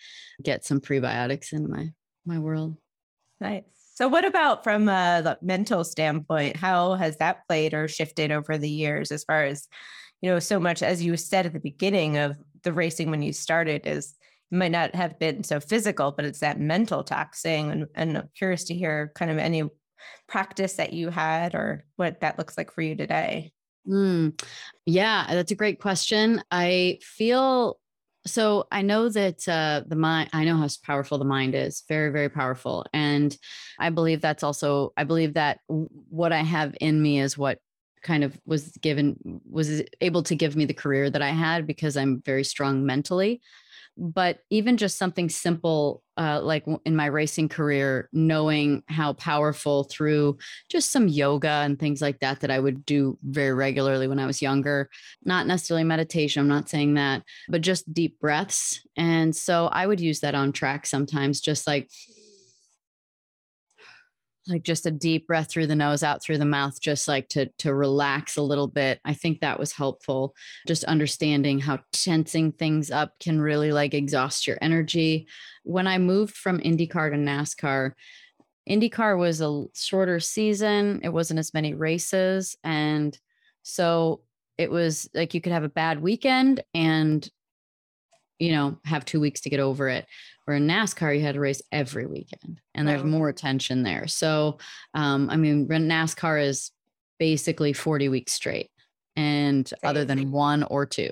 get 0.42 0.64
some 0.64 0.80
prebiotics 0.80 1.52
in 1.52 1.70
my 1.70 1.92
my 2.28 2.38
world. 2.38 2.76
Nice. 3.40 3.64
So, 3.94 4.06
what 4.06 4.24
about 4.24 4.62
from 4.62 4.88
a 4.88 5.20
the 5.24 5.38
mental 5.42 5.82
standpoint? 5.82 6.56
How 6.56 6.94
has 6.94 7.16
that 7.16 7.46
played 7.48 7.74
or 7.74 7.88
shifted 7.88 8.30
over 8.30 8.56
the 8.56 8.70
years 8.70 9.10
as 9.10 9.24
far 9.24 9.44
as, 9.44 9.66
you 10.20 10.30
know, 10.30 10.38
so 10.38 10.60
much 10.60 10.82
as 10.82 11.02
you 11.02 11.16
said 11.16 11.46
at 11.46 11.52
the 11.52 11.58
beginning 11.58 12.16
of 12.16 12.36
the 12.62 12.72
racing 12.72 13.10
when 13.10 13.22
you 13.22 13.32
started 13.32 13.86
is 13.86 14.14
it 14.52 14.56
might 14.56 14.70
not 14.70 14.94
have 14.94 15.18
been 15.18 15.42
so 15.42 15.58
physical, 15.58 16.12
but 16.12 16.24
it's 16.24 16.40
that 16.40 16.60
mental 16.60 17.02
taxing. 17.02 17.70
And, 17.70 17.86
and 17.94 18.18
I'm 18.18 18.28
curious 18.36 18.64
to 18.64 18.74
hear 18.74 19.12
kind 19.14 19.30
of 19.30 19.38
any 19.38 19.64
practice 20.28 20.74
that 20.74 20.92
you 20.92 21.10
had 21.10 21.54
or 21.54 21.84
what 21.96 22.20
that 22.20 22.38
looks 22.38 22.56
like 22.56 22.70
for 22.70 22.82
you 22.82 22.94
today. 22.94 23.52
Mm, 23.86 24.40
yeah, 24.86 25.26
that's 25.28 25.52
a 25.52 25.56
great 25.56 25.80
question. 25.80 26.42
I 26.50 26.98
feel 27.02 27.78
so 28.26 28.66
I 28.70 28.82
know 28.82 29.08
that 29.08 29.48
uh, 29.48 29.82
the 29.86 29.96
mind, 29.96 30.30
I 30.32 30.44
know 30.44 30.56
how 30.56 30.68
powerful 30.84 31.18
the 31.18 31.24
mind 31.24 31.54
is, 31.54 31.84
very, 31.88 32.10
very 32.10 32.28
powerful. 32.28 32.84
And 32.92 33.36
I 33.78 33.90
believe 33.90 34.20
that's 34.20 34.42
also, 34.42 34.92
I 34.96 35.04
believe 35.04 35.34
that 35.34 35.60
what 35.66 36.32
I 36.32 36.42
have 36.42 36.74
in 36.80 37.00
me 37.00 37.20
is 37.20 37.38
what 37.38 37.58
kind 38.02 38.24
of 38.24 38.38
was 38.46 38.70
given, 38.78 39.40
was 39.48 39.82
able 40.00 40.22
to 40.24 40.34
give 40.34 40.56
me 40.56 40.64
the 40.64 40.74
career 40.74 41.10
that 41.10 41.22
I 41.22 41.30
had 41.30 41.66
because 41.66 41.96
I'm 41.96 42.22
very 42.24 42.44
strong 42.44 42.84
mentally 42.84 43.40
but 43.98 44.38
even 44.48 44.76
just 44.76 44.96
something 44.96 45.28
simple 45.28 46.02
uh, 46.16 46.40
like 46.40 46.64
in 46.84 46.96
my 46.96 47.06
racing 47.06 47.48
career 47.48 48.08
knowing 48.12 48.82
how 48.88 49.12
powerful 49.12 49.84
through 49.84 50.38
just 50.68 50.90
some 50.90 51.08
yoga 51.08 51.48
and 51.48 51.78
things 51.78 52.00
like 52.00 52.20
that 52.20 52.40
that 52.40 52.50
i 52.50 52.58
would 52.58 52.86
do 52.86 53.18
very 53.22 53.52
regularly 53.52 54.06
when 54.08 54.18
i 54.18 54.26
was 54.26 54.40
younger. 54.40 54.88
Not 55.24 55.46
necessarily 55.46 55.84
meditation 55.84 56.40
i'm 56.40 56.48
not 56.48 56.68
saying 56.68 56.94
that 56.94 57.22
but 57.48 57.60
just 57.60 57.92
deep 57.92 58.18
breaths. 58.20 58.80
And 58.96 59.34
so 59.34 59.66
i 59.72 59.86
would 59.86 60.00
use 60.00 60.20
that 60.20 60.34
on 60.34 60.52
track 60.52 60.86
sometimes 60.86 61.40
just 61.40 61.66
like 61.66 61.90
like 64.48 64.62
just 64.62 64.86
a 64.86 64.90
deep 64.90 65.26
breath 65.26 65.50
through 65.50 65.66
the 65.66 65.76
nose 65.76 66.02
out 66.02 66.22
through 66.22 66.38
the 66.38 66.44
mouth 66.44 66.80
just 66.80 67.06
like 67.06 67.28
to 67.28 67.46
to 67.58 67.74
relax 67.74 68.36
a 68.36 68.42
little 68.42 68.66
bit. 68.66 69.00
I 69.04 69.14
think 69.14 69.40
that 69.40 69.58
was 69.58 69.72
helpful. 69.72 70.34
Just 70.66 70.84
understanding 70.84 71.58
how 71.58 71.80
tensing 71.92 72.52
things 72.52 72.90
up 72.90 73.12
can 73.20 73.40
really 73.40 73.72
like 73.72 73.94
exhaust 73.94 74.46
your 74.46 74.58
energy. 74.60 75.26
When 75.64 75.86
i 75.86 75.98
moved 75.98 76.36
from 76.36 76.60
indycar 76.60 77.10
to 77.10 77.16
nascar 77.16 77.92
indycar 78.68 79.18
was 79.18 79.40
a 79.40 79.64
shorter 79.74 80.20
season. 80.20 81.00
It 81.02 81.08
wasn't 81.08 81.38
as 81.38 81.54
many 81.54 81.74
races. 81.74 82.56
And 82.62 83.18
so 83.62 84.20
it 84.58 84.70
was 84.70 85.08
like 85.14 85.34
you 85.34 85.40
could 85.40 85.52
have 85.52 85.64
a 85.64 85.68
bad 85.68 86.00
weekend 86.00 86.62
and 86.74 87.28
you 88.38 88.52
know 88.52 88.78
have 88.84 89.04
two 89.04 89.20
weeks 89.20 89.40
to 89.42 89.50
get 89.50 89.60
over 89.60 89.88
it 89.88 90.06
where 90.48 90.56
in 90.56 90.66
NASCAR, 90.66 91.14
you 91.14 91.20
had 91.20 91.34
to 91.34 91.40
race 91.40 91.60
every 91.72 92.06
weekend 92.06 92.58
and 92.74 92.88
there's 92.88 93.04
more 93.04 93.28
attention 93.28 93.82
there. 93.82 94.06
So, 94.06 94.56
um, 94.94 95.28
I 95.28 95.36
mean, 95.36 95.68
NASCAR 95.68 96.42
is 96.42 96.70
basically 97.18 97.74
40 97.74 98.08
weeks 98.08 98.32
straight 98.32 98.70
and 99.14 99.70
other 99.84 100.06
than 100.06 100.32
one 100.32 100.62
or 100.62 100.86
two 100.86 101.10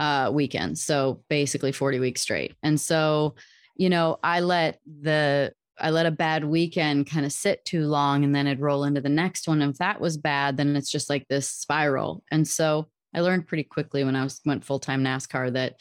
uh, 0.00 0.32
weekends. 0.34 0.82
So 0.82 1.22
basically 1.28 1.70
40 1.70 2.00
weeks 2.00 2.22
straight. 2.22 2.56
And 2.64 2.80
so, 2.80 3.36
you 3.76 3.88
know, 3.88 4.18
I 4.24 4.40
let 4.40 4.80
the, 4.84 5.52
I 5.78 5.90
let 5.90 6.06
a 6.06 6.10
bad 6.10 6.44
weekend 6.44 7.08
kind 7.08 7.24
of 7.24 7.30
sit 7.30 7.64
too 7.64 7.86
long 7.86 8.24
and 8.24 8.34
then 8.34 8.48
it'd 8.48 8.58
roll 8.58 8.82
into 8.82 9.00
the 9.00 9.08
next 9.08 9.46
one. 9.46 9.62
And 9.62 9.70
if 9.70 9.78
that 9.78 10.00
was 10.00 10.16
bad, 10.16 10.56
then 10.56 10.74
it's 10.74 10.90
just 10.90 11.08
like 11.08 11.28
this 11.28 11.48
spiral. 11.48 12.24
And 12.32 12.48
so 12.48 12.88
I 13.14 13.20
learned 13.20 13.46
pretty 13.46 13.62
quickly 13.62 14.02
when 14.02 14.16
I 14.16 14.24
was 14.24 14.40
went 14.44 14.64
full 14.64 14.80
time 14.80 15.04
NASCAR 15.04 15.52
that 15.52 15.76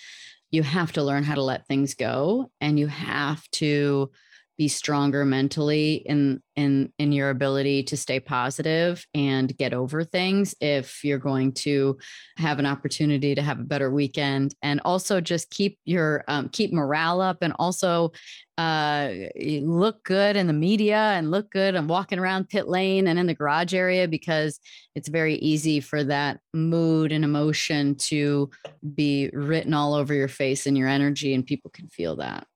you 0.56 0.64
have 0.64 0.94
to 0.94 1.04
learn 1.04 1.24
how 1.24 1.36
to 1.36 1.44
let 1.44 1.68
things 1.68 1.94
go 1.94 2.50
and 2.62 2.80
you 2.80 2.88
have 2.88 3.46
to 3.52 4.10
be 4.58 4.68
stronger 4.68 5.26
mentally 5.26 5.96
in 6.06 6.42
in 6.56 6.92
in 6.98 7.12
your 7.12 7.30
ability 7.30 7.84
to 7.84 7.98
stay 7.98 8.20
positive 8.20 9.06
and 9.14 9.56
get 9.58 9.74
over 9.74 10.04
things 10.04 10.56
if 10.62 11.04
you're 11.04 11.20
going 11.20 11.52
to 11.52 11.98
have 12.38 12.60
an 12.60 12.66
opportunity 12.66 13.36
to 13.36 13.42
have 13.42 13.60
a 13.60 13.64
better 13.64 13.92
weekend. 13.92 14.56
And 14.62 14.82
also 14.86 15.20
just 15.20 15.50
keep 15.50 15.78
your 15.86 16.24
um, 16.28 16.50
keep 16.50 16.72
morale 16.72 17.22
up 17.22 17.40
and 17.42 17.54
also 17.60 18.14
uh, 18.58 19.10
look 19.36 20.02
good 20.04 20.38
in 20.38 20.48
the 20.48 20.54
media 20.54 20.96
and 20.96 21.30
look 21.30 21.52
good 21.52 21.76
and 21.76 21.90
walking 21.90 22.20
around 22.20 22.48
pit 22.48 22.70
lane 22.70 23.08
and 23.08 23.20
in 23.20 23.26
the 23.26 23.34
garage 23.34 23.74
area 23.74 24.08
because 24.08 24.62
it's 24.96 25.10
very 25.10 25.36
easy 25.36 25.82
for 25.82 26.06
that 26.06 26.40
mood 26.54 27.12
and 27.12 27.26
emotion 27.26 27.96
to 27.96 28.50
be 28.94 29.30
written 29.34 29.74
all 29.74 29.94
over 29.94 30.14
your 30.14 30.30
face 30.30 30.66
and 30.66 30.78
your 30.78 30.88
energy 30.88 31.34
and 31.34 31.46
people 31.46 31.70
can 31.70 31.90
feel 31.90 32.16
that 32.16 32.48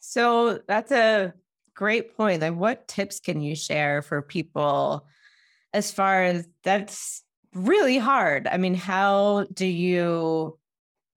so 0.00 0.58
that's 0.66 0.90
a 0.90 1.34
great 1.74 2.16
point. 2.16 2.42
Like, 2.42 2.54
what 2.54 2.88
tips 2.88 3.20
can 3.20 3.40
you 3.40 3.54
share 3.54 4.02
for 4.02 4.22
people 4.22 5.06
as 5.72 5.92
far 5.92 6.24
as 6.24 6.48
that's 6.64 7.22
really 7.54 7.98
hard? 7.98 8.46
I 8.46 8.56
mean, 8.56 8.74
how 8.74 9.46
do 9.52 9.66
you 9.66 10.58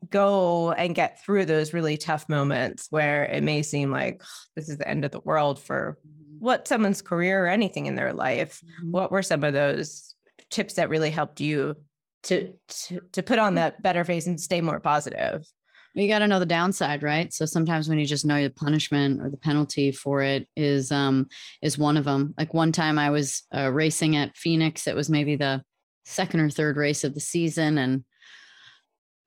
go 0.09 0.71
and 0.73 0.95
get 0.95 1.23
through 1.23 1.45
those 1.45 1.73
really 1.73 1.97
tough 1.97 2.27
moments 2.27 2.87
where 2.89 3.25
it 3.25 3.41
may 3.41 3.61
seem 3.61 3.89
like 3.89 4.21
this 4.55 4.69
is 4.69 4.77
the 4.77 4.87
end 4.87 5.05
of 5.05 5.11
the 5.11 5.21
world 5.21 5.61
for 5.61 5.97
mm-hmm. 6.05 6.39
what 6.39 6.67
someone's 6.67 7.01
career 7.01 7.45
or 7.45 7.47
anything 7.47 7.85
in 7.85 7.95
their 7.95 8.13
life? 8.13 8.61
Mm-hmm. 8.63 8.91
What 8.91 9.11
were 9.11 9.23
some 9.23 9.43
of 9.43 9.53
those 9.53 10.13
tips 10.49 10.75
that 10.75 10.89
really 10.89 11.09
helped 11.09 11.41
you 11.41 11.75
to, 12.23 12.53
to 12.67 13.01
to 13.11 13.23
put 13.23 13.39
on 13.39 13.55
that 13.55 13.81
better 13.81 14.03
face 14.03 14.27
and 14.27 14.39
stay 14.39 14.61
more 14.61 14.79
positive? 14.79 15.45
You 15.93 16.07
got 16.07 16.19
to 16.19 16.27
know 16.27 16.39
the 16.39 16.45
downside, 16.45 17.03
right? 17.03 17.31
So 17.31 17.45
sometimes 17.45 17.87
when 17.87 17.99
you 17.99 18.05
just 18.05 18.25
know 18.25 18.41
the 18.41 18.49
punishment 18.49 19.21
or 19.21 19.29
the 19.29 19.37
penalty 19.37 19.91
for 19.91 20.21
it 20.23 20.47
is 20.55 20.91
um 20.91 21.27
is 21.61 21.77
one 21.77 21.97
of 21.97 22.05
them. 22.05 22.33
Like 22.37 22.53
one 22.53 22.71
time 22.71 22.97
I 22.97 23.11
was 23.11 23.43
uh, 23.55 23.71
racing 23.71 24.15
at 24.15 24.35
Phoenix. 24.35 24.87
It 24.87 24.95
was 24.95 25.09
maybe 25.09 25.35
the 25.35 25.63
second 26.05 26.39
or 26.39 26.49
third 26.49 26.77
race 26.77 27.03
of 27.03 27.13
the 27.13 27.19
season, 27.19 27.77
and 27.77 28.03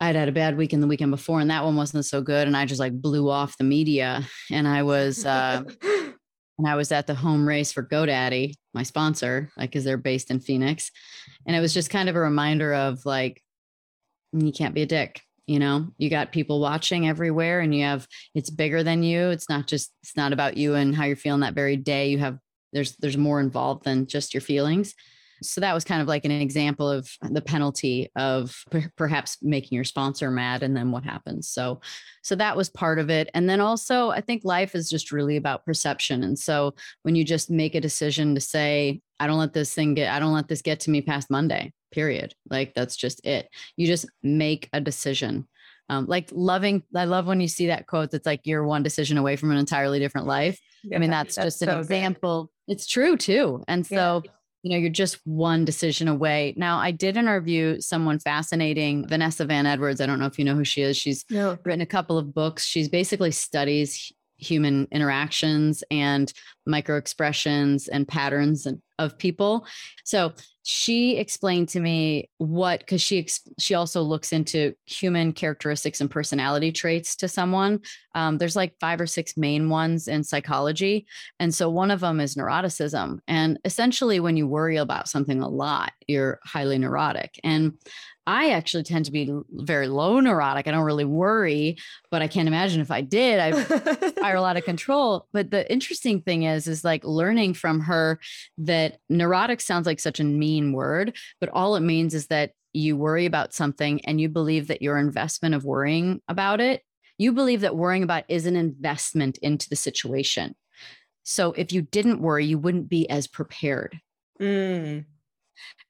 I'd 0.01 0.17
had 0.17 0.29
a 0.29 0.33
bad 0.33 0.57
weekend 0.57 0.83
the 0.83 0.89
weekend 0.89 1.13
before, 1.13 1.41
and 1.41 1.51
that 1.51 1.65
one 1.65 1.77
wasn't 1.77 2.05
so 2.05 2.21
good. 2.21 2.47
And 2.47 2.57
I 2.57 2.67
just 2.67 2.81
like 2.81 3.01
blew 3.01 3.31
off 3.31 3.59
the 3.59 3.65
media, 3.65 4.27
and 4.51 4.67
I 4.67 4.83
was 4.83 5.25
uh, 5.25 5.63
and 5.83 6.67
I 6.67 6.75
was 6.75 6.91
at 6.91 7.07
the 7.07 7.15
home 7.15 7.47
race 7.47 7.71
for 7.71 7.85
GoDaddy, 7.85 8.55
my 8.75 8.83
sponsor, 8.83 9.51
like 9.57 9.71
because 9.71 9.85
they're 9.85 9.97
based 9.97 10.33
in 10.33 10.41
Phoenix, 10.41 10.91
and 11.47 11.55
it 11.55 11.61
was 11.61 11.73
just 11.73 11.91
kind 11.91 12.09
of 12.09 12.17
a 12.17 12.21
reminder 12.21 12.75
of 12.75 13.07
like 13.07 13.41
you 14.33 14.51
can't 14.51 14.75
be 14.75 14.83
a 14.83 14.87
dick 14.87 15.23
you 15.47 15.59
know 15.59 15.89
you 15.99 16.11
got 16.11 16.33
people 16.33 16.61
watching 16.61 17.09
everywhere 17.09 17.61
and 17.61 17.75
you 17.75 17.85
have 17.85 18.07
it's 18.35 18.51
bigger 18.51 18.83
than 18.83 19.03
you. 19.03 19.31
It's 19.31 19.49
not 19.49 19.67
just 19.67 19.93
it's 20.03 20.17
not 20.17 20.33
about 20.33 20.57
you 20.57 20.75
and 20.75 20.95
how 20.95 21.05
you're 21.05 21.17
feeling 21.17 21.41
that 21.41 21.55
very 21.55 21.77
day. 21.77 22.09
You 22.09 22.19
have 22.19 22.39
there's 22.73 22.97
there's 22.97 23.17
more 23.17 23.41
involved 23.41 23.85
than 23.85 24.07
just 24.07 24.35
your 24.35 24.41
feelings. 24.41 24.95
So 25.43 25.61
that 25.61 25.75
was 25.75 25.85
kind 25.85 26.01
of 26.01 26.09
like 26.09 26.25
an 26.25 26.31
example 26.31 26.91
of 26.91 27.11
the 27.23 27.43
penalty 27.43 28.09
of 28.17 28.57
per- 28.71 28.91
perhaps 28.97 29.37
making 29.43 29.77
your 29.77 29.85
sponsor 29.85 30.31
mad 30.31 30.63
and 30.63 30.75
then 30.75 30.93
what 30.93 31.05
happens 31.05 31.47
so 31.47 31.83
so 32.23 32.35
that 32.37 32.57
was 32.57 32.71
part 32.71 32.99
of 32.99 33.11
it. 33.11 33.31
And 33.35 33.49
then 33.49 33.61
also 33.61 34.11
i 34.11 34.21
think 34.21 34.45
life 34.45 34.75
is 34.75 34.89
just 34.89 35.13
really 35.13 35.37
about 35.37 35.65
perception. 35.65 36.23
And 36.25 36.39
so 36.39 36.75
when 37.03 37.15
you 37.15 37.25
just 37.25 37.51
make 37.51 37.75
a 37.75 37.81
decision 37.81 38.35
to 38.35 38.41
say 38.41 39.01
i 39.21 39.27
don't 39.27 39.39
let 39.39 39.53
this 39.53 39.75
thing 39.75 39.95
get 39.95 40.13
i 40.13 40.19
don't 40.19 40.35
let 40.35 40.49
this 40.49 40.63
get 40.63 40.81
to 40.81 40.91
me 40.91 41.03
past 41.03 41.31
monday 41.31 41.73
period 41.97 42.35
like 42.51 42.75
that's 42.75 42.95
just 42.95 43.25
it 43.27 43.49
you 43.77 43.87
just 43.87 44.07
make 44.23 44.69
a 44.75 44.81
decision 44.81 45.49
um, 45.89 46.05
like 46.07 46.29
loving 46.33 46.83
i 46.95 47.05
love 47.05 47.27
when 47.27 47.41
you 47.41 47.49
see 47.49 47.69
that 47.69 47.87
quote 47.87 48.11
that's 48.11 48.27
like 48.27 48.43
you're 48.45 48.67
one 48.67 48.83
decision 48.83 49.17
away 49.17 49.35
from 49.35 49.51
an 49.51 49.57
entirely 49.57 49.99
different 49.99 50.27
life 50.27 50.61
yeah, 50.85 50.97
i 50.97 51.01
mean 51.01 51.11
that's, 51.11 51.37
that's 51.37 51.59
just 51.59 51.63
an 51.63 51.79
example 51.79 52.51
good. 52.67 52.75
it's 52.75 52.87
true 52.87 53.17
too 53.17 53.65
and 53.67 53.87
so 53.87 54.21
yeah 54.23 54.31
you 54.63 54.73
know, 54.73 54.79
you're 54.79 54.91
just 54.91 55.25
one 55.25 55.65
decision 55.65 56.09
away. 56.09 56.53
Now, 56.57 56.79
I 56.79 56.91
did 56.91 57.17
interview 57.17 57.81
someone 57.81 58.19
fascinating, 58.19 59.07
Vanessa 59.07 59.45
Van 59.45 59.65
Edwards. 59.65 60.01
I 60.01 60.07
don't 60.07 60.19
know 60.19 60.27
if 60.27 60.41
you 60.41 60.45
know 60.45 60.57
who 60.57 60.65
she 60.65 60.83
is. 60.83 60.97
She's 60.97 61.25
no. 61.31 61.57
written 61.65 61.83
a 61.83 61.87
couple 61.87 62.19
of 62.19 62.35
books. 62.35 62.65
She's 62.65 62.89
basically 62.89 63.31
studies 63.31 64.13
human 64.39 64.87
interactions 64.91 65.83
and 65.91 66.33
micro 66.67 66.97
expressions 66.97 67.89
and 67.89 68.07
patterns 68.07 68.67
of 68.99 69.19
people. 69.19 69.67
So 70.05 70.33
she 70.63 71.17
explained 71.17 71.69
to 71.69 71.81
me 71.81 72.29
what 72.39 72.81
because 72.81 73.01
she 73.01 73.29
she 73.59 73.75
also 73.75 74.03
looks 74.03 74.33
into 74.33 74.75
human 74.85 75.33
characteristics 75.33 76.01
and 76.01 76.11
personality 76.11 76.73
traits 76.73 77.15
to 77.17 77.29
someone. 77.29 77.81
Um, 78.15 78.39
there's 78.39 78.57
like 78.57 78.75
five 78.81 79.01
or 79.01 79.07
six 79.07 79.37
main 79.37 79.69
ones 79.69 80.09
in 80.09 80.25
psychology 80.25 81.07
and 81.39 81.55
so 81.55 81.71
one 81.71 81.93
of 81.93 82.01
them 82.01 82.19
is 82.19 82.35
neuroticism. 82.35 83.21
And 83.29 83.61
essentially 83.65 84.19
when 84.19 84.37
you 84.37 84.49
worry 84.49 84.77
about 84.77 85.09
something 85.09 85.41
a 85.41 85.49
lot 85.49 85.93
you're 86.09 86.41
highly 86.45 86.79
neurotic. 86.79 87.39
And 87.45 87.75
I 88.27 88.51
actually 88.51 88.83
tend 88.83 89.05
to 89.05 89.13
be 89.13 89.31
very 89.53 89.87
low 89.87 90.19
neurotic. 90.19 90.67
I 90.67 90.73
don't 90.73 90.85
really 90.85 91.05
worry, 91.05 91.77
but 92.11 92.23
I 92.23 92.29
can't 92.29 92.49
imagine 92.49 92.81
if 92.81 92.91
I 92.91 93.01
did, 93.01 93.39
I 93.39 94.09
spiral 94.09 94.45
out 94.47 94.57
of 94.57 94.65
control. 94.65 95.29
But 95.33 95.51
the 95.51 95.71
interesting 95.71 96.23
thing 96.23 96.43
is, 96.43 96.67
is 96.67 96.85
like 96.85 97.05
learning 97.05 97.55
from 97.55 97.81
her 97.81 98.19
that 98.59 98.99
neurotic 99.09 99.61
sounds 99.61 99.87
like 99.87 100.01
such 100.01 100.19
a 100.19 100.25
mean 100.25 100.73
word, 100.73 101.17
but 101.41 101.51
all 101.51 101.77
it 101.77 101.81
means 101.81 102.15
is 102.15 102.27
that 102.27 102.53
you 102.73 102.97
worry 102.97 103.27
about 103.27 103.55
something 103.55 104.05
and 104.05 104.21
you 104.21 104.29
believe 104.29 104.67
that 104.69 104.83
your 104.83 104.99
investment 104.99 105.55
of 105.55 105.65
worrying 105.65 106.21
about 106.29 106.61
it, 106.61 106.83
you 107.19 107.33
believe 107.33 107.61
that 107.63 107.77
worrying 107.77 108.03
about 108.03 108.25
is 108.29 108.45
an 108.45 108.57
investment 108.57 109.39
into 109.39 109.69
the 109.69 109.77
situation. 109.77 110.55
So 111.23 111.53
if 111.53 111.73
you 111.73 111.83
didn't 111.83 112.21
worry, 112.21 112.45
you 112.45 112.59
wouldn't 112.59 112.89
be 112.89 113.09
as 113.09 113.27
prepared. 113.27 113.99
Mm. 114.41 115.07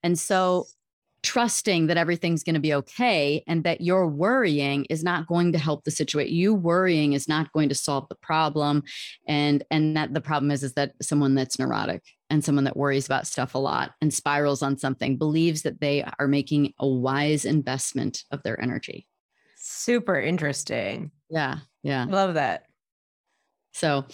And 0.03 0.19
so 0.19 0.67
trusting 1.27 1.89
that 1.89 1.97
everything's 1.97 2.45
going 2.45 2.55
to 2.55 2.61
be 2.61 2.73
okay 2.73 3.43
and 3.49 3.65
that 3.65 3.81
your 3.81 4.07
worrying 4.07 4.85
is 4.85 5.03
not 5.03 5.27
going 5.27 5.53
to 5.53 5.59
help 5.59 5.83
the 5.85 5.91
situation 5.91 6.33
you 6.33 6.55
worrying 6.55 7.13
is 7.13 7.29
not 7.29 7.53
going 7.53 7.69
to 7.69 7.75
solve 7.75 8.09
the 8.09 8.15
problem 8.15 8.83
and 9.27 9.65
and 9.71 9.97
that 9.97 10.15
the 10.15 10.21
problem 10.21 10.53
is 10.53 10.63
is 10.63 10.75
that 10.75 10.93
someone 11.03 11.35
that's 11.35 11.59
neurotic 11.59 12.03
and 12.31 12.45
someone 12.45 12.65
that 12.65 12.77
worries 12.77 13.07
about 13.07 13.27
stuff 13.27 13.55
a 13.55 13.59
lot 13.59 13.91
and 14.01 14.15
spirals 14.15 14.63
on 14.63 14.79
something 14.79 15.17
believes 15.17 15.63
that 15.63 15.81
they 15.81 16.05
are 16.21 16.29
making 16.29 16.73
a 16.79 16.87
wise 16.87 17.45
investment 17.45 18.23
of 18.31 18.43
their 18.45 18.61
energy. 18.63 19.07
Super 19.57 20.21
interesting. 20.21 21.11
Yeah 21.29 21.59
yeah. 21.83 22.05
Love 22.09 22.35
that. 22.35 22.65
So 23.73 24.07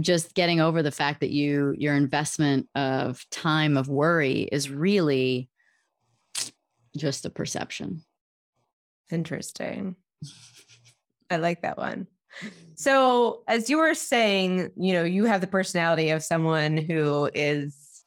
just 0.00 0.34
getting 0.34 0.60
over 0.60 0.82
the 0.82 0.90
fact 0.90 1.20
that 1.20 1.30
you 1.30 1.74
your 1.78 1.94
investment 1.94 2.68
of 2.74 3.24
time 3.30 3.76
of 3.76 3.88
worry 3.88 4.42
is 4.52 4.70
really 4.70 5.48
just 6.96 7.24
a 7.24 7.30
perception. 7.30 8.02
Interesting. 9.10 9.96
I 11.30 11.36
like 11.36 11.62
that 11.62 11.78
one. 11.78 12.06
So, 12.74 13.42
as 13.48 13.70
you 13.70 13.78
were 13.78 13.94
saying, 13.94 14.70
you 14.76 14.92
know, 14.92 15.04
you 15.04 15.24
have 15.24 15.40
the 15.40 15.46
personality 15.46 16.10
of 16.10 16.22
someone 16.22 16.76
who 16.76 17.30
is 17.34 18.02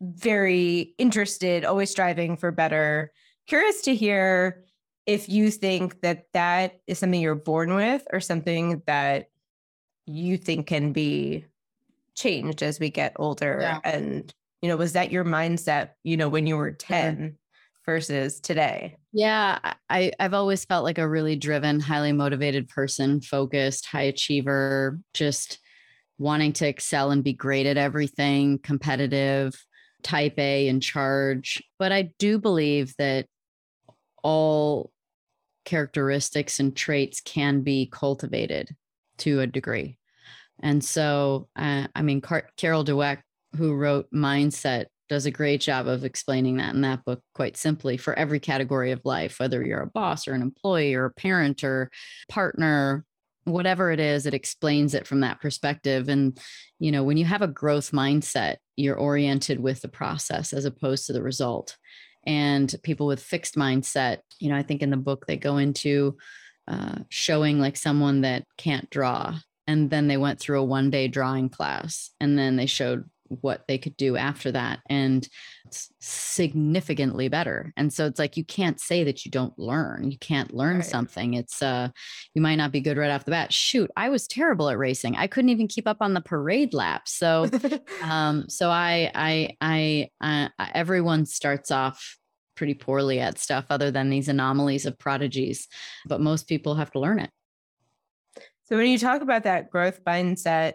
very 0.00 0.94
interested, 0.98 1.64
always 1.64 1.90
striving 1.90 2.36
for 2.36 2.52
better. 2.52 3.12
Curious 3.48 3.82
to 3.82 3.94
hear 3.94 4.64
if 5.06 5.28
you 5.28 5.50
think 5.50 6.00
that 6.02 6.26
that 6.34 6.80
is 6.86 6.98
something 6.98 7.20
you're 7.20 7.34
born 7.34 7.74
with 7.74 8.06
or 8.12 8.20
something 8.20 8.82
that 8.86 9.30
you 10.06 10.36
think 10.36 10.66
can 10.66 10.92
be 10.92 11.44
changed 12.14 12.62
as 12.62 12.78
we 12.78 12.90
get 12.90 13.14
older. 13.16 13.58
Yeah. 13.60 13.80
And, 13.84 14.32
you 14.62 14.68
know, 14.68 14.76
was 14.76 14.92
that 14.92 15.10
your 15.10 15.24
mindset, 15.24 15.90
you 16.04 16.16
know, 16.16 16.28
when 16.28 16.46
you 16.46 16.56
were 16.56 16.70
mm-hmm. 16.70 16.94
10? 16.94 17.38
Versus 17.88 18.38
today? 18.38 18.98
Yeah, 19.14 19.58
I, 19.88 20.12
I've 20.20 20.34
always 20.34 20.62
felt 20.66 20.84
like 20.84 20.98
a 20.98 21.08
really 21.08 21.36
driven, 21.36 21.80
highly 21.80 22.12
motivated 22.12 22.68
person, 22.68 23.22
focused, 23.22 23.86
high 23.86 24.02
achiever, 24.02 25.00
just 25.14 25.58
wanting 26.18 26.52
to 26.52 26.68
excel 26.68 27.12
and 27.12 27.24
be 27.24 27.32
great 27.32 27.64
at 27.64 27.78
everything, 27.78 28.58
competitive, 28.58 29.54
type 30.02 30.38
A, 30.38 30.68
in 30.68 30.80
charge. 30.80 31.62
But 31.78 31.90
I 31.90 32.10
do 32.18 32.38
believe 32.38 32.94
that 32.98 33.24
all 34.22 34.90
characteristics 35.64 36.60
and 36.60 36.76
traits 36.76 37.22
can 37.22 37.62
be 37.62 37.88
cultivated 37.90 38.68
to 39.18 39.40
a 39.40 39.46
degree. 39.46 39.96
And 40.60 40.84
so, 40.84 41.48
uh, 41.56 41.86
I 41.94 42.02
mean, 42.02 42.20
Car- 42.20 42.50
Carol 42.58 42.84
Dweck, 42.84 43.22
who 43.56 43.74
wrote 43.74 44.10
Mindset, 44.12 44.86
does 45.08 45.26
a 45.26 45.30
great 45.30 45.60
job 45.60 45.86
of 45.86 46.04
explaining 46.04 46.56
that 46.58 46.74
in 46.74 46.82
that 46.82 47.04
book 47.04 47.20
quite 47.34 47.56
simply 47.56 47.96
for 47.96 48.14
every 48.18 48.40
category 48.40 48.92
of 48.92 49.00
life 49.04 49.40
whether 49.40 49.64
you're 49.64 49.82
a 49.82 49.90
boss 49.90 50.28
or 50.28 50.34
an 50.34 50.42
employee 50.42 50.94
or 50.94 51.06
a 51.06 51.12
parent 51.12 51.64
or 51.64 51.90
partner 52.28 53.04
whatever 53.44 53.90
it 53.90 54.00
is 54.00 54.26
it 54.26 54.34
explains 54.34 54.94
it 54.94 55.06
from 55.06 55.20
that 55.20 55.40
perspective. 55.40 56.08
And 56.08 56.38
you 56.78 56.92
know 56.92 57.02
when 57.02 57.16
you 57.16 57.24
have 57.24 57.42
a 57.42 57.48
growth 57.48 57.92
mindset 57.92 58.56
you're 58.76 58.96
oriented 58.96 59.58
with 59.58 59.80
the 59.80 59.88
process 59.88 60.52
as 60.52 60.64
opposed 60.64 61.06
to 61.06 61.12
the 61.12 61.22
result. 61.22 61.76
And 62.26 62.74
people 62.82 63.06
with 63.06 63.22
fixed 63.22 63.54
mindset 63.54 64.18
you 64.38 64.50
know 64.50 64.56
i 64.56 64.62
think 64.62 64.82
in 64.82 64.90
the 64.90 64.96
book 64.96 65.26
they 65.26 65.36
go 65.36 65.56
into 65.56 66.16
uh, 66.66 66.96
showing 67.08 67.58
like 67.58 67.76
someone 67.76 68.20
that 68.20 68.44
can't 68.58 68.90
draw 68.90 69.38
and 69.66 69.88
then 69.88 70.08
they 70.08 70.18
went 70.18 70.38
through 70.38 70.60
a 70.60 70.64
one 70.64 70.90
day 70.90 71.08
drawing 71.08 71.48
class 71.48 72.10
and 72.20 72.38
then 72.38 72.56
they 72.56 72.66
showed 72.66 73.08
what 73.28 73.64
they 73.68 73.78
could 73.78 73.96
do 73.96 74.16
after 74.16 74.52
that 74.52 74.80
and 74.88 75.28
it's 75.68 75.92
significantly 76.00 77.28
better. 77.28 77.74
And 77.76 77.92
so 77.92 78.06
it's 78.06 78.18
like 78.18 78.38
you 78.38 78.44
can't 78.44 78.80
say 78.80 79.04
that 79.04 79.24
you 79.24 79.30
don't 79.30 79.56
learn. 79.58 80.10
You 80.10 80.18
can't 80.18 80.52
learn 80.54 80.76
right. 80.76 80.84
something. 80.84 81.34
It's 81.34 81.62
uh 81.62 81.88
you 82.34 82.40
might 82.40 82.56
not 82.56 82.72
be 82.72 82.80
good 82.80 82.96
right 82.96 83.10
off 83.10 83.26
the 83.26 83.30
bat. 83.30 83.52
Shoot 83.52 83.90
i 83.96 84.08
was 84.08 84.26
terrible 84.26 84.70
at 84.70 84.78
racing. 84.78 85.16
I 85.16 85.26
couldn't 85.26 85.50
even 85.50 85.68
keep 85.68 85.86
up 85.86 85.98
on 86.00 86.14
the 86.14 86.20
parade 86.20 86.72
lap. 86.72 87.06
So 87.06 87.48
um 88.02 88.48
so 88.48 88.70
i 88.70 89.10
i 89.14 89.56
i 89.60 90.08
uh, 90.58 90.66
everyone 90.74 91.26
starts 91.26 91.70
off 91.70 92.16
pretty 92.56 92.74
poorly 92.74 93.20
at 93.20 93.38
stuff 93.38 93.66
other 93.70 93.90
than 93.90 94.10
these 94.10 94.28
anomalies 94.28 94.84
of 94.84 94.98
prodigies 94.98 95.68
but 96.06 96.20
most 96.20 96.48
people 96.48 96.74
have 96.74 96.90
to 96.92 96.98
learn 96.98 97.20
it. 97.20 97.30
So 98.64 98.76
when 98.76 98.88
you 98.88 98.98
talk 98.98 99.22
about 99.22 99.44
that 99.44 99.70
growth 99.70 100.02
mindset 100.04 100.74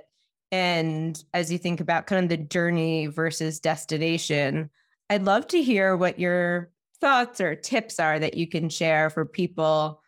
and 0.54 1.24
as 1.34 1.52
you 1.52 1.58
think 1.58 1.82
about 1.82 2.06
kind 2.06 2.24
of 2.24 2.30
the 2.30 2.38
journey 2.38 3.08
versus 3.08 3.60
destination, 3.60 4.70
I'd 5.10 5.24
love 5.24 5.48
to 5.48 5.64
hear 5.64 5.98
what 5.98 6.20
your 6.20 6.70
thoughts 7.02 7.42
or 7.42 7.56
tips 7.56 8.00
are 8.00 8.20
that 8.20 8.36
you 8.36 8.48
can 8.48 8.70
share 8.70 9.10
for 9.10 9.26
people 9.26 10.04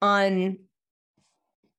on 0.00 0.58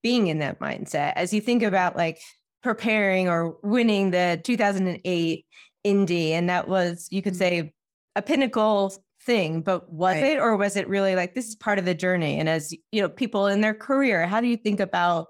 being 0.04 0.28
in 0.28 0.40
that 0.40 0.60
mindset 0.60 1.14
as 1.16 1.34
you 1.34 1.40
think 1.40 1.64
about 1.64 1.96
like 1.96 2.20
preparing 2.62 3.30
or 3.30 3.58
winning 3.64 4.12
the 4.12 4.42
2008 4.44 5.46
Indy. 5.86 6.34
And 6.34 6.50
that 6.50 6.68
was, 6.68 7.08
you 7.12 7.22
could 7.22 7.32
mm-hmm. 7.32 7.40
say, 7.40 7.74
a 8.18 8.22
pinnacle 8.22 8.94
thing, 9.26 9.62
but 9.62 9.90
was 9.90 10.16
Right. 10.16 10.34
it, 10.34 10.40
or 10.40 10.58
was 10.58 10.76
it 10.76 10.90
really 10.90 11.16
like 11.16 11.34
this 11.34 11.48
is 11.48 11.56
part 11.56 11.80
of 11.80 11.86
the 11.86 11.96
journey? 11.96 12.40
And 12.40 12.50
as 12.50 12.74
you 12.92 13.02
know, 13.02 13.08
people 13.08 13.48
in 13.48 13.62
their 13.62 13.74
career, 13.74 14.28
how 14.28 14.42
do 14.42 14.48
you 14.48 14.58
think 14.58 14.82
about 14.82 15.28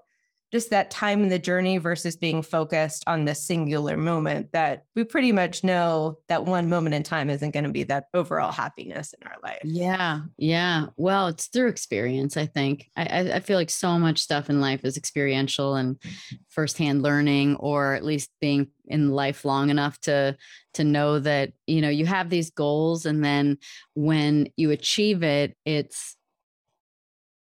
just 0.52 0.70
that 0.70 0.90
time 0.90 1.22
in 1.22 1.30
the 1.30 1.38
journey 1.38 1.78
versus 1.78 2.14
being 2.14 2.42
focused 2.42 3.02
on 3.06 3.24
the 3.24 3.34
singular 3.34 3.96
moment 3.96 4.52
that 4.52 4.84
we 4.94 5.02
pretty 5.02 5.32
much 5.32 5.64
know 5.64 6.18
that 6.28 6.44
one 6.44 6.68
moment 6.68 6.94
in 6.94 7.02
time 7.02 7.30
isn't 7.30 7.52
going 7.52 7.64
to 7.64 7.70
be 7.70 7.84
that 7.84 8.04
overall 8.12 8.52
happiness 8.52 9.14
in 9.18 9.26
our 9.26 9.36
life? 9.42 9.60
Yeah, 9.64 10.20
yeah. 10.36 10.86
Well, 10.96 11.28
it's 11.28 11.46
through 11.46 11.68
experience. 11.68 12.36
I 12.36 12.46
think 12.46 12.90
I, 12.96 13.32
I 13.34 13.40
feel 13.40 13.56
like 13.56 13.70
so 13.70 13.98
much 13.98 14.18
stuff 14.18 14.50
in 14.50 14.60
life 14.60 14.84
is 14.84 14.98
experiential 14.98 15.74
and 15.74 16.00
firsthand 16.50 17.02
learning, 17.02 17.56
or 17.56 17.94
at 17.94 18.04
least 18.04 18.30
being 18.40 18.68
in 18.84 19.10
life 19.10 19.46
long 19.46 19.70
enough 19.70 19.98
to 20.00 20.36
to 20.74 20.84
know 20.84 21.18
that 21.18 21.52
you 21.66 21.80
know 21.80 21.88
you 21.88 22.04
have 22.04 22.28
these 22.28 22.50
goals, 22.50 23.06
and 23.06 23.24
then 23.24 23.56
when 23.94 24.48
you 24.56 24.70
achieve 24.70 25.22
it, 25.22 25.56
it's 25.64 26.16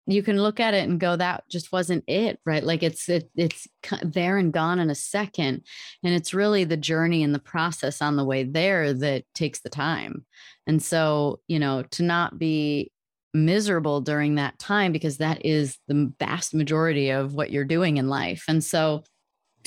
you 0.06 0.22
can 0.22 0.40
look 0.40 0.60
at 0.60 0.74
it 0.74 0.88
and 0.88 1.00
go 1.00 1.16
that 1.16 1.44
just 1.48 1.72
wasn't 1.72 2.04
it 2.06 2.38
right? 2.46 2.62
Like 2.62 2.82
it's 2.82 3.08
it, 3.08 3.28
it's 3.34 3.66
there 4.02 4.38
and 4.38 4.52
gone 4.52 4.78
in 4.78 4.88
a 4.88 4.94
second 4.94 5.62
and 6.04 6.14
it's 6.14 6.32
really 6.32 6.64
the 6.64 6.76
journey 6.76 7.22
and 7.22 7.34
the 7.34 7.40
process 7.40 8.00
on 8.00 8.16
the 8.16 8.24
way 8.24 8.44
there 8.44 8.92
that 8.92 9.24
takes 9.34 9.60
the 9.60 9.68
time. 9.68 10.24
And 10.66 10.82
so 10.82 11.40
you 11.48 11.58
know 11.58 11.82
to 11.82 12.02
not 12.02 12.38
be 12.38 12.92
miserable 13.34 14.00
during 14.00 14.36
that 14.36 14.58
time 14.58 14.92
because 14.92 15.18
that 15.18 15.44
is 15.44 15.76
the 15.88 16.12
vast 16.18 16.54
majority 16.54 17.10
of 17.10 17.34
what 17.34 17.50
you're 17.50 17.64
doing 17.64 17.96
in 17.96 18.08
life. 18.08 18.44
And 18.48 18.62
so 18.62 19.02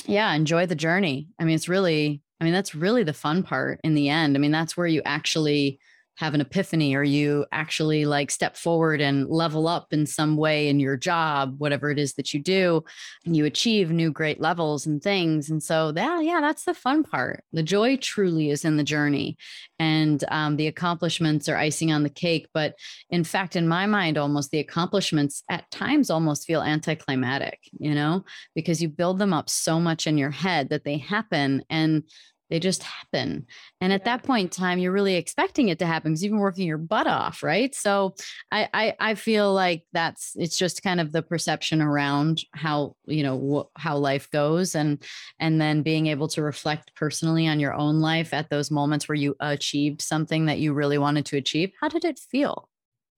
yeah 0.06 0.32
enjoy 0.32 0.66
the 0.66 0.74
journey. 0.74 1.28
I 1.38 1.44
mean 1.44 1.54
it's 1.54 1.68
really 1.68 2.22
i 2.40 2.44
mean 2.44 2.54
that's 2.54 2.74
really 2.74 3.02
the 3.02 3.12
fun 3.12 3.42
part 3.42 3.80
in 3.84 3.94
the 3.94 4.08
end. 4.08 4.36
I 4.36 4.40
mean 4.40 4.52
that's 4.52 4.76
where 4.76 4.86
you 4.86 5.02
actually 5.04 5.78
have 6.20 6.34
an 6.34 6.40
epiphany 6.42 6.94
or 6.94 7.02
you 7.02 7.46
actually 7.50 8.04
like 8.04 8.30
step 8.30 8.54
forward 8.54 9.00
and 9.00 9.26
level 9.30 9.66
up 9.66 9.90
in 9.90 10.04
some 10.04 10.36
way 10.36 10.68
in 10.68 10.78
your 10.78 10.94
job 10.94 11.54
whatever 11.56 11.90
it 11.90 11.98
is 11.98 12.12
that 12.12 12.34
you 12.34 12.40
do 12.40 12.84
and 13.24 13.34
you 13.34 13.46
achieve 13.46 13.90
new 13.90 14.10
great 14.10 14.38
levels 14.38 14.84
and 14.84 15.02
things 15.02 15.48
and 15.48 15.62
so 15.62 15.90
that 15.92 16.22
yeah 16.22 16.42
that's 16.42 16.64
the 16.64 16.74
fun 16.74 17.02
part. 17.02 17.42
The 17.54 17.62
joy 17.62 17.96
truly 17.96 18.50
is 18.50 18.66
in 18.66 18.76
the 18.76 18.84
journey 18.84 19.38
and 19.78 20.22
um, 20.28 20.56
the 20.56 20.66
accomplishments 20.66 21.48
are 21.48 21.56
icing 21.56 21.90
on 21.90 22.02
the 22.02 22.10
cake 22.10 22.48
but 22.52 22.74
in 23.08 23.24
fact 23.24 23.56
in 23.56 23.66
my 23.66 23.86
mind 23.86 24.18
almost 24.18 24.50
the 24.50 24.58
accomplishments 24.58 25.42
at 25.48 25.70
times 25.70 26.10
almost 26.10 26.46
feel 26.46 26.60
anticlimactic 26.60 27.60
you 27.78 27.94
know 27.94 28.22
because 28.54 28.82
you 28.82 28.90
build 28.90 29.18
them 29.18 29.32
up 29.32 29.48
so 29.48 29.80
much 29.80 30.06
in 30.06 30.18
your 30.18 30.30
head 30.30 30.68
that 30.68 30.84
they 30.84 30.98
happen 30.98 31.64
and 31.70 32.02
they 32.50 32.58
just 32.58 32.82
happen. 32.82 33.46
And 33.80 33.92
at 33.92 34.04
that 34.04 34.24
point 34.24 34.44
in 34.44 34.50
time, 34.50 34.78
you're 34.78 34.92
really 34.92 35.14
expecting 35.14 35.68
it 35.68 35.78
to 35.78 35.86
happen 35.86 36.10
because 36.12 36.22
you've 36.22 36.32
been 36.32 36.40
working 36.40 36.66
your 36.66 36.78
butt 36.78 37.06
off, 37.06 37.42
right? 37.42 37.74
So 37.74 38.14
I, 38.50 38.68
I 38.74 38.94
I 38.98 39.14
feel 39.14 39.54
like 39.54 39.84
that's 39.92 40.32
it's 40.34 40.58
just 40.58 40.82
kind 40.82 41.00
of 41.00 41.12
the 41.12 41.22
perception 41.22 41.80
around 41.80 42.42
how 42.52 42.96
you 43.06 43.22
know 43.22 43.70
wh- 43.76 43.80
how 43.80 43.96
life 43.96 44.28
goes, 44.30 44.74
and 44.74 45.02
and 45.38 45.60
then 45.60 45.82
being 45.82 46.08
able 46.08 46.28
to 46.28 46.42
reflect 46.42 46.94
personally 46.94 47.46
on 47.46 47.60
your 47.60 47.74
own 47.74 48.00
life 48.00 48.34
at 48.34 48.50
those 48.50 48.70
moments 48.70 49.08
where 49.08 49.16
you 49.16 49.36
achieved 49.40 50.02
something 50.02 50.46
that 50.46 50.58
you 50.58 50.72
really 50.72 50.98
wanted 50.98 51.26
to 51.26 51.36
achieve. 51.36 51.72
How 51.80 51.88
did 51.88 52.04
it 52.04 52.18
feel? 52.18 52.68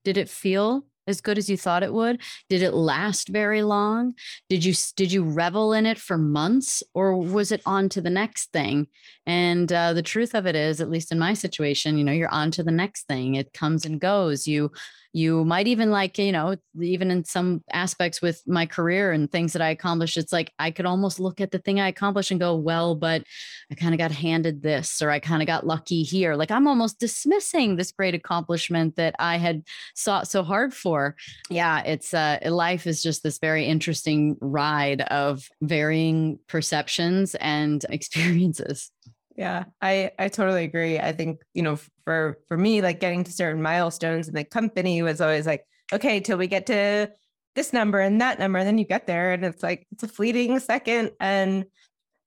Did 0.04 0.16
it 0.18 0.28
feel 0.28 0.84
as 1.06 1.20
good 1.20 1.38
as 1.38 1.48
you 1.48 1.56
thought 1.56 1.82
it 1.82 1.92
would? 1.92 2.20
Did 2.48 2.62
it 2.62 2.72
last 2.72 3.28
very 3.28 3.62
long? 3.62 4.14
Did 4.48 4.64
you 4.64 4.74
did 4.96 5.12
you 5.12 5.24
revel 5.24 5.72
in 5.72 5.86
it 5.86 5.98
for 5.98 6.18
months, 6.18 6.82
or 6.94 7.16
was 7.16 7.52
it 7.52 7.62
on 7.66 7.88
to 7.90 8.00
the 8.00 8.10
next 8.10 8.52
thing? 8.52 8.86
And 9.26 9.72
uh, 9.72 9.92
the 9.92 10.02
truth 10.02 10.34
of 10.34 10.46
it 10.46 10.56
is, 10.56 10.80
at 10.80 10.90
least 10.90 11.12
in 11.12 11.18
my 11.18 11.34
situation, 11.34 11.98
you 11.98 12.04
know, 12.04 12.12
you're 12.12 12.28
on 12.28 12.50
to 12.52 12.62
the 12.62 12.70
next 12.70 13.06
thing. 13.06 13.34
It 13.34 13.52
comes 13.52 13.84
and 13.84 14.00
goes. 14.00 14.46
You 14.46 14.72
you 15.12 15.44
might 15.44 15.66
even 15.66 15.90
like 15.90 16.18
you 16.18 16.32
know 16.32 16.56
even 16.80 17.10
in 17.10 17.24
some 17.24 17.62
aspects 17.72 18.22
with 18.22 18.42
my 18.46 18.64
career 18.64 19.12
and 19.12 19.30
things 19.30 19.52
that 19.52 19.62
i 19.62 19.68
accomplished 19.68 20.16
it's 20.16 20.32
like 20.32 20.52
i 20.58 20.70
could 20.70 20.86
almost 20.86 21.20
look 21.20 21.40
at 21.40 21.50
the 21.50 21.58
thing 21.58 21.80
i 21.80 21.88
accomplished 21.88 22.30
and 22.30 22.40
go 22.40 22.56
well 22.56 22.94
but 22.94 23.22
i 23.70 23.74
kind 23.74 23.94
of 23.94 23.98
got 23.98 24.10
handed 24.10 24.62
this 24.62 25.02
or 25.02 25.10
i 25.10 25.18
kind 25.18 25.42
of 25.42 25.46
got 25.46 25.66
lucky 25.66 26.02
here. 26.02 26.34
Like 26.34 26.50
i'm 26.50 26.66
almost 26.66 26.98
dismissing 26.98 27.76
this 27.76 27.92
great 27.92 28.14
accomplishment 28.14 28.96
that 28.96 29.14
i 29.18 29.36
had 29.36 29.62
sought 29.94 30.28
so 30.28 30.42
hard 30.42 30.72
for. 30.74 31.16
Yeah 31.50 31.82
it's 31.82 32.14
uh 32.14 32.38
life 32.46 32.86
is 32.86 33.02
just 33.02 33.22
this 33.22 33.38
very 33.38 33.66
interesting 33.66 34.36
ride 34.40 35.02
of 35.02 35.48
varying 35.60 36.38
perceptions 36.48 37.34
and 37.36 37.84
experiences 37.90 38.90
Yeah, 39.36 39.64
I 39.80 40.10
I 40.18 40.28
totally 40.28 40.64
agree. 40.64 40.98
I 40.98 41.12
think, 41.12 41.40
you 41.54 41.62
know, 41.62 41.76
for 42.04 42.38
for 42.48 42.56
me 42.56 42.82
like 42.82 43.00
getting 43.00 43.24
to 43.24 43.32
certain 43.32 43.62
milestones 43.62 44.28
in 44.28 44.34
the 44.34 44.44
company 44.44 45.02
was 45.02 45.20
always 45.20 45.46
like, 45.46 45.64
okay, 45.92 46.20
till 46.20 46.36
we 46.38 46.46
get 46.46 46.66
to 46.66 47.10
this 47.54 47.72
number 47.72 48.00
and 48.00 48.20
that 48.20 48.38
number 48.38 48.58
and 48.58 48.66
then 48.66 48.78
you 48.78 48.84
get 48.84 49.06
there 49.06 49.32
and 49.32 49.44
it's 49.44 49.62
like 49.62 49.86
it's 49.92 50.02
a 50.02 50.08
fleeting 50.08 50.58
second 50.58 51.10
and 51.20 51.66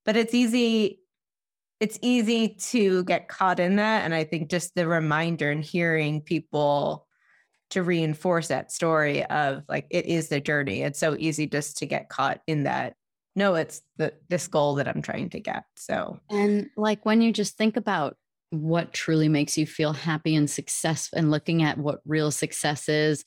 but 0.06 0.16
it's 0.18 0.34
easy 0.36 1.00
it's 1.80 2.00
easy 2.02 2.50
to 2.50 3.04
get 3.06 3.28
caught 3.30 3.60
in 3.60 3.78
that 3.78 4.06
and 4.06 4.14
I 4.16 4.24
think 4.26 4.50
just 4.52 4.76
the 4.76 4.88
reminder 4.88 5.52
and 5.52 5.64
hearing 5.64 6.22
people 6.22 7.08
to 7.72 7.84
reinforce 7.84 8.50
that 8.50 8.72
story 8.72 9.26
of 9.26 9.64
like 9.70 9.88
it 9.92 10.06
is 10.08 10.30
the 10.30 10.42
journey. 10.42 10.84
It's 10.84 11.00
so 11.00 11.16
easy 11.20 11.48
just 11.48 11.78
to 11.80 11.86
get 11.88 12.10
caught 12.10 12.42
in 12.48 12.64
that 12.64 12.96
no, 13.36 13.56
it's 13.56 13.82
the 13.98 14.14
this 14.30 14.48
goal 14.48 14.76
that 14.76 14.88
I'm 14.88 15.02
trying 15.02 15.30
to 15.32 15.40
get. 15.40 15.66
So 15.76 16.20
And 16.30 16.70
like 16.78 17.06
when 17.06 17.22
you 17.22 17.32
just 17.34 17.58
think 17.58 17.78
about 17.78 18.18
what 18.52 18.94
truly 18.94 19.28
makes 19.28 19.58
you 19.58 19.66
feel 19.66 19.94
happy 19.94 20.36
and 20.36 20.50
successful 20.50 21.18
and 21.18 21.32
looking 21.32 21.64
at 21.64 21.78
what 21.78 22.00
real 22.06 22.32
success 22.32 22.88
is, 22.88 23.26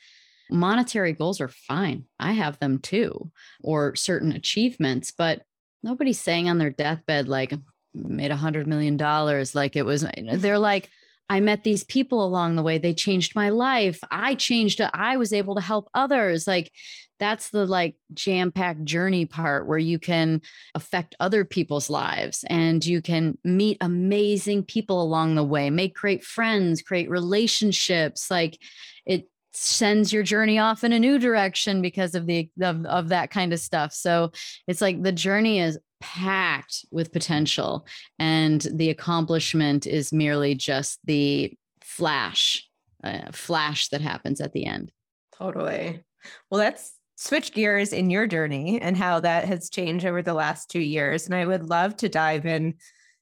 monetary 0.51 1.13
goals 1.13 1.41
are 1.41 1.49
fine. 1.49 2.05
I 2.19 2.33
have 2.33 2.59
them 2.59 2.79
too, 2.79 3.31
or 3.63 3.95
certain 3.95 4.33
achievements, 4.33 5.13
but 5.17 5.43
nobody's 5.83 6.21
saying 6.21 6.49
on 6.49 6.59
their 6.59 6.71
deathbed, 6.71 7.29
like, 7.29 7.53
made 7.95 8.31
a 8.31 8.37
hundred 8.37 8.67
million 8.67 8.97
dollars. 8.97 9.55
Like 9.55 9.77
it 9.77 9.85
was, 9.85 10.07
they're 10.33 10.59
like, 10.59 10.91
I 11.29 11.41
met 11.41 11.65
these 11.65 11.85
people 11.85 12.25
along 12.25 12.57
the 12.57 12.63
way. 12.63 12.79
They 12.79 12.95
changed 12.95 13.35
my 13.35 13.51
life. 13.51 14.01
I 14.11 14.35
changed. 14.35 14.81
I 14.81 15.17
was 15.17 15.33
able 15.33 15.55
to 15.57 15.61
help 15.61 15.89
others. 15.95 16.47
Like 16.47 16.73
that's 17.19 17.51
the 17.51 17.67
like 17.67 17.97
jam 18.15 18.53
packed 18.53 18.85
journey 18.85 19.27
part 19.27 19.67
where 19.67 19.79
you 19.79 19.99
can 19.99 20.41
affect 20.75 21.17
other 21.21 21.45
people's 21.45 21.91
lives 21.91 22.45
and 22.49 22.85
you 22.85 23.03
can 23.03 23.37
meet 23.45 23.77
amazing 23.81 24.65
people 24.65 25.03
along 25.03 25.35
the 25.35 25.45
way, 25.45 25.69
make 25.69 25.95
great 25.95 26.25
friends, 26.25 26.81
create 26.81 27.11
relationships. 27.11 28.31
Like 28.31 28.59
it 29.05 29.29
sends 29.59 30.13
your 30.13 30.23
journey 30.23 30.59
off 30.59 30.85
in 30.85 30.93
a 30.93 30.99
new 30.99 31.19
direction 31.19 31.83
because 31.83 32.15
of 32.15 32.27
the 32.27 32.51
of, 32.61 32.85
of 32.87 33.09
that 33.09 33.31
kind 33.31 33.53
of 33.53 33.61
stuff. 33.61 33.93
So 33.93 34.33
it's 34.67 34.81
like 34.81 35.03
the 35.03 35.13
journey 35.13 35.61
is 35.61 35.79
packed 36.01 36.85
with 36.91 37.13
potential 37.13 37.87
and 38.19 38.67
the 38.73 38.91
accomplishment 38.91 39.87
is 39.87 40.13
merely 40.13 40.55
just 40.55 41.01
the 41.05 41.53
flash 41.83 42.65
uh, 43.03 43.31
flash 43.33 43.89
that 43.89 44.01
happens 44.01 44.41
at 44.41 44.53
the 44.53 44.67
end. 44.67 44.93
Totally. 45.37 46.05
Well, 46.51 46.59
let's 46.61 46.95
switch 47.17 47.53
gears 47.53 47.93
in 47.93 48.11
your 48.11 48.27
journey 48.27 48.81
and 48.81 48.97
how 48.97 49.21
that 49.21 49.45
has 49.45 49.71
changed 49.71 50.07
over 50.07 50.23
the 50.23 50.35
last 50.35 50.71
two 50.71 50.81
years. 50.81 51.27
And 51.27 51.35
I 51.35 51.47
would 51.47 51.69
love 51.69 51.97
to 51.99 52.09
dive 52.09 52.47
in 52.47 52.75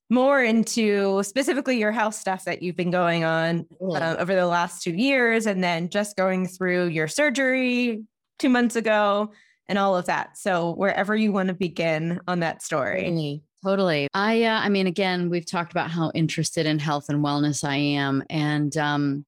more 0.08 0.42
into 0.42 1.22
specifically 1.22 1.78
your 1.78 1.92
health 1.92 2.14
stuff 2.14 2.44
that 2.44 2.62
you've 2.62 2.76
been 2.76 2.90
going 2.90 3.24
on 3.24 3.66
uh, 3.80 4.16
over 4.18 4.34
the 4.34 4.46
last 4.46 4.82
two 4.82 4.94
years, 4.94 5.46
and 5.46 5.62
then 5.62 5.88
just 5.88 6.16
going 6.16 6.46
through 6.46 6.86
your 6.86 7.08
surgery 7.08 8.04
two 8.38 8.48
months 8.48 8.76
ago 8.76 9.32
and 9.68 9.78
all 9.78 9.96
of 9.96 10.06
that. 10.06 10.38
So 10.38 10.74
wherever 10.74 11.16
you 11.16 11.32
want 11.32 11.48
to 11.48 11.54
begin 11.54 12.20
on 12.28 12.40
that 12.40 12.62
story. 12.62 13.02
Totally. 13.02 13.42
Totally. 13.64 14.08
I 14.14 14.44
uh, 14.44 14.60
I 14.60 14.68
mean 14.68 14.86
again, 14.86 15.28
we've 15.28 15.50
talked 15.50 15.72
about 15.72 15.90
how 15.90 16.12
interested 16.14 16.66
in 16.66 16.78
health 16.78 17.06
and 17.08 17.24
wellness 17.24 17.64
I 17.64 17.76
am 17.76 18.22
and 18.30 18.76
um 18.76 19.24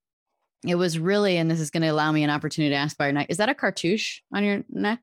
it 0.66 0.74
was 0.74 0.98
really 0.98 1.36
and 1.36 1.50
this 1.50 1.60
is 1.60 1.70
going 1.70 1.82
to 1.82 1.88
allow 1.88 2.12
me 2.12 2.22
an 2.24 2.30
opportunity 2.30 2.72
to 2.72 2.76
ask 2.76 2.96
by 2.96 3.06
your 3.06 3.12
neck. 3.14 3.26
Is 3.30 3.38
that 3.38 3.48
a 3.48 3.54
cartouche 3.54 4.20
on 4.32 4.44
your 4.44 4.64
neck? 4.68 5.00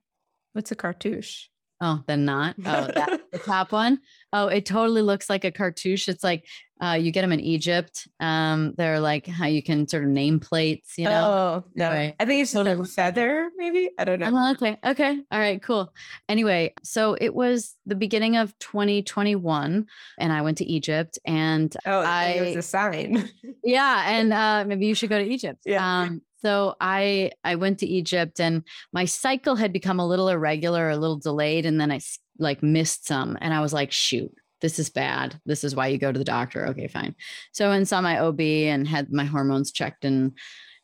What's 0.53 0.71
a 0.71 0.75
cartouche? 0.75 1.47
Oh, 1.81 2.01
then 2.07 2.23
not. 2.25 2.55
Oh, 2.59 2.87
that 2.95 3.21
the 3.31 3.39
top 3.39 3.71
one. 3.71 3.99
Oh, 4.31 4.47
it 4.47 4.65
totally 4.65 5.01
looks 5.01 5.29
like 5.29 5.43
a 5.43 5.51
cartouche. 5.51 6.07
It's 6.07 6.23
like 6.23 6.45
uh, 6.81 6.93
you 6.99 7.11
get 7.11 7.21
them 7.21 7.31
in 7.31 7.39
Egypt. 7.39 8.07
Um, 8.19 8.73
they're 8.77 8.99
like 8.99 9.27
how 9.27 9.45
you 9.47 9.61
can 9.63 9.87
sort 9.87 10.03
of 10.03 10.09
name 10.09 10.39
plates, 10.39 10.97
you 10.97 11.05
know. 11.05 11.63
Oh 11.65 11.69
no, 11.75 11.89
Right. 11.89 12.15
I 12.19 12.25
think 12.25 12.41
it's 12.41 12.51
just 12.53 12.65
Totally. 12.65 12.81
a 12.81 12.85
feather, 12.85 13.49
maybe. 13.57 13.89
I 13.97 14.03
don't 14.05 14.19
know. 14.19 14.31
Oh, 14.33 14.51
okay. 14.51 14.77
Okay. 14.85 15.19
All 15.31 15.39
right. 15.39 15.61
Cool. 15.61 15.93
Anyway, 16.29 16.73
so 16.83 17.15
it 17.19 17.33
was 17.33 17.75
the 17.85 17.95
beginning 17.95 18.35
of 18.37 18.57
2021, 18.59 19.85
and 20.19 20.33
I 20.33 20.41
went 20.41 20.57
to 20.59 20.65
Egypt, 20.65 21.19
and 21.25 21.75
Oh, 21.85 21.99
I, 21.99 22.23
I- 22.23 22.27
it 22.31 22.45
was 22.47 22.55
a 22.57 22.61
sign. 22.67 23.29
yeah, 23.63 24.03
and 24.07 24.33
uh, 24.33 24.63
maybe 24.67 24.87
you 24.87 24.95
should 24.95 25.09
go 25.09 25.17
to 25.19 25.25
Egypt. 25.29 25.61
Yeah. 25.65 26.01
Um, 26.01 26.21
so 26.45 26.75
I 26.79 27.31
I 27.43 27.55
went 27.55 27.79
to 27.79 27.87
Egypt, 27.87 28.39
and 28.39 28.61
my 28.93 29.05
cycle 29.05 29.55
had 29.55 29.73
become 29.73 29.99
a 29.99 30.05
little 30.07 30.29
irregular, 30.29 30.91
a 30.91 30.95
little 30.95 31.17
delayed, 31.17 31.65
and 31.65 31.81
then 31.81 31.91
I 31.91 32.01
like 32.37 32.61
missed 32.61 33.07
some, 33.07 33.35
and 33.41 33.51
I 33.51 33.61
was 33.61 33.73
like, 33.73 33.91
shoot. 33.91 34.31
this 34.61 34.77
is 34.77 34.91
bad. 34.91 35.39
This 35.47 35.63
is 35.63 35.75
why 35.75 35.87
you 35.87 35.97
go 35.97 36.11
to 36.11 36.19
the 36.19 36.23
doctor. 36.23 36.67
Okay, 36.67 36.87
fine. 36.87 37.15
So 37.51 37.71
I 37.71 37.81
saw 37.83 37.99
my 37.99 38.19
OB 38.19 38.39
and 38.41 38.87
had 38.87 39.11
my 39.11 39.25
hormones 39.25 39.71
checked 39.71 40.05
and 40.05 40.33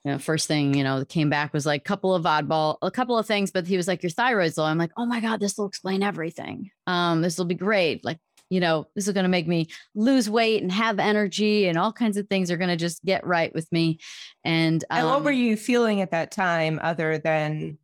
you 0.04 0.12
know, 0.12 0.18
first 0.18 0.48
thing, 0.48 0.74
you 0.74 0.84
know, 0.84 1.06
came 1.06 1.30
back 1.30 1.54
was 1.54 1.66
like 1.68 1.82
a 1.82 1.84
couple 1.84 2.16
of 2.16 2.24
oddball, 2.24 2.78
a 2.82 2.90
couple 2.90 3.18
of 3.20 3.28
things, 3.28 3.52
but 3.52 3.68
he 3.68 3.78
was 3.78 3.88
like, 3.88 4.02
your 4.02 4.10
thyroid's 4.10 4.58
low. 4.58 4.66
I'm 4.66 4.80
like, 4.80 4.92
oh 4.98 5.06
my 5.06 5.20
God, 5.20 5.40
this 5.40 5.58
will 5.58 5.68
explain 5.68 6.02
everything. 6.02 6.72
Um, 6.88 7.22
this 7.22 7.38
will 7.38 7.46
be 7.46 7.54
great. 7.54 8.04
Like, 8.04 8.18
you 8.52 8.60
know, 8.60 8.86
this 8.96 9.08
is 9.08 9.14
going 9.14 9.24
to 9.24 9.30
make 9.30 9.48
me 9.48 9.70
lose 9.96 10.30
weight 10.30 10.62
and 10.62 10.72
have 10.74 11.00
energy 11.00 11.68
and 11.68 11.78
all 11.78 11.94
kinds 11.94 12.18
of 12.18 12.28
things 12.28 12.52
are 12.52 12.58
going 12.58 12.70
to 12.70 12.76
just 12.76 13.04
get 13.06 13.26
right 13.26 13.56
with 13.56 13.72
me. 13.72 13.98
And, 14.44 14.84
um, 14.90 15.00
and 15.00 15.08
what 15.08 15.24
were 15.24 15.32
you 15.32 15.56
feeling 15.56 16.02
at 16.02 16.12
that 16.12 16.32
time 16.32 16.78
other 16.84 17.18
than 17.18 17.78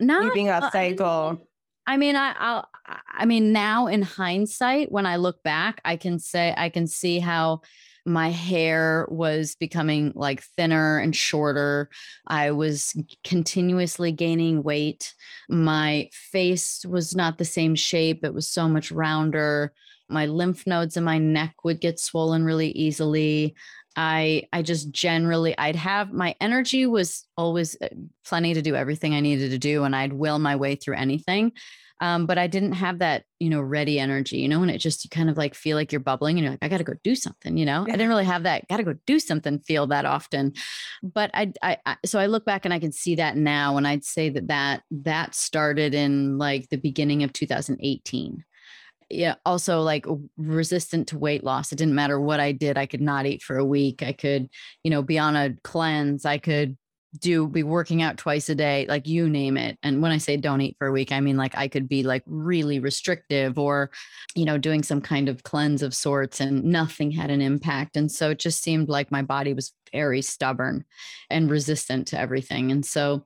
not 0.00 0.32
being 0.32 0.48
off 0.48 0.72
cycle? 0.72 1.46
I 1.86 1.98
mean, 1.98 2.16
I, 2.16 2.34
I'll, 2.38 2.68
I 3.06 3.26
mean, 3.26 3.52
now 3.52 3.86
in 3.86 4.00
hindsight, 4.00 4.90
when 4.90 5.04
I 5.04 5.16
look 5.16 5.42
back, 5.42 5.82
I 5.84 5.96
can 5.96 6.18
say, 6.18 6.54
I 6.56 6.70
can 6.70 6.86
see 6.86 7.18
how, 7.18 7.60
my 8.04 8.30
hair 8.30 9.06
was 9.10 9.54
becoming 9.54 10.12
like 10.14 10.42
thinner 10.42 10.98
and 10.98 11.14
shorter. 11.16 11.88
I 12.26 12.50
was 12.50 12.94
continuously 13.24 14.12
gaining 14.12 14.62
weight. 14.62 15.14
My 15.48 16.08
face 16.12 16.84
was 16.84 17.14
not 17.14 17.38
the 17.38 17.44
same 17.44 17.74
shape, 17.74 18.24
it 18.24 18.34
was 18.34 18.48
so 18.48 18.68
much 18.68 18.90
rounder. 18.90 19.72
My 20.08 20.26
lymph 20.26 20.66
nodes 20.66 20.96
in 20.96 21.04
my 21.04 21.18
neck 21.18 21.54
would 21.64 21.80
get 21.80 21.98
swollen 21.98 22.44
really 22.44 22.70
easily. 22.72 23.54
I 23.96 24.44
I 24.52 24.62
just 24.62 24.90
generally 24.90 25.56
I'd 25.56 25.76
have 25.76 26.12
my 26.12 26.34
energy 26.40 26.84
was 26.86 27.26
always 27.36 27.76
uh, 27.80 27.88
plenty 28.26 28.54
to 28.54 28.62
do 28.62 28.74
everything 28.74 29.14
I 29.14 29.20
needed 29.20 29.50
to 29.50 29.58
do 29.58 29.84
and 29.84 29.94
I'd 29.94 30.12
will 30.12 30.38
my 30.38 30.56
way 30.56 30.74
through 30.74 30.96
anything. 30.96 31.52
Um, 32.00 32.26
but 32.26 32.38
I 32.38 32.46
didn't 32.46 32.72
have 32.72 32.98
that, 32.98 33.24
you 33.38 33.48
know, 33.48 33.60
ready 33.60 33.98
energy, 33.98 34.38
you 34.38 34.48
know, 34.48 34.62
and 34.62 34.70
it 34.70 34.78
just, 34.78 35.04
you 35.04 35.10
kind 35.10 35.30
of 35.30 35.36
like 35.36 35.54
feel 35.54 35.76
like 35.76 35.92
you're 35.92 36.00
bubbling 36.00 36.36
and 36.36 36.44
you're 36.44 36.52
like, 36.52 36.62
I 36.64 36.68
got 36.68 36.78
to 36.78 36.84
go 36.84 36.94
do 37.04 37.14
something, 37.14 37.56
you 37.56 37.64
know. 37.64 37.82
I 37.82 37.92
didn't 37.92 38.08
really 38.08 38.24
have 38.24 38.42
that, 38.42 38.66
got 38.68 38.78
to 38.78 38.82
go 38.82 38.94
do 39.06 39.20
something 39.20 39.60
feel 39.60 39.86
that 39.86 40.04
often. 40.04 40.54
But 41.02 41.30
I, 41.34 41.52
I, 41.62 41.78
I, 41.86 41.96
so 42.04 42.18
I 42.18 42.26
look 42.26 42.44
back 42.44 42.64
and 42.64 42.74
I 42.74 42.80
can 42.80 42.92
see 42.92 43.14
that 43.16 43.36
now. 43.36 43.76
And 43.76 43.86
I'd 43.86 44.04
say 44.04 44.28
that 44.30 44.48
that, 44.48 44.82
that 44.90 45.34
started 45.34 45.94
in 45.94 46.36
like 46.36 46.68
the 46.68 46.78
beginning 46.78 47.22
of 47.22 47.32
2018 47.32 48.44
yeah 49.10 49.34
also 49.44 49.82
like 49.82 50.06
resistant 50.36 51.08
to 51.08 51.18
weight 51.18 51.44
loss 51.44 51.70
it 51.70 51.76
didn't 51.76 51.94
matter 51.94 52.18
what 52.18 52.40
i 52.40 52.52
did 52.52 52.78
i 52.78 52.86
could 52.86 53.02
not 53.02 53.26
eat 53.26 53.42
for 53.42 53.58
a 53.58 53.64
week 53.64 54.02
i 54.02 54.12
could 54.12 54.48
you 54.82 54.90
know 54.90 55.02
be 55.02 55.18
on 55.18 55.36
a 55.36 55.54
cleanse 55.62 56.24
i 56.24 56.38
could 56.38 56.76
do 57.20 57.46
be 57.46 57.62
working 57.62 58.02
out 58.02 58.16
twice 58.16 58.48
a 58.48 58.54
day, 58.54 58.86
like 58.88 59.06
you 59.06 59.28
name 59.28 59.56
it. 59.56 59.78
And 59.82 60.02
when 60.02 60.12
I 60.12 60.18
say 60.18 60.36
don't 60.36 60.60
eat 60.60 60.76
for 60.78 60.86
a 60.86 60.92
week, 60.92 61.12
I 61.12 61.20
mean 61.20 61.36
like 61.36 61.56
I 61.56 61.68
could 61.68 61.88
be 61.88 62.02
like 62.02 62.22
really 62.26 62.78
restrictive 62.78 63.58
or, 63.58 63.90
you 64.34 64.44
know, 64.44 64.58
doing 64.58 64.82
some 64.82 65.00
kind 65.00 65.28
of 65.28 65.42
cleanse 65.42 65.82
of 65.82 65.94
sorts 65.94 66.40
and 66.40 66.64
nothing 66.64 67.10
had 67.10 67.30
an 67.30 67.40
impact. 67.40 67.96
And 67.96 68.10
so 68.10 68.30
it 68.30 68.38
just 68.38 68.62
seemed 68.62 68.88
like 68.88 69.10
my 69.10 69.22
body 69.22 69.52
was 69.52 69.72
very 69.92 70.22
stubborn 70.22 70.84
and 71.30 71.50
resistant 71.50 72.08
to 72.08 72.18
everything. 72.18 72.72
And 72.72 72.84
so 72.84 73.24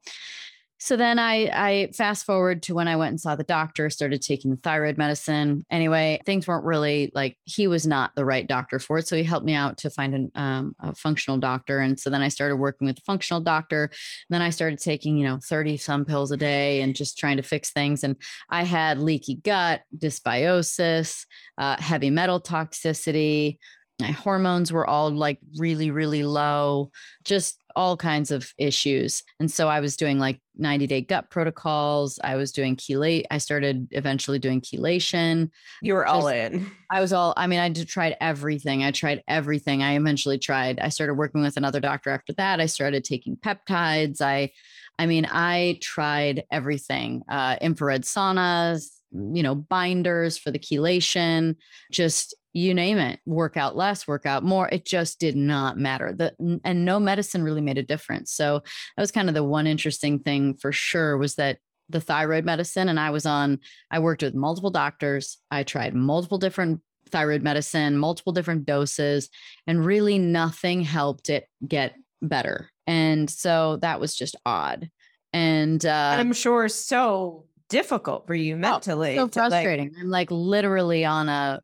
so 0.78 0.96
then 0.96 1.18
I 1.18 1.50
I 1.52 1.90
fast 1.92 2.24
forward 2.24 2.62
to 2.64 2.74
when 2.74 2.88
I 2.88 2.96
went 2.96 3.10
and 3.10 3.20
saw 3.20 3.34
the 3.34 3.44
doctor, 3.44 3.90
started 3.90 4.22
taking 4.22 4.50
the 4.50 4.56
thyroid 4.56 4.96
medicine. 4.96 5.64
Anyway, 5.70 6.20
things 6.24 6.46
weren't 6.46 6.64
really 6.64 7.10
like 7.14 7.36
he 7.44 7.66
was 7.66 7.86
not 7.86 8.14
the 8.14 8.24
right 8.24 8.46
doctor 8.46 8.78
for 8.78 8.98
it, 8.98 9.08
so 9.08 9.16
he 9.16 9.24
helped 9.24 9.44
me 9.44 9.54
out 9.54 9.78
to 9.78 9.90
find 9.90 10.14
an, 10.14 10.30
um, 10.34 10.76
a 10.80 10.94
functional 10.94 11.38
doctor. 11.38 11.80
And 11.80 11.98
so 11.98 12.10
then 12.10 12.22
I 12.22 12.28
started 12.28 12.56
working 12.56 12.86
with 12.86 12.98
a 12.98 13.02
functional 13.02 13.40
doctor. 13.40 13.84
And 13.84 13.90
then 14.30 14.42
I 14.42 14.50
started 14.50 14.78
taking 14.78 15.16
you 15.16 15.26
know 15.26 15.38
thirty 15.42 15.76
some 15.76 16.04
pills 16.04 16.30
a 16.30 16.36
day 16.36 16.80
and 16.80 16.94
just 16.94 17.18
trying 17.18 17.38
to 17.38 17.42
fix 17.42 17.72
things. 17.72 18.04
And 18.04 18.16
I 18.48 18.62
had 18.62 19.00
leaky 19.00 19.36
gut, 19.36 19.82
dysbiosis, 19.96 21.26
uh, 21.58 21.76
heavy 21.80 22.10
metal 22.10 22.40
toxicity, 22.40 23.58
my 24.00 24.10
hormones 24.10 24.72
were 24.72 24.86
all 24.86 25.10
like 25.10 25.38
really 25.56 25.90
really 25.90 26.22
low 26.22 26.90
just 27.24 27.62
all 27.76 27.96
kinds 27.96 28.32
of 28.32 28.52
issues. 28.58 29.22
And 29.38 29.50
so 29.50 29.68
i 29.68 29.80
was 29.80 29.96
doing 29.96 30.18
like 30.18 30.40
90 30.56 30.88
day 30.88 31.00
gut 31.00 31.30
protocols. 31.30 32.18
I 32.22 32.34
was 32.34 32.50
doing 32.52 32.76
chelate 32.76 33.24
i 33.30 33.38
started 33.38 33.88
eventually 33.92 34.38
doing 34.38 34.60
chelation. 34.60 35.50
You 35.82 35.94
were 35.94 36.06
all 36.06 36.28
in. 36.28 36.70
I 36.90 37.00
was 37.00 37.12
all 37.12 37.34
i 37.36 37.46
mean 37.46 37.60
i 37.60 37.70
tried 37.70 38.16
everything. 38.20 38.82
I 38.82 38.90
tried 38.90 39.22
everything. 39.28 39.82
I 39.82 39.96
eventually 39.96 40.38
tried 40.38 40.80
i 40.80 40.88
started 40.88 41.14
working 41.14 41.42
with 41.42 41.56
another 41.56 41.80
doctor 41.80 42.10
after 42.10 42.32
that. 42.34 42.60
I 42.60 42.66
started 42.66 43.04
taking 43.04 43.36
peptides. 43.36 44.20
I 44.20 44.50
i 44.98 45.06
mean 45.06 45.26
i 45.30 45.78
tried 45.80 46.44
everything 46.50 47.22
uh, 47.28 47.56
infrared 47.60 48.02
saunas 48.02 48.97
you 49.12 49.42
know 49.42 49.54
binders 49.54 50.36
for 50.36 50.50
the 50.50 50.58
chelation 50.58 51.56
just 51.90 52.34
you 52.52 52.74
name 52.74 52.98
it 52.98 53.20
work 53.26 53.56
out 53.56 53.76
less 53.76 54.06
work 54.06 54.26
out 54.26 54.42
more 54.42 54.68
it 54.70 54.84
just 54.84 55.20
did 55.20 55.36
not 55.36 55.76
matter. 55.78 56.12
The 56.12 56.34
and 56.64 56.84
no 56.84 56.98
medicine 56.98 57.42
really 57.42 57.60
made 57.60 57.78
a 57.78 57.82
difference. 57.82 58.32
So 58.32 58.62
that 58.96 59.02
was 59.02 59.10
kind 59.10 59.28
of 59.28 59.34
the 59.34 59.44
one 59.44 59.66
interesting 59.66 60.18
thing 60.18 60.54
for 60.54 60.72
sure 60.72 61.16
was 61.16 61.36
that 61.36 61.58
the 61.90 62.00
thyroid 62.00 62.44
medicine 62.44 62.90
and 62.90 63.00
i 63.00 63.08
was 63.08 63.24
on 63.24 63.58
i 63.90 63.98
worked 63.98 64.22
with 64.22 64.34
multiple 64.34 64.70
doctors. 64.70 65.38
I 65.50 65.62
tried 65.62 65.94
multiple 65.94 66.38
different 66.38 66.80
thyroid 67.10 67.42
medicine 67.42 67.96
multiple 67.96 68.32
different 68.32 68.66
doses 68.66 69.30
and 69.66 69.84
really 69.84 70.18
nothing 70.18 70.82
helped 70.82 71.30
it 71.30 71.46
get 71.66 71.94
better. 72.20 72.70
And 72.86 73.30
so 73.30 73.76
that 73.82 74.00
was 74.00 74.14
just 74.14 74.36
odd. 74.44 74.90
And, 75.32 75.84
uh, 75.84 76.10
and 76.12 76.20
i'm 76.20 76.32
sure 76.32 76.68
so 76.68 77.44
difficult 77.68 78.26
for 78.26 78.34
you 78.34 78.54
oh, 78.54 78.58
mentally 78.58 79.18
oh, 79.18 79.26
so 79.26 79.28
frustrating 79.28 79.92
like- 79.92 80.02
i'm 80.02 80.08
like 80.08 80.30
literally 80.30 81.04
on 81.04 81.28
a 81.28 81.60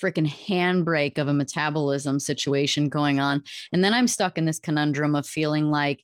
freaking 0.00 0.28
handbrake 0.28 1.18
of 1.18 1.28
a 1.28 1.34
metabolism 1.34 2.18
situation 2.18 2.88
going 2.88 3.20
on. 3.20 3.42
And 3.72 3.84
then 3.84 3.92
I'm 3.92 4.08
stuck 4.08 4.38
in 4.38 4.46
this 4.46 4.58
conundrum 4.58 5.14
of 5.14 5.26
feeling 5.26 5.70
like, 5.70 6.02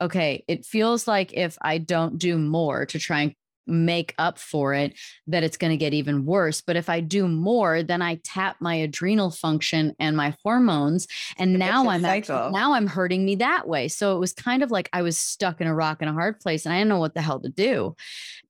okay, 0.00 0.44
it 0.48 0.64
feels 0.64 1.06
like 1.08 1.32
if 1.32 1.58
I 1.60 1.78
don't 1.78 2.18
do 2.18 2.38
more 2.38 2.86
to 2.86 2.98
try 2.98 3.20
and 3.22 3.34
make 3.66 4.14
up 4.18 4.38
for 4.38 4.74
it 4.74 4.98
that 5.26 5.42
it's 5.42 5.56
going 5.56 5.70
to 5.70 5.76
get 5.76 5.94
even 5.94 6.24
worse 6.24 6.60
but 6.60 6.76
if 6.76 6.88
i 6.88 7.00
do 7.00 7.28
more 7.28 7.82
then 7.82 8.02
i 8.02 8.18
tap 8.24 8.56
my 8.60 8.74
adrenal 8.74 9.30
function 9.30 9.94
and 9.98 10.16
my 10.16 10.34
hormones 10.42 11.06
and 11.38 11.58
now 11.58 11.88
i'm 11.88 12.04
actually, 12.04 12.50
now 12.50 12.72
i'm 12.72 12.86
hurting 12.86 13.24
me 13.24 13.34
that 13.36 13.66
way 13.68 13.88
so 13.88 14.16
it 14.16 14.20
was 14.20 14.32
kind 14.32 14.62
of 14.62 14.70
like 14.70 14.88
i 14.92 15.02
was 15.02 15.16
stuck 15.16 15.60
in 15.60 15.66
a 15.66 15.74
rock 15.74 15.98
and 16.00 16.10
a 16.10 16.14
hard 16.14 16.38
place 16.40 16.66
and 16.66 16.74
i 16.74 16.78
didn't 16.78 16.88
know 16.88 16.98
what 16.98 17.14
the 17.14 17.22
hell 17.22 17.40
to 17.40 17.48
do 17.48 17.94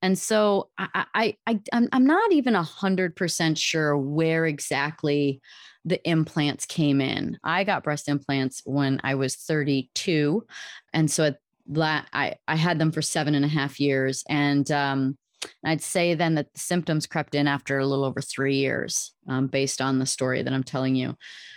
and 0.00 0.18
so 0.18 0.68
i 0.78 1.04
i, 1.14 1.36
I 1.46 1.60
I'm, 1.72 1.88
I'm 1.92 2.06
not 2.06 2.32
even 2.32 2.54
a 2.54 2.62
hundred 2.62 3.16
percent 3.16 3.58
sure 3.58 3.96
where 3.96 4.46
exactly 4.46 5.40
the 5.84 6.00
implants 6.08 6.64
came 6.64 7.00
in. 7.00 7.38
I 7.42 7.64
got 7.64 7.82
breast 7.82 8.08
implants 8.08 8.62
when 8.64 9.00
I 9.02 9.16
was 9.16 9.34
32. 9.34 10.46
And 10.92 11.10
so 11.10 11.24
at 11.24 11.38
I, 11.78 12.36
I 12.46 12.56
had 12.56 12.78
them 12.78 12.92
for 12.92 13.02
seven 13.02 13.34
and 13.34 13.44
a 13.44 13.48
half 13.48 13.80
years. 13.80 14.24
And 14.28 14.70
um, 14.70 15.16
I'd 15.64 15.82
say 15.82 16.14
then 16.14 16.34
that 16.36 16.52
the 16.52 16.60
symptoms 16.60 17.06
crept 17.06 17.34
in 17.34 17.46
after 17.46 17.78
a 17.78 17.86
little 17.86 18.04
over 18.04 18.20
three 18.20 18.56
years, 18.56 19.12
um, 19.28 19.46
based 19.46 19.80
on 19.80 19.98
the 19.98 20.06
story 20.06 20.42
that 20.42 20.52
I'm 20.52 20.64
telling 20.64 20.94
you 20.94 21.16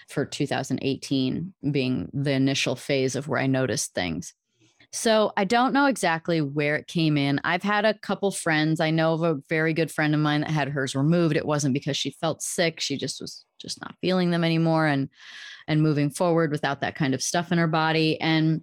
for 0.09 0.25
2018 0.25 1.53
being 1.71 2.09
the 2.13 2.31
initial 2.31 2.75
phase 2.75 3.15
of 3.15 3.27
where 3.27 3.39
I 3.39 3.47
noticed 3.47 3.93
things. 3.93 4.33
So 4.91 5.33
I 5.35 5.43
don't 5.43 5.73
know 5.73 5.87
exactly 5.87 6.39
where 6.39 6.77
it 6.77 6.87
came 6.87 7.17
in. 7.17 7.41
I've 7.43 7.63
had 7.63 7.83
a 7.83 7.95
couple 7.95 8.31
friends. 8.31 8.79
I 8.79 8.91
know 8.91 9.13
of 9.13 9.23
a 9.23 9.41
very 9.49 9.73
good 9.73 9.91
friend 9.91 10.13
of 10.13 10.21
mine 10.21 10.41
that 10.41 10.51
had 10.51 10.69
hers 10.69 10.95
removed. 10.95 11.35
It 11.35 11.45
wasn't 11.45 11.73
because 11.73 11.97
she 11.97 12.11
felt 12.11 12.41
sick. 12.41 12.79
She 12.79 12.97
just 12.97 13.19
was 13.19 13.43
just 13.59 13.81
not 13.81 13.95
feeling 13.99 14.31
them 14.31 14.43
anymore 14.43 14.87
and 14.87 15.09
and 15.67 15.81
moving 15.81 16.11
forward 16.11 16.51
without 16.51 16.81
that 16.81 16.95
kind 16.95 17.13
of 17.13 17.21
stuff 17.21 17.51
in 17.51 17.57
her 17.57 17.67
body. 17.67 18.21
And 18.21 18.61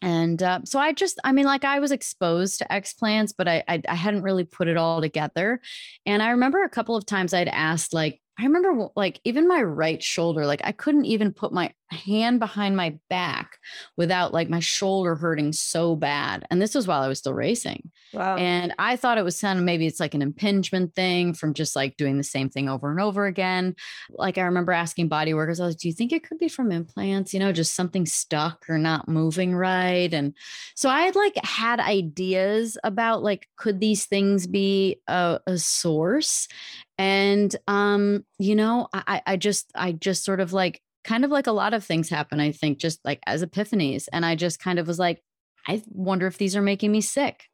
and 0.00 0.42
uh, 0.42 0.60
so 0.64 0.78
I 0.78 0.92
just, 0.92 1.20
I 1.24 1.32
mean, 1.32 1.44
like 1.44 1.64
I 1.64 1.78
was 1.78 1.92
exposed 1.92 2.58
to 2.58 2.66
explants, 2.70 3.34
but 3.36 3.48
I, 3.48 3.62
I, 3.68 3.82
I 3.88 3.94
hadn't 3.94 4.22
really 4.22 4.44
put 4.44 4.68
it 4.68 4.76
all 4.76 5.00
together. 5.00 5.60
And 6.06 6.22
I 6.22 6.30
remember 6.30 6.62
a 6.62 6.68
couple 6.68 6.96
of 6.96 7.06
times 7.06 7.34
I'd 7.34 7.48
asked, 7.48 7.92
like, 7.92 8.20
I 8.38 8.44
remember 8.44 8.88
like 8.96 9.20
even 9.24 9.46
my 9.46 9.60
right 9.62 10.02
shoulder, 10.02 10.46
like 10.46 10.62
I 10.64 10.72
couldn't 10.72 11.04
even 11.04 11.32
put 11.32 11.52
my 11.52 11.72
hand 11.92 12.40
behind 12.40 12.76
my 12.76 12.98
back 13.08 13.58
without 13.96 14.32
like 14.32 14.48
my 14.48 14.60
shoulder 14.60 15.14
hurting 15.14 15.52
so 15.52 15.94
bad. 15.94 16.46
And 16.50 16.60
this 16.60 16.74
was 16.74 16.86
while 16.86 17.02
I 17.02 17.08
was 17.08 17.18
still 17.18 17.34
racing. 17.34 17.90
Wow. 18.12 18.36
And 18.36 18.74
I 18.78 18.96
thought 18.96 19.18
it 19.18 19.24
was 19.24 19.42
of 19.42 19.64
maybe 19.64 19.86
it's 19.86 20.00
like 20.00 20.14
an 20.14 20.22
impingement 20.22 20.94
thing 20.94 21.34
from 21.34 21.54
just 21.54 21.76
like 21.76 21.96
doing 21.96 22.16
the 22.16 22.24
same 22.24 22.50
thing 22.50 22.68
over 22.68 22.90
and 22.90 23.00
over 23.00 23.26
again. 23.26 23.74
Like 24.10 24.38
I 24.38 24.42
remember 24.42 24.72
asking 24.72 25.08
body 25.08 25.34
workers, 25.34 25.60
I 25.60 25.66
was, 25.66 25.74
like, 25.74 25.80
do 25.80 25.88
you 25.88 25.94
think 25.94 26.12
it 26.12 26.26
could 26.26 26.38
be 26.38 26.48
from 26.48 26.72
implants? 26.72 27.32
You 27.32 27.40
know, 27.40 27.52
just 27.52 27.74
something 27.74 28.06
stuck 28.06 28.64
or 28.68 28.78
not 28.78 29.08
moving 29.08 29.54
right. 29.54 30.12
And 30.12 30.34
so 30.74 30.88
I 30.88 31.02
had 31.02 31.16
like 31.16 31.36
had 31.44 31.80
ideas 31.80 32.78
about 32.84 33.22
like, 33.22 33.48
could 33.56 33.80
these 33.80 34.06
things 34.06 34.46
be 34.46 35.00
a, 35.08 35.40
a 35.46 35.58
source? 35.58 36.48
And 36.98 37.54
um, 37.66 38.24
you 38.38 38.54
know, 38.54 38.88
I, 38.92 39.22
I 39.26 39.36
just 39.36 39.70
I 39.74 39.92
just 39.92 40.24
sort 40.24 40.40
of 40.40 40.52
like 40.52 40.80
kind 41.04 41.24
of 41.24 41.30
like 41.30 41.46
a 41.46 41.52
lot 41.52 41.74
of 41.74 41.84
things 41.84 42.08
happen, 42.08 42.40
I 42.40 42.52
think, 42.52 42.78
just 42.78 43.00
like 43.04 43.20
as 43.26 43.44
epiphanies. 43.44 44.08
And 44.12 44.24
I 44.24 44.36
just 44.36 44.60
kind 44.60 44.78
of 44.78 44.86
was 44.86 44.98
like, 44.98 45.22
I 45.66 45.82
wonder 45.88 46.26
if 46.26 46.38
these 46.38 46.56
are 46.56 46.62
making 46.62 46.92
me 46.92 47.00
sick. 47.00 47.44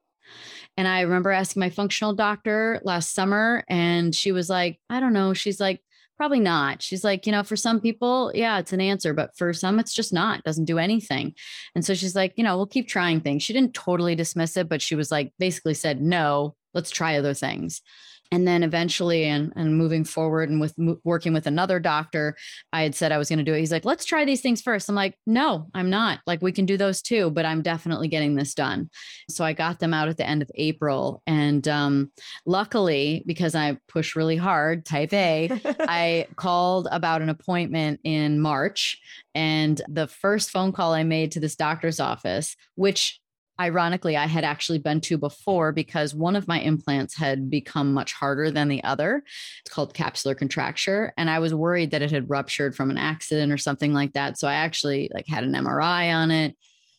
And 0.76 0.86
I 0.86 1.00
remember 1.00 1.30
asking 1.30 1.60
my 1.60 1.70
functional 1.70 2.14
doctor 2.14 2.80
last 2.84 3.14
summer, 3.14 3.64
and 3.68 4.14
she 4.14 4.32
was 4.32 4.48
like, 4.48 4.78
I 4.88 5.00
don't 5.00 5.12
know. 5.12 5.34
She's 5.34 5.58
like, 5.58 5.80
probably 6.16 6.40
not. 6.40 6.82
She's 6.82 7.04
like, 7.04 7.26
you 7.26 7.32
know, 7.32 7.42
for 7.42 7.56
some 7.56 7.80
people, 7.80 8.32
yeah, 8.34 8.58
it's 8.58 8.72
an 8.72 8.80
answer, 8.80 9.14
but 9.14 9.36
for 9.36 9.52
some, 9.52 9.78
it's 9.78 9.94
just 9.94 10.12
not, 10.12 10.42
doesn't 10.42 10.64
do 10.64 10.78
anything. 10.78 11.34
And 11.74 11.84
so 11.84 11.94
she's 11.94 12.16
like, 12.16 12.34
you 12.36 12.44
know, 12.44 12.56
we'll 12.56 12.66
keep 12.66 12.88
trying 12.88 13.20
things. 13.20 13.42
She 13.42 13.52
didn't 13.52 13.74
totally 13.74 14.14
dismiss 14.14 14.56
it, 14.56 14.68
but 14.68 14.82
she 14.82 14.94
was 14.94 15.10
like, 15.10 15.32
basically 15.38 15.74
said, 15.74 16.02
no, 16.02 16.56
let's 16.74 16.90
try 16.90 17.16
other 17.16 17.34
things 17.34 17.82
and 18.30 18.46
then 18.46 18.62
eventually 18.62 19.24
and 19.24 19.52
and 19.56 19.76
moving 19.76 20.04
forward 20.04 20.50
and 20.50 20.60
with 20.60 20.74
working 21.04 21.32
with 21.32 21.46
another 21.46 21.80
doctor 21.80 22.36
i 22.72 22.82
had 22.82 22.94
said 22.94 23.12
i 23.12 23.18
was 23.18 23.28
going 23.28 23.38
to 23.38 23.44
do 23.44 23.54
it. 23.54 23.60
He's 23.60 23.72
like 23.72 23.84
let's 23.84 24.04
try 24.04 24.24
these 24.24 24.40
things 24.40 24.60
first. 24.60 24.88
I'm 24.88 24.94
like 24.94 25.14
no 25.26 25.68
i'm 25.74 25.90
not. 25.90 26.20
Like 26.26 26.42
we 26.42 26.52
can 26.52 26.66
do 26.66 26.76
those 26.76 27.02
too 27.02 27.30
but 27.30 27.44
i'm 27.44 27.62
definitely 27.62 28.08
getting 28.08 28.34
this 28.34 28.54
done. 28.54 28.90
So 29.28 29.44
i 29.44 29.52
got 29.52 29.78
them 29.78 29.94
out 29.94 30.08
at 30.08 30.16
the 30.16 30.28
end 30.28 30.42
of 30.42 30.50
april 30.54 31.22
and 31.26 31.66
um, 31.68 32.12
luckily 32.46 33.22
because 33.26 33.54
i 33.54 33.76
push 33.88 34.16
really 34.16 34.36
hard 34.36 34.84
type 34.84 35.12
a 35.12 35.50
i 35.80 36.26
called 36.36 36.88
about 36.90 37.22
an 37.22 37.28
appointment 37.28 38.00
in 38.04 38.40
march 38.40 38.98
and 39.34 39.80
the 39.88 40.06
first 40.06 40.50
phone 40.50 40.72
call 40.72 40.92
i 40.92 41.02
made 41.02 41.32
to 41.32 41.40
this 41.40 41.56
doctor's 41.56 42.00
office 42.00 42.56
which 42.74 43.20
ironically 43.60 44.16
I 44.16 44.26
had 44.26 44.44
actually 44.44 44.78
been 44.78 45.00
to 45.02 45.18
before 45.18 45.72
because 45.72 46.14
one 46.14 46.36
of 46.36 46.48
my 46.48 46.60
implants 46.60 47.16
had 47.16 47.50
become 47.50 47.92
much 47.92 48.12
harder 48.12 48.50
than 48.50 48.68
the 48.68 48.82
other. 48.84 49.22
It's 49.60 49.74
called 49.74 49.94
capsular 49.94 50.36
contracture 50.36 51.12
and 51.16 51.28
I 51.28 51.38
was 51.38 51.54
worried 51.54 51.90
that 51.90 52.02
it 52.02 52.10
had 52.10 52.30
ruptured 52.30 52.76
from 52.76 52.90
an 52.90 52.98
accident 52.98 53.52
or 53.52 53.58
something 53.58 53.92
like 53.92 54.12
that. 54.12 54.38
So 54.38 54.48
I 54.48 54.54
actually 54.54 55.10
like 55.12 55.26
had 55.26 55.44
an 55.44 55.52
MRI 55.52 56.14
on 56.14 56.30
it. 56.30 56.56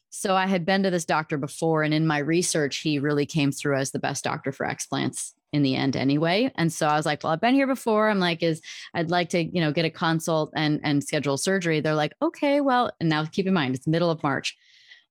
So 0.09 0.35
I 0.35 0.47
had 0.47 0.65
been 0.65 0.83
to 0.83 0.91
this 0.91 1.05
doctor 1.05 1.37
before 1.37 1.83
and 1.83 1.93
in 1.93 2.07
my 2.07 2.17
research 2.17 2.77
he 2.77 2.99
really 2.99 3.25
came 3.25 3.51
through 3.51 3.77
as 3.77 3.91
the 3.91 3.99
best 3.99 4.23
doctor 4.23 4.51
for 4.51 4.65
explants 4.65 5.33
in 5.51 5.63
the 5.63 5.75
end 5.75 5.95
anyway. 5.95 6.51
And 6.55 6.71
so 6.71 6.87
I 6.87 6.95
was 6.95 7.05
like, 7.05 7.23
well, 7.23 7.33
I've 7.33 7.41
been 7.41 7.55
here 7.55 7.67
before. 7.67 8.09
I'm 8.09 8.19
like, 8.19 8.43
is 8.43 8.61
I'd 8.93 9.09
like 9.09 9.29
to, 9.29 9.43
you 9.43 9.61
know, 9.61 9.71
get 9.71 9.85
a 9.85 9.89
consult 9.89 10.51
and 10.55 10.79
and 10.83 11.03
schedule 11.03 11.37
surgery. 11.37 11.79
They're 11.79 11.95
like, 11.95 12.13
okay, 12.21 12.61
well, 12.61 12.91
and 12.99 13.09
now 13.09 13.25
keep 13.25 13.47
in 13.47 13.53
mind 13.53 13.75
it's 13.75 13.87
middle 13.87 14.11
of 14.11 14.21
March 14.21 14.55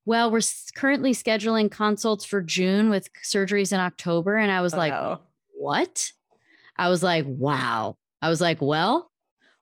well, 0.09 0.31
we're 0.31 0.41
currently 0.75 1.13
scheduling 1.13 1.71
consults 1.71 2.25
for 2.25 2.41
June 2.41 2.89
with 2.89 3.11
surgeries 3.23 3.75
in 3.75 3.79
October. 3.79 4.39
And 4.39 4.51
I 4.51 4.63
was 4.63 4.73
like, 4.73 4.95
what? 5.55 6.11
I 6.79 6.89
was 6.89 7.03
like, 7.03 7.27
wow. 7.29 7.99
I 8.23 8.31
was 8.31 8.41
like, 8.41 8.63
well, 8.63 9.11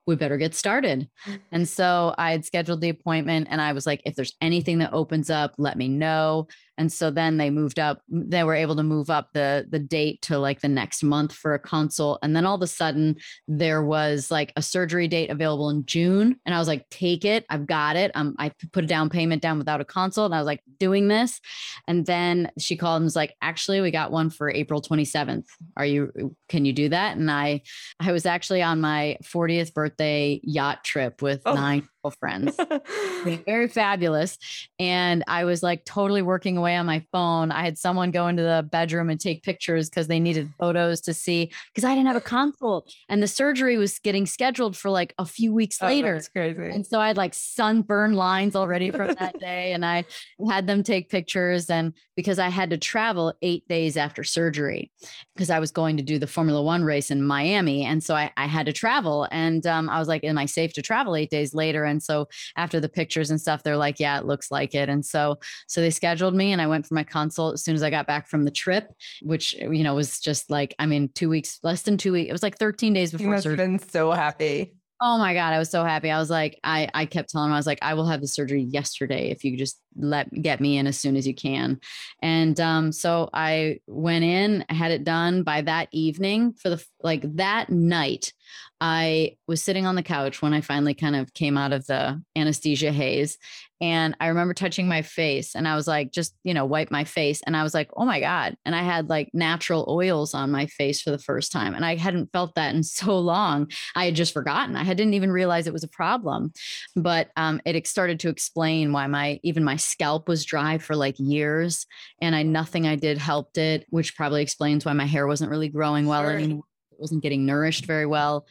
we 0.07 0.15
better 0.15 0.37
get 0.37 0.55
started. 0.55 1.09
And 1.51 1.69
so 1.69 2.15
I 2.17 2.31
had 2.31 2.45
scheduled 2.45 2.81
the 2.81 2.91
appointment 2.91 3.49
and 3.51 3.61
I 3.61 3.73
was 3.73 3.87
like, 3.87 4.03
if 4.05 4.15
there's 4.15 4.37
anything 4.41 4.79
that 4.79 4.93
opens 4.93 5.31
up, 5.31 5.53
let 5.59 5.77
me 5.77 5.89
know. 5.89 6.47
And 6.79 6.93
so 6.93 7.11
then 7.11 7.37
they 7.37 7.51
moved 7.51 7.79
up, 7.79 8.03
they 8.09 8.45
were 8.45 8.55
able 8.55 8.77
to 8.77 8.83
move 8.83 9.11
up 9.11 9.31
the 9.33 9.67
the 9.69 9.79
date 9.79 10.23
to 10.23 10.39
like 10.39 10.61
the 10.61 10.69
next 10.69 11.03
month 11.03 11.33
for 11.33 11.55
a 11.55 11.59
consult. 11.59 12.19
And 12.23 12.35
then 12.35 12.47
all 12.47 12.57
of 12.57 12.63
a 12.63 12.67
sudden 12.67 13.17
there 13.49 13.83
was 13.83 14.31
like 14.31 14.53
a 14.57 14.63
surgery 14.63 15.09
date 15.09 15.31
available 15.31 15.71
in 15.71 15.87
June. 15.87 16.39
And 16.45 16.55
I 16.55 16.59
was 16.59 16.69
like, 16.69 16.89
take 16.91 17.25
it. 17.25 17.45
I've 17.49 17.67
got 17.67 17.97
it. 17.97 18.11
Um, 18.15 18.35
I 18.39 18.53
put 18.73 18.85
a 18.85 18.87
down 18.87 19.11
payment 19.11 19.43
down 19.43 19.59
without 19.59 19.81
a 19.81 19.85
consult. 19.85 20.27
And 20.27 20.35
I 20.35 20.39
was 20.39 20.47
like, 20.47 20.63
doing 20.79 21.09
this. 21.09 21.41
And 21.89 22.07
then 22.07 22.51
she 22.59 22.77
called 22.77 22.97
and 22.97 23.05
was 23.05 23.17
like, 23.17 23.35
actually, 23.41 23.81
we 23.81 23.91
got 23.91 24.11
one 24.13 24.31
for 24.31 24.51
April 24.51 24.83
27th. 24.83 25.47
Are 25.77 25.87
you 25.87 26.37
can 26.49 26.65
you 26.65 26.73
do 26.73 26.89
that? 26.89 27.17
And 27.17 27.31
I 27.31 27.63
I 28.01 28.13
was 28.13 28.27
actually 28.27 28.63
on 28.63 28.81
my 28.81 29.19
40th 29.23 29.75
birthday 29.75 30.41
yacht 30.43 30.85
trip 30.85 31.23
with 31.23 31.43
oh. 31.47 31.55
nine 31.55 31.89
friends. 32.11 32.57
very 33.47 33.69
fabulous. 33.69 34.39
And 34.79 35.25
I 35.27 35.45
was 35.45 35.63
like 35.63 35.85
totally 35.85 36.23
working 36.23 36.57
away 36.57 36.77
on 36.77 36.87
my 36.87 37.05
phone. 37.13 37.51
I 37.51 37.65
had 37.65 37.79
someone 37.79 38.11
go 38.11 38.29
into 38.29 38.43
the 38.43 38.67
bedroom 38.71 39.11
and 39.11 39.21
take 39.21 39.43
pictures 39.43 39.89
because 39.89 40.07
they 40.07 40.21
needed 40.21 40.51
photos 40.59 41.01
to 41.03 41.15
see 41.15 41.51
because 41.73 41.85
I 41.85 41.95
didn't 41.95 42.07
have 42.07 42.17
a 42.17 42.21
consult 42.21 42.93
and 43.09 43.23
the 43.23 43.29
surgery 43.29 43.77
was 43.77 43.99
getting 43.99 44.27
scheduled 44.27 44.77
for 44.77 44.91
like 44.91 45.15
a 45.19 45.25
few 45.25 45.53
weeks 45.53 45.79
oh, 45.81 45.87
later. 45.87 46.15
That's 46.15 46.29
crazy. 46.29 46.71
And 46.71 46.87
so 46.87 47.01
I 47.01 47.09
had 47.09 47.17
like 47.17 47.35
sunburn 47.35 48.15
lines 48.15 48.57
already 48.57 48.91
from 48.91 49.15
that 49.15 49.39
day. 49.41 49.73
And 49.73 49.85
I 49.85 50.05
had 50.49 50.67
them 50.67 50.83
take 50.83 51.09
pictures. 51.09 51.71
And 51.71 51.93
because 52.17 52.39
I 52.39 52.49
had 52.49 52.71
to 52.71 52.79
travel 52.79 53.35
eight 53.43 53.67
days 53.69 53.97
after 53.97 54.25
surgery 54.25 54.91
because 55.35 55.51
I 55.51 55.59
was 55.59 55.71
going 55.71 55.97
to 55.97 56.03
do 56.03 56.19
the 56.19 56.27
Formula 56.27 56.63
One 56.63 56.85
race 56.85 57.11
in 57.11 57.23
Miami. 57.23 57.85
And 57.85 58.03
so 58.03 58.15
I, 58.15 58.33
I 58.37 58.47
had 58.47 58.67
to 58.67 58.73
travel. 58.73 59.29
And 59.31 59.67
um, 59.67 59.89
I 59.89 59.99
was 59.99 60.09
like, 60.09 60.25
Am 60.25 60.39
I 60.39 60.47
safe 60.47 60.73
to 60.75 60.83
travel 60.83 61.17
eight 61.17 61.31
days 61.31 61.55
later? 61.55 61.85
And 61.85 61.96
so 62.03 62.29
after 62.57 62.81
the 62.81 62.89
pictures 62.89 63.31
and 63.31 63.41
stuff, 63.41 63.63
they're 63.63 63.77
like, 63.77 64.01
Yeah, 64.01 64.19
it 64.19 64.27
looks 64.27 64.51
like 64.51 64.75
it. 64.75 64.89
And 64.89 65.05
so 65.05 65.39
so 65.67 65.81
they 65.81 65.91
scheduled 65.91 66.35
me 66.35 66.53
and 66.53 66.61
I 66.61 66.67
went 66.67 66.87
for 66.87 66.95
my 66.95 67.05
consult 67.05 67.55
as 67.55 67.65
soon 67.65 67.75
as 67.75 67.83
I 67.83 67.91
got 67.91 68.07
back 68.07 68.29
from 68.29 68.45
the 68.45 68.51
trip, 68.51 68.93
which 69.23 69.55
you 69.55 69.83
know 69.83 69.95
was 69.95 70.21
just 70.21 70.51
like, 70.51 70.75
I 70.79 70.87
mean, 70.87 71.11
two 71.15 71.29
weeks, 71.29 71.59
less 71.63 71.83
than 71.83 71.97
two 71.97 72.13
weeks. 72.13 72.29
It 72.29 72.33
was 72.33 72.43
like 72.43 72.59
13 72.59 72.93
days 72.93 73.13
before. 73.13 73.27
You 73.27 73.31
must 73.31 73.45
surgery. 73.45 73.65
have 73.65 73.81
been 73.81 73.89
so 73.89 74.13
happy. 74.13 74.75
Oh 75.01 75.19
my 75.19 75.35
God. 75.35 75.53
I 75.53 75.59
was 75.59 75.71
so 75.71 75.85
happy. 75.85 76.11
I 76.11 76.19
was 76.19 76.31
like, 76.31 76.59
I, 76.65 76.89
I 76.95 77.05
kept 77.05 77.29
telling 77.29 77.49
him, 77.51 77.53
I 77.53 77.59
was 77.59 77.67
like, 77.67 77.81
I 77.83 77.93
will 77.93 78.07
have 78.07 78.23
the 78.23 78.27
surgery 78.27 78.63
yesterday 78.63 79.31
if 79.31 79.45
you 79.45 79.57
just 79.59 79.79
let 79.95 80.33
get 80.41 80.59
me 80.59 80.79
in 80.79 80.87
as 80.87 80.99
soon 80.99 81.17
as 81.17 81.27
you 81.27 81.35
can. 81.35 81.81
And 82.23 82.59
um, 82.61 82.93
so 82.93 83.29
I 83.35 83.81
went 83.87 84.25
in, 84.25 84.65
I 84.71 84.75
had 84.75 84.93
it 84.93 85.05
done 85.05 85.43
by 85.43 85.61
that 85.63 85.89
evening 85.93 86.55
for 86.55 86.71
the 86.71 86.85
like 87.03 87.37
that 87.37 87.69
night. 87.69 88.33
I 88.81 89.37
was 89.47 89.63
sitting 89.63 89.87
on 89.87 89.95
the 89.95 90.03
couch 90.03 90.43
when 90.43 90.53
I 90.53 90.61
finally 90.61 90.95
kind 90.95 91.17
of 91.17 91.33
came 91.33 91.57
out 91.57 91.73
of 91.73 91.87
the 91.87 92.23
anesthesia 92.37 92.93
haze. 92.93 93.39
And 93.81 94.17
I 94.21 94.29
remember 94.29 94.55
touching 94.55 94.89
my 94.89 95.03
face 95.03 95.55
and 95.55 95.69
I 95.69 95.77
was 95.77 95.87
like, 95.87 96.11
just, 96.11 96.35
you 96.45 96.55
know, 96.55 96.65
wipe 96.65 96.91
my 96.91 97.05
face. 97.05 97.43
And 97.47 97.55
I 97.55 97.63
was 97.63 97.75
like, 97.75 97.91
oh 97.95 98.07
my 98.07 98.21
God. 98.21 98.57
And 98.65 98.75
I 98.75 98.83
had 98.83 99.11
like 99.11 99.31
natural 99.35 99.85
oils 99.89 100.33
on 100.33 100.51
my 100.51 100.67
face 100.67 101.03
for 101.03 101.11
the 101.11 101.19
first 101.19 101.53
time. 101.53 101.75
And 101.75 101.85
I 101.85 101.97
hadn't 101.97 102.33
felt 102.33 102.55
that 102.55 102.75
in 102.75 102.83
so 102.83 103.19
long. 103.19 103.71
I 103.95 104.07
had 104.07 104.15
just 104.15 104.33
forgotten. 104.33 104.77
I 104.77 104.85
didn't 104.85 105.15
even 105.15 105.31
realize 105.31 105.67
it 105.67 105.75
was 105.75 105.85
a 105.85 105.89
problem. 105.89 106.53
But 106.95 107.31
um, 107.37 107.61
it 107.67 107.87
started 107.87 108.21
to 108.21 108.31
explain 108.31 108.93
why 108.93 109.07
my, 109.07 109.41
even 109.43 109.63
my 109.63 109.77
scalp 109.77 110.27
was 110.27 110.45
dry 110.45 110.79
for 110.79 110.97
like 110.97 111.17
years. 111.19 111.87
And 112.23 112.35
I, 112.35 112.43
nothing 112.45 112.87
I 112.87 112.97
did 112.97 113.19
helped 113.19 113.59
it, 113.59 113.87
which 113.91 114.17
probably 114.17 114.43
explains 114.43 114.87
why 114.87 114.95
my 114.95 115.07
hair 115.07 115.27
wasn't 115.27 115.51
really 115.51 115.69
growing 115.69 116.07
well 116.07 116.23
sure. 116.23 116.33
anymore 116.33 116.65
wasn't 116.99 117.23
getting 117.23 117.47
nourished 117.47 117.87
very 117.87 118.07
well. 118.07 118.47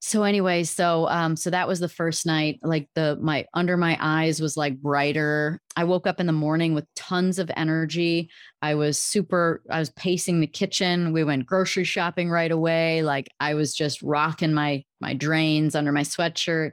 So 0.00 0.22
anyway 0.22 0.64
so 0.64 1.08
um 1.08 1.34
so 1.34 1.48
that 1.48 1.66
was 1.66 1.80
the 1.80 1.88
first 1.88 2.26
night 2.26 2.58
like 2.62 2.90
the 2.94 3.16
my 3.22 3.46
under 3.54 3.78
my 3.78 3.96
eyes 3.98 4.38
was 4.38 4.54
like 4.54 4.82
brighter. 4.82 5.62
I 5.76 5.84
woke 5.84 6.06
up 6.06 6.20
in 6.20 6.26
the 6.26 6.32
morning 6.32 6.74
with 6.74 6.84
tons 6.94 7.38
of 7.38 7.50
energy. 7.56 8.28
I 8.60 8.74
was 8.74 8.98
super 8.98 9.62
i 9.70 9.78
was 9.78 9.88
pacing 9.90 10.40
the 10.40 10.46
kitchen. 10.46 11.14
We 11.14 11.24
went 11.24 11.46
grocery 11.46 11.84
shopping 11.84 12.28
right 12.28 12.52
away. 12.52 13.02
Like 13.02 13.30
i 13.40 13.54
was 13.54 13.74
just 13.74 14.02
rocking 14.02 14.52
my 14.52 14.84
my 15.00 15.14
drains 15.14 15.74
under 15.74 15.90
my 15.90 16.02
sweatshirt. 16.02 16.72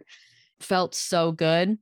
Felt 0.60 0.94
so 0.94 1.32
good 1.32 1.78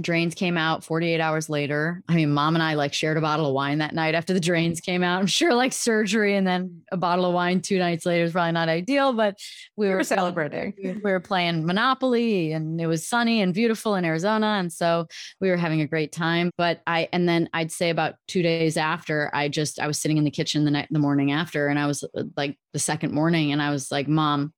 drains 0.00 0.34
came 0.34 0.56
out 0.56 0.84
48 0.84 1.20
hours 1.20 1.48
later. 1.48 2.02
I 2.08 2.14
mean, 2.14 2.30
mom 2.32 2.54
and 2.54 2.62
I 2.62 2.74
like 2.74 2.92
shared 2.92 3.16
a 3.16 3.20
bottle 3.20 3.46
of 3.46 3.54
wine 3.54 3.78
that 3.78 3.94
night 3.94 4.14
after 4.14 4.32
the 4.32 4.40
drains 4.40 4.80
came 4.80 5.02
out. 5.02 5.20
I'm 5.20 5.26
sure 5.26 5.54
like 5.54 5.72
surgery 5.72 6.36
and 6.36 6.46
then 6.46 6.82
a 6.92 6.96
bottle 6.96 7.24
of 7.24 7.34
wine 7.34 7.60
two 7.60 7.78
nights 7.78 8.06
later 8.06 8.24
is 8.24 8.32
probably 8.32 8.52
not 8.52 8.68
ideal, 8.68 9.12
but 9.12 9.38
we, 9.76 9.88
were, 9.88 10.04
celebrating. 10.04 10.74
We 10.82 11.10
were 11.10 11.20
playing 11.20 11.66
Monopoly 11.66 12.52
and 12.52 12.80
it 12.80 12.86
was 12.86 13.06
sunny 13.06 13.40
and 13.40 13.52
beautiful 13.52 13.94
in 13.94 14.04
Arizona. 14.04 14.56
And 14.58 14.72
so 14.72 15.06
we 15.40 15.50
were 15.50 15.56
having 15.56 15.80
a 15.80 15.86
great 15.86 16.12
time. 16.12 16.50
But 16.56 16.80
I, 16.86 17.08
and 17.12 17.28
then 17.28 17.48
I'd 17.52 17.72
say 17.72 17.90
about 17.90 18.14
two 18.26 18.42
days 18.42 18.76
after, 18.76 19.30
I 19.32 19.48
just, 19.48 19.80
I 19.80 19.86
was 19.86 19.98
sitting 19.98 20.16
in 20.16 20.24
the 20.24 20.30
kitchen 20.30 20.64
the 20.64 20.70
night, 20.70 20.88
the 20.90 20.98
morning 20.98 21.32
after, 21.32 21.68
and 21.68 21.78
I 21.78 21.86
was 21.86 22.04
uh, 22.04 22.24
like 22.36 22.58
the 22.72 22.78
second 22.78 23.12
morning, 23.12 23.52
and 23.52 23.62
I 23.62 23.70
was 23.70 23.90
like, 23.90 24.08
Mom, 24.08 24.52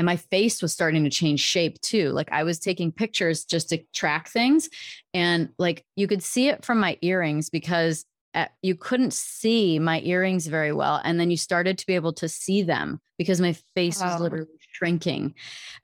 and 0.00 0.06
my 0.06 0.16
face 0.16 0.62
was 0.62 0.72
starting 0.72 1.04
to 1.04 1.10
change 1.10 1.40
shape 1.40 1.78
too. 1.82 2.08
Like 2.12 2.32
i 2.32 2.42
was 2.42 2.58
taking 2.58 2.90
pictures 2.90 3.44
just 3.44 3.68
to 3.68 3.78
track 3.92 4.28
things 4.28 4.70
and 5.12 5.50
like 5.58 5.84
you 5.94 6.06
could 6.06 6.22
see 6.22 6.48
it 6.48 6.64
from 6.64 6.80
my 6.80 6.96
earrings 7.02 7.50
because 7.50 8.06
at, 8.32 8.48
uh, 8.48 8.50
you 8.62 8.76
couldn't 8.76 9.12
see 9.12 9.78
my 9.78 10.00
earrings 10.00 10.46
very 10.46 10.72
well 10.72 11.02
and 11.04 11.20
then 11.20 11.30
you 11.30 11.36
started 11.36 11.76
to 11.76 11.86
be 11.86 11.96
able 11.96 12.14
to 12.14 12.28
see 12.30 12.62
them 12.62 12.98
because 13.18 13.42
my 13.42 13.52
face 13.74 14.00
wow. 14.00 14.12
was 14.12 14.20
literally 14.22 14.46
shrinking. 14.72 15.34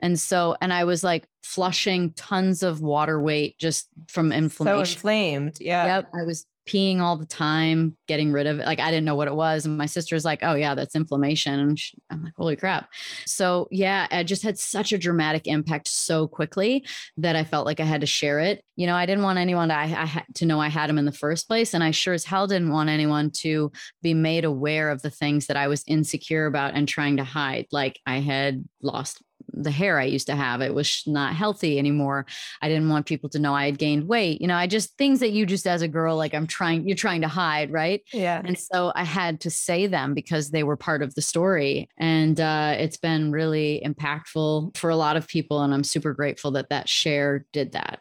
And 0.01 0.19
so 0.19 0.57
and 0.63 0.73
i 0.73 0.85
was 0.85 1.05
like 1.05 1.29
flushing 1.43 2.13
tons 2.15 2.63
of 2.63 2.81
water 2.81 3.21
weight 3.21 3.59
just 3.59 3.89
from 4.09 4.33
inflammation. 4.33 4.87
so 4.87 4.93
inflamed 4.93 5.59
yeah. 5.61 5.87
Yep 5.87 6.09
i 6.15 6.23
was 6.23 6.47
peeing 6.67 7.01
all 7.01 7.17
the 7.17 7.27
time, 7.27 7.97
getting 8.09 8.33
rid 8.33 8.47
of 8.47 8.59
it. 8.59 8.67
Like 8.67 8.81
I 8.81 8.91
didn't 8.91 9.05
know 9.05 9.15
what 9.15 9.29
it 9.29 9.35
was. 9.35 9.65
And 9.65 9.79
my 9.79 9.87
sister's 9.87 10.25
like, 10.25 10.41
oh, 10.43 10.55
yeah, 10.55 10.75
that's 10.75 10.97
inflammation. 10.97 11.59
And 11.59 11.79
she, 11.79 11.97
I'm 12.11 12.23
like, 12.25 12.35
holy 12.37 12.57
crap. 12.57 12.89
So, 13.25 13.69
yeah, 13.71 14.07
it 14.11 14.25
just 14.25 14.43
had 14.43 14.59
such 14.59 14.93
a 14.93 14.99
dramatic 14.99 15.47
impact 15.47 15.89
so 15.89 16.27
quickly 16.27 16.85
that 17.17 17.37
I 17.37 17.45
felt 17.45 17.67
like 17.67 17.81
I 17.81 17.85
had 17.85 18.01
to 18.01 18.07
share 18.07 18.41
it. 18.41 18.65
You 18.75 18.87
know, 18.87 18.97
I 18.97 19.07
didn't 19.07 19.25
want 19.25 19.39
anyone 19.39 19.69
to, 19.69 19.75
I, 19.75 19.85
I 19.85 20.25
to 20.35 20.47
know 20.47 20.61
I 20.61 20.69
had 20.69 20.91
him 20.91 20.99
in 20.99 21.05
the 21.05 21.13
first 21.13 21.47
place. 21.47 21.73
And 21.73 21.85
I 21.85 21.93
sure 21.93 22.15
as 22.15 22.25
hell 22.25 22.47
didn't 22.47 22.73
want 22.73 22.91
anyone 22.91 23.31
to 23.43 23.71
be 24.03 24.15
made 24.15 24.45
aware 24.45 24.91
of 24.91 25.03
the 25.03 25.11
things 25.11 25.47
that 25.47 25.57
I 25.57 25.69
was 25.69 25.85
insecure 25.87 26.47
about 26.47 26.75
and 26.75 26.89
trying 26.89 27.17
to 27.19 27.25
hide. 27.25 27.67
Like 27.71 28.01
I 28.07 28.19
had 28.19 28.65
lost 28.83 29.23
the 29.53 29.71
hair 29.71 29.99
I 29.99 30.05
used 30.05 30.27
to 30.29 30.37
have. 30.37 30.61
It 30.61 30.75
was 30.75 31.03
not 31.07 31.35
healthy 31.35 31.79
anymore. 31.79 32.27
I 32.63 32.69
didn't 32.69 32.89
want 32.89 33.07
people 33.07 33.29
to 33.31 33.39
know 33.39 33.55
I 33.55 33.67
had 33.67 33.79
gained 33.79 34.09
weight. 34.09 34.41
You 34.41 34.47
know, 34.47 34.57
I 34.57 34.67
just 34.67 34.97
things 34.97 35.21
that 35.21 35.33
you 35.33 35.47
just 35.47 35.67
as 35.67 35.83
a 35.83 35.89
girl, 35.89 36.17
like 36.17 36.35
I'm 36.35 36.47
trying, 36.47 36.87
you're 36.87 36.97
trying 36.97 37.23
to 37.23 37.29
hide, 37.29 37.73
right? 37.73 38.03
Yeah. 38.13 38.43
And 38.45 38.59
so 38.59 38.93
I 38.95 39.05
had 39.05 39.41
to 39.43 39.51
say 39.51 39.87
them 39.87 40.15
because 40.15 40.51
they 40.51 40.63
were 40.63 40.77
part 40.77 41.03
of 41.03 41.15
the 41.15 41.23
story. 41.23 41.89
And 41.99 42.41
uh, 42.41 42.75
it's 42.79 42.97
been 42.97 43.33
really 43.33 43.83
impactful 43.85 44.77
for 44.77 44.91
a 44.91 44.97
lot 44.97 45.17
of 45.17 45.29
people. 45.29 45.63
And 45.63 45.73
I'm 45.73 45.85
super 45.85 46.13
grateful 46.13 46.51
that 46.53 46.71
that 46.71 46.89
share 46.89 47.47
did 47.53 47.73
that. 47.73 48.01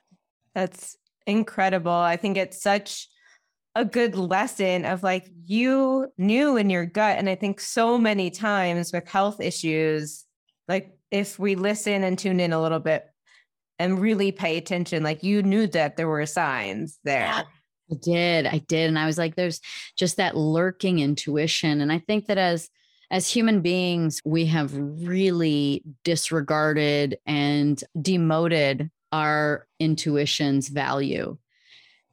That's 0.53 0.97
incredible. 1.27 1.91
I 1.91 2.17
think 2.17 2.37
it's 2.37 2.61
such 2.61 3.09
a 3.75 3.83
good 3.83 4.15
lesson 4.15 4.85
of 4.85 5.03
like 5.03 5.29
you 5.45 6.07
knew 6.17 6.55
in 6.55 6.69
your 6.69 6.85
gut. 6.85 7.17
And 7.17 7.29
I 7.29 7.35
think 7.35 7.59
so 7.59 7.97
many 7.97 8.31
times 8.31 8.93
with 8.93 9.07
health 9.07 9.41
issues, 9.41 10.23
like 10.67 10.91
if 11.15 11.39
we 11.39 11.55
listen 11.55 12.03
and 12.03 12.19
tune 12.19 12.41
in 12.41 12.51
a 12.51 12.61
little 12.61 12.79
bit 12.79 13.05
and 13.79 14.01
really 14.01 14.33
pay 14.33 14.57
attention, 14.57 15.01
like 15.01 15.23
you 15.23 15.41
knew 15.43 15.65
that 15.67 15.95
there 15.95 16.09
were 16.09 16.25
signs 16.25 16.99
there. 17.05 17.31
I 17.31 17.95
did. 18.01 18.45
I 18.45 18.57
did. 18.57 18.89
And 18.89 18.99
I 18.99 19.05
was 19.05 19.17
like, 19.17 19.35
there's 19.35 19.61
just 19.97 20.17
that 20.17 20.35
lurking 20.35 20.99
intuition. 20.99 21.79
And 21.79 21.89
I 21.89 21.99
think 21.99 22.25
that 22.25 22.37
as 22.37 22.69
as 23.11 23.29
human 23.29 23.61
beings, 23.61 24.19
we 24.25 24.47
have 24.47 24.75
really 24.75 25.83
disregarded 26.03 27.17
and 27.25 27.81
demoted 28.01 28.89
our 29.13 29.67
intuition's 29.79 30.67
value. 30.67 31.37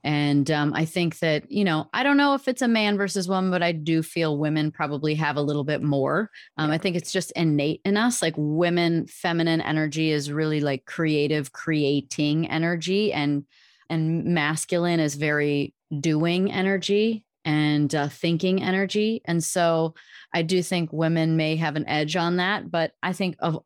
And 0.05 0.51
um, 0.51 0.75
I 0.75 0.85
think 0.85 1.21
that, 1.21 1.51
you 1.51 1.65
know, 1.65 1.89
I 1.93 2.03
don't 2.03 2.17
know 2.17 2.35
if 2.35 2.49
it's 2.49 2.63
a 2.63 2.69
man 2.69 2.97
versus 2.97 3.29
woman, 3.29 3.51
but 3.51 3.63
I 3.63 3.73
do 3.73 4.03
feel 4.03 4.39
women 4.39 4.73
probably 4.73 5.15
have 5.15 5.37
a 5.37 5.43
little 5.43 5.65
bit 5.65 5.83
more. 5.83 6.31
Um, 6.57 6.71
I 6.71 6.79
think 6.79 6.97
it's 6.97 7.13
just 7.13 7.33
innate 7.33 7.81
in 7.85 7.97
us. 7.97 8.21
Like 8.21 8.35
women, 8.37 9.07
feminine 9.07 9.61
energy 9.61 10.11
is 10.11 10.33
really 10.33 10.61
like 10.61 10.85
creative, 10.87 11.53
creating 11.53 12.49
energy, 12.49 13.13
and 13.13 13.45
and 13.91 14.25
masculine 14.25 15.01
is 15.01 15.17
very 15.17 15.75
doing 16.01 16.51
energy 16.51 17.25
and 17.45 17.95
uh, 17.95 18.09
thinking 18.09 18.63
energy. 18.63 19.21
And 19.25 19.43
so 19.43 19.95
I 20.33 20.43
do 20.43 20.63
think 20.63 20.93
women 20.93 21.37
may 21.37 21.57
have 21.57 21.77
an 21.77 21.87
edge 21.87 22.17
on 22.17 22.37
that, 22.37 22.71
but 22.71 22.93
I 23.03 23.13
think 23.13 23.37
of 23.41 23.63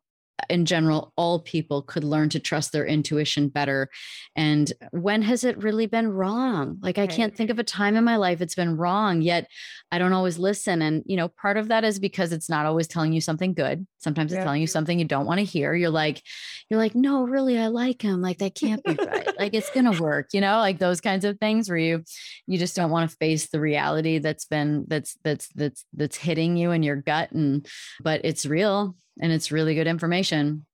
in 0.49 0.65
general, 0.65 1.13
all 1.15 1.39
people 1.39 1.81
could 1.81 2.03
learn 2.03 2.29
to 2.29 2.39
trust 2.39 2.71
their 2.71 2.85
intuition 2.85 3.49
better. 3.49 3.89
And 4.35 4.71
when 4.91 5.23
has 5.23 5.43
it 5.43 5.61
really 5.61 5.87
been 5.87 6.09
wrong? 6.09 6.77
Like, 6.81 6.97
I 6.97 7.07
can't 7.07 7.35
think 7.35 7.49
of 7.49 7.59
a 7.59 7.63
time 7.63 7.95
in 7.95 8.03
my 8.03 8.17
life 8.17 8.39
it's 8.39 8.55
been 8.55 8.77
wrong, 8.77 9.21
yet 9.21 9.49
I 9.91 9.97
don't 9.97 10.13
always 10.13 10.37
listen. 10.37 10.81
And, 10.81 11.03
you 11.05 11.17
know, 11.17 11.27
part 11.27 11.57
of 11.57 11.69
that 11.69 11.83
is 11.83 11.99
because 11.99 12.31
it's 12.31 12.49
not 12.49 12.65
always 12.65 12.87
telling 12.87 13.13
you 13.13 13.21
something 13.21 13.53
good. 13.53 13.87
Sometimes 13.97 14.31
it's 14.31 14.43
telling 14.43 14.61
you 14.61 14.67
something 14.67 14.99
you 14.99 15.05
don't 15.05 15.25
want 15.25 15.39
to 15.39 15.43
hear. 15.43 15.73
You're 15.73 15.89
like, 15.89 16.21
you're 16.69 16.79
like, 16.79 16.93
no, 16.93 17.23
really, 17.23 17.57
I 17.57 17.67
like 17.67 18.01
him. 18.01 18.21
Like, 18.21 18.37
that 18.37 18.53
can't 18.53 18.83
be 18.83 18.93
right. 18.93 19.27
like, 19.39 19.53
it's 19.53 19.71
going 19.71 19.91
to 19.91 20.01
work, 20.01 20.29
you 20.33 20.41
know, 20.41 20.59
like 20.59 20.77
those 20.77 21.01
kinds 21.01 21.25
of 21.25 21.39
things 21.39 21.67
where 21.67 21.79
you, 21.79 22.03
you 22.45 22.57
just 22.57 22.75
don't 22.75 22.91
want 22.91 23.09
to 23.09 23.17
face 23.17 23.49
the 23.49 23.59
reality 23.59 24.19
that's 24.19 24.45
been, 24.45 24.85
that's, 24.87 25.17
that's, 25.23 25.47
that's, 25.55 25.83
that's 25.93 26.17
hitting 26.17 26.57
you 26.57 26.71
in 26.71 26.83
your 26.83 26.97
gut. 26.97 27.31
And, 27.31 27.67
but 28.03 28.21
it's 28.23 28.45
real 28.45 28.95
and 29.19 29.31
it's 29.31 29.51
really 29.51 29.75
good 29.75 29.87
information. 29.87 30.65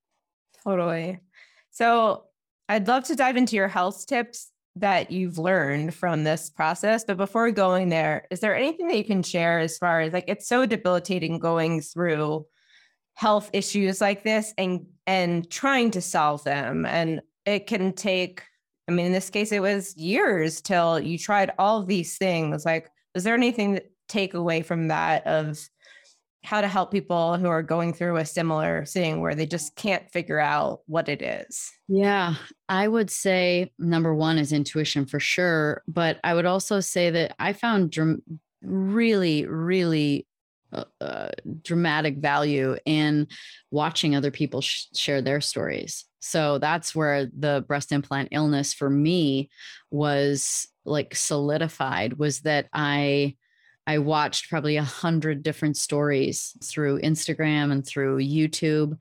Totally. 0.62 1.20
So 1.70 2.24
I'd 2.68 2.88
love 2.88 3.04
to 3.04 3.16
dive 3.16 3.36
into 3.36 3.56
your 3.56 3.68
health 3.68 4.06
tips 4.06 4.50
that 4.76 5.10
you've 5.10 5.38
learned 5.38 5.94
from 5.94 6.24
this 6.24 6.50
process. 6.50 7.04
But 7.04 7.16
before 7.16 7.50
going 7.50 7.90
there, 7.90 8.26
is 8.30 8.40
there 8.40 8.56
anything 8.56 8.88
that 8.88 8.96
you 8.96 9.04
can 9.04 9.22
share 9.22 9.60
as 9.60 9.78
far 9.78 10.00
as 10.00 10.12
like 10.12 10.24
it's 10.26 10.48
so 10.48 10.66
debilitating 10.66 11.38
going 11.38 11.80
through 11.80 12.46
health 13.14 13.50
issues 13.52 14.00
like 14.00 14.24
this 14.24 14.52
and 14.58 14.86
and 15.06 15.48
trying 15.48 15.90
to 15.92 16.00
solve 16.00 16.42
them 16.42 16.84
and 16.84 17.20
it 17.46 17.66
can 17.66 17.92
take 17.92 18.42
I 18.88 18.92
mean 18.92 19.06
in 19.06 19.12
this 19.12 19.30
case 19.30 19.52
it 19.52 19.62
was 19.62 19.96
years 19.96 20.60
till 20.60 20.98
you 20.98 21.16
tried 21.16 21.52
all 21.56 21.84
these 21.84 22.18
things 22.18 22.64
like 22.64 22.90
is 23.14 23.22
there 23.22 23.34
anything 23.34 23.74
that 23.74 23.90
take 24.08 24.34
away 24.34 24.62
from 24.62 24.88
that 24.88 25.24
of 25.28 25.60
how 26.44 26.60
to 26.60 26.68
help 26.68 26.90
people 26.90 27.36
who 27.38 27.48
are 27.48 27.62
going 27.62 27.94
through 27.94 28.18
a 28.18 28.24
similar 28.26 28.84
thing 28.84 29.20
where 29.20 29.34
they 29.34 29.46
just 29.46 29.74
can't 29.76 30.10
figure 30.10 30.38
out 30.38 30.80
what 30.86 31.08
it 31.08 31.22
is? 31.22 31.72
Yeah, 31.88 32.34
I 32.68 32.86
would 32.86 33.10
say 33.10 33.72
number 33.78 34.14
one 34.14 34.38
is 34.38 34.52
intuition 34.52 35.06
for 35.06 35.18
sure. 35.18 35.82
But 35.88 36.20
I 36.22 36.34
would 36.34 36.46
also 36.46 36.80
say 36.80 37.10
that 37.10 37.34
I 37.38 37.54
found 37.54 37.96
really, 38.62 39.46
really 39.46 40.26
uh, 40.72 40.84
uh, 41.00 41.30
dramatic 41.62 42.18
value 42.18 42.76
in 42.84 43.28
watching 43.70 44.14
other 44.14 44.30
people 44.30 44.60
sh- 44.60 44.86
share 44.94 45.22
their 45.22 45.40
stories. 45.40 46.04
So 46.20 46.58
that's 46.58 46.94
where 46.94 47.26
the 47.26 47.64
breast 47.66 47.92
implant 47.92 48.30
illness 48.32 48.74
for 48.74 48.90
me 48.90 49.50
was 49.90 50.68
like 50.84 51.14
solidified 51.14 52.14
was 52.14 52.40
that 52.40 52.68
I 52.72 53.36
I 53.86 53.98
watched 53.98 54.48
probably 54.48 54.76
a 54.76 54.82
hundred 54.82 55.42
different 55.42 55.76
stories 55.76 56.56
through 56.62 57.00
Instagram 57.00 57.70
and 57.70 57.86
through 57.86 58.18
YouTube 58.18 58.98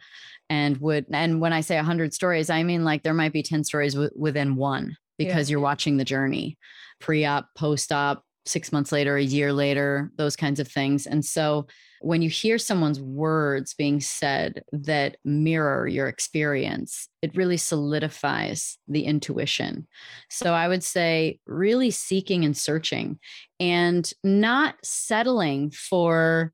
and 0.49 0.77
would 0.77 1.05
and 1.11 1.39
when 1.39 1.53
I 1.53 1.61
say 1.61 1.77
a 1.77 1.83
hundred 1.83 2.13
stories, 2.13 2.49
I 2.49 2.63
mean 2.63 2.83
like 2.83 3.03
there 3.03 3.13
might 3.13 3.33
be 3.33 3.43
10 3.43 3.63
stories 3.63 3.93
w- 3.93 4.11
within 4.15 4.55
one 4.55 4.97
because 5.17 5.49
yeah. 5.49 5.53
you're 5.53 5.61
watching 5.61 5.97
the 5.97 6.05
journey 6.05 6.57
pre-op, 6.99 7.47
post-op, 7.55 8.23
six 8.45 8.71
months 8.71 8.91
later, 8.91 9.15
a 9.15 9.23
year 9.23 9.53
later, 9.53 10.11
those 10.17 10.35
kinds 10.35 10.59
of 10.59 10.67
things. 10.67 11.05
And 11.05 11.23
so 11.23 11.67
when 12.01 12.21
you 12.21 12.29
hear 12.29 12.57
someone's 12.57 12.99
words 12.99 13.73
being 13.73 14.01
said 14.01 14.63
that 14.73 15.15
mirror 15.23 15.87
your 15.87 16.07
experience, 16.07 17.07
it 17.21 17.35
really 17.35 17.55
solidifies 17.55 18.77
the 18.89 19.05
intuition. 19.05 19.87
So 20.29 20.53
I 20.53 20.67
would 20.67 20.83
say 20.83 21.39
really 21.45 21.91
seeking 21.91 22.43
and 22.43 22.57
searching 22.57 23.19
and 23.59 24.11
not 24.23 24.75
settling 24.83 25.71
for 25.71 26.51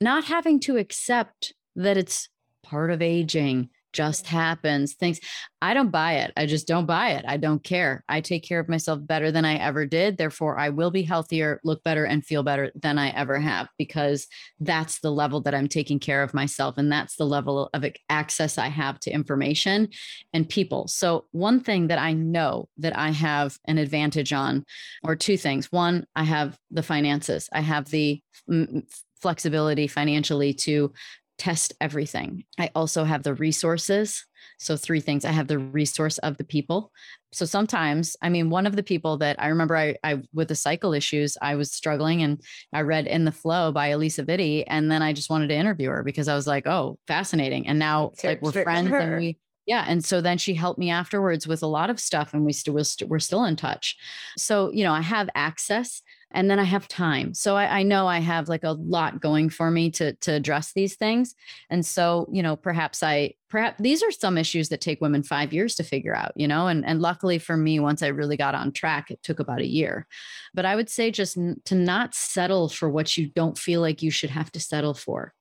not 0.00 0.24
having 0.24 0.60
to 0.60 0.76
accept 0.76 1.54
that 1.76 1.96
it's 1.96 2.28
part 2.62 2.90
of 2.90 3.00
aging 3.00 3.70
just 3.92 4.26
happens 4.26 4.94
things 4.94 5.20
i 5.62 5.74
don't 5.74 5.90
buy 5.90 6.14
it 6.14 6.32
i 6.36 6.46
just 6.46 6.66
don't 6.66 6.86
buy 6.86 7.10
it 7.10 7.24
i 7.26 7.36
don't 7.36 7.64
care 7.64 8.04
i 8.08 8.20
take 8.20 8.42
care 8.42 8.60
of 8.60 8.68
myself 8.68 8.98
better 9.02 9.30
than 9.30 9.44
i 9.44 9.56
ever 9.56 9.86
did 9.86 10.16
therefore 10.16 10.58
i 10.58 10.68
will 10.68 10.90
be 10.90 11.02
healthier 11.02 11.60
look 11.64 11.82
better 11.84 12.04
and 12.04 12.24
feel 12.24 12.42
better 12.42 12.70
than 12.74 12.98
i 12.98 13.10
ever 13.10 13.38
have 13.38 13.68
because 13.78 14.26
that's 14.60 15.00
the 15.00 15.10
level 15.10 15.40
that 15.40 15.54
i'm 15.54 15.68
taking 15.68 15.98
care 15.98 16.22
of 16.22 16.34
myself 16.34 16.76
and 16.78 16.90
that's 16.92 17.16
the 17.16 17.26
level 17.26 17.70
of 17.74 17.84
access 18.08 18.58
i 18.58 18.68
have 18.68 18.98
to 19.00 19.10
information 19.10 19.88
and 20.32 20.48
people. 20.48 20.88
So 20.88 21.26
one 21.32 21.60
thing 21.60 21.88
that 21.88 21.98
i 21.98 22.12
know 22.12 22.68
that 22.78 22.96
i 22.96 23.10
have 23.10 23.58
an 23.66 23.78
advantage 23.78 24.32
on 24.32 24.64
or 25.02 25.16
two 25.16 25.36
things 25.36 25.70
one 25.72 26.06
i 26.14 26.24
have 26.24 26.58
the 26.70 26.82
finances 26.82 27.48
i 27.52 27.60
have 27.60 27.86
the 27.86 28.22
mm, 28.50 28.70
mm, 28.70 28.82
flexibility 29.20 29.86
financially 29.86 30.52
to 30.52 30.92
test 31.38 31.72
everything. 31.80 32.44
I 32.58 32.70
also 32.74 33.04
have 33.04 33.22
the 33.22 33.34
resources. 33.34 34.24
So, 34.58 34.76
three 34.76 35.00
things 35.00 35.24
I 35.24 35.30
have 35.30 35.46
the 35.46 35.58
resource 35.58 36.18
of 36.18 36.36
the 36.36 36.44
people. 36.44 36.92
So, 37.32 37.44
sometimes, 37.44 38.16
I 38.22 38.28
mean, 38.28 38.50
one 38.50 38.66
of 38.66 38.76
the 38.76 38.82
people 38.82 39.16
that 39.18 39.40
I 39.40 39.48
remember 39.48 39.76
I, 39.76 39.96
I 40.02 40.22
with 40.32 40.48
the 40.48 40.54
cycle 40.54 40.92
issues, 40.92 41.36
I 41.40 41.54
was 41.54 41.72
struggling 41.72 42.22
and 42.22 42.40
I 42.72 42.80
read 42.82 43.06
In 43.06 43.24
the 43.24 43.32
Flow 43.32 43.72
by 43.72 43.90
Alisa 43.90 44.24
Vitti. 44.24 44.64
And 44.66 44.90
then 44.90 45.02
I 45.02 45.12
just 45.12 45.30
wanted 45.30 45.48
to 45.48 45.54
interview 45.54 45.90
her 45.90 46.02
because 46.02 46.28
I 46.28 46.34
was 46.34 46.46
like, 46.46 46.66
oh, 46.66 46.98
fascinating. 47.06 47.68
And 47.68 47.78
now, 47.78 48.12
like, 48.24 48.42
we're 48.42 48.52
friends 48.52 48.90
and 48.92 49.16
we, 49.16 49.38
yeah 49.66 49.84
and 49.86 50.04
so 50.04 50.20
then 50.20 50.38
she 50.38 50.54
helped 50.54 50.78
me 50.78 50.90
afterwards 50.90 51.46
with 51.46 51.62
a 51.62 51.66
lot 51.66 51.90
of 51.90 52.00
stuff 52.00 52.34
and 52.34 52.44
we 52.44 52.52
still 52.52 52.74
we're 53.06 53.18
still 53.18 53.44
in 53.44 53.54
touch 53.54 53.96
so 54.36 54.72
you 54.72 54.82
know 54.82 54.92
i 54.92 55.02
have 55.02 55.28
access 55.34 56.02
and 56.30 56.50
then 56.50 56.58
I 56.58 56.64
have 56.64 56.86
time. 56.88 57.32
So 57.32 57.56
I, 57.56 57.78
I, 57.78 57.82
know 57.82 58.06
I 58.06 58.18
have 58.18 58.48
like 58.48 58.64
a 58.64 58.72
lot 58.72 59.20
going 59.20 59.48
for 59.48 59.70
me 59.70 59.90
to 59.92 60.12
to 60.14 60.32
address 60.32 60.72
these 60.72 60.94
things. 60.94 61.34
And 61.70 61.84
so, 61.84 62.28
you 62.30 62.42
know, 62.42 62.54
perhaps 62.54 63.02
I 63.02 63.34
perhaps 63.48 63.80
these 63.80 64.02
are 64.02 64.10
some 64.10 64.36
issues 64.36 64.68
that 64.68 64.80
take 64.80 65.00
women 65.00 65.22
five 65.22 65.52
years 65.52 65.74
to 65.76 65.82
figure 65.82 66.14
out, 66.14 66.32
you 66.36 66.46
know, 66.46 66.66
and 66.66 66.84
and 66.84 67.00
luckily 67.00 67.38
for 67.38 67.56
me, 67.56 67.80
once 67.80 68.02
I 68.02 68.08
really 68.08 68.36
got 68.36 68.54
on 68.54 68.72
track, 68.72 69.10
it 69.10 69.22
took 69.22 69.40
about 69.40 69.60
a 69.60 69.66
year. 69.66 70.06
But 70.54 70.66
I 70.66 70.76
would 70.76 70.90
say 70.90 71.10
just 71.10 71.38
n- 71.38 71.60
to 71.64 71.74
not 71.74 72.14
settle 72.14 72.68
for 72.68 72.90
what 72.90 73.16
you 73.16 73.28
don't 73.28 73.56
feel 73.56 73.80
like 73.80 74.02
you 74.02 74.10
should 74.10 74.30
have 74.30 74.52
to 74.52 74.60
settle 74.60 74.94
for. 74.94 75.32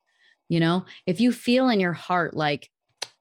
You 0.48 0.62
know, 0.62 0.86
if 1.06 1.20
you 1.20 1.34
feel 1.34 1.68
in 1.68 1.82
your 1.82 1.94
heart 1.94 2.34
like 2.36 2.70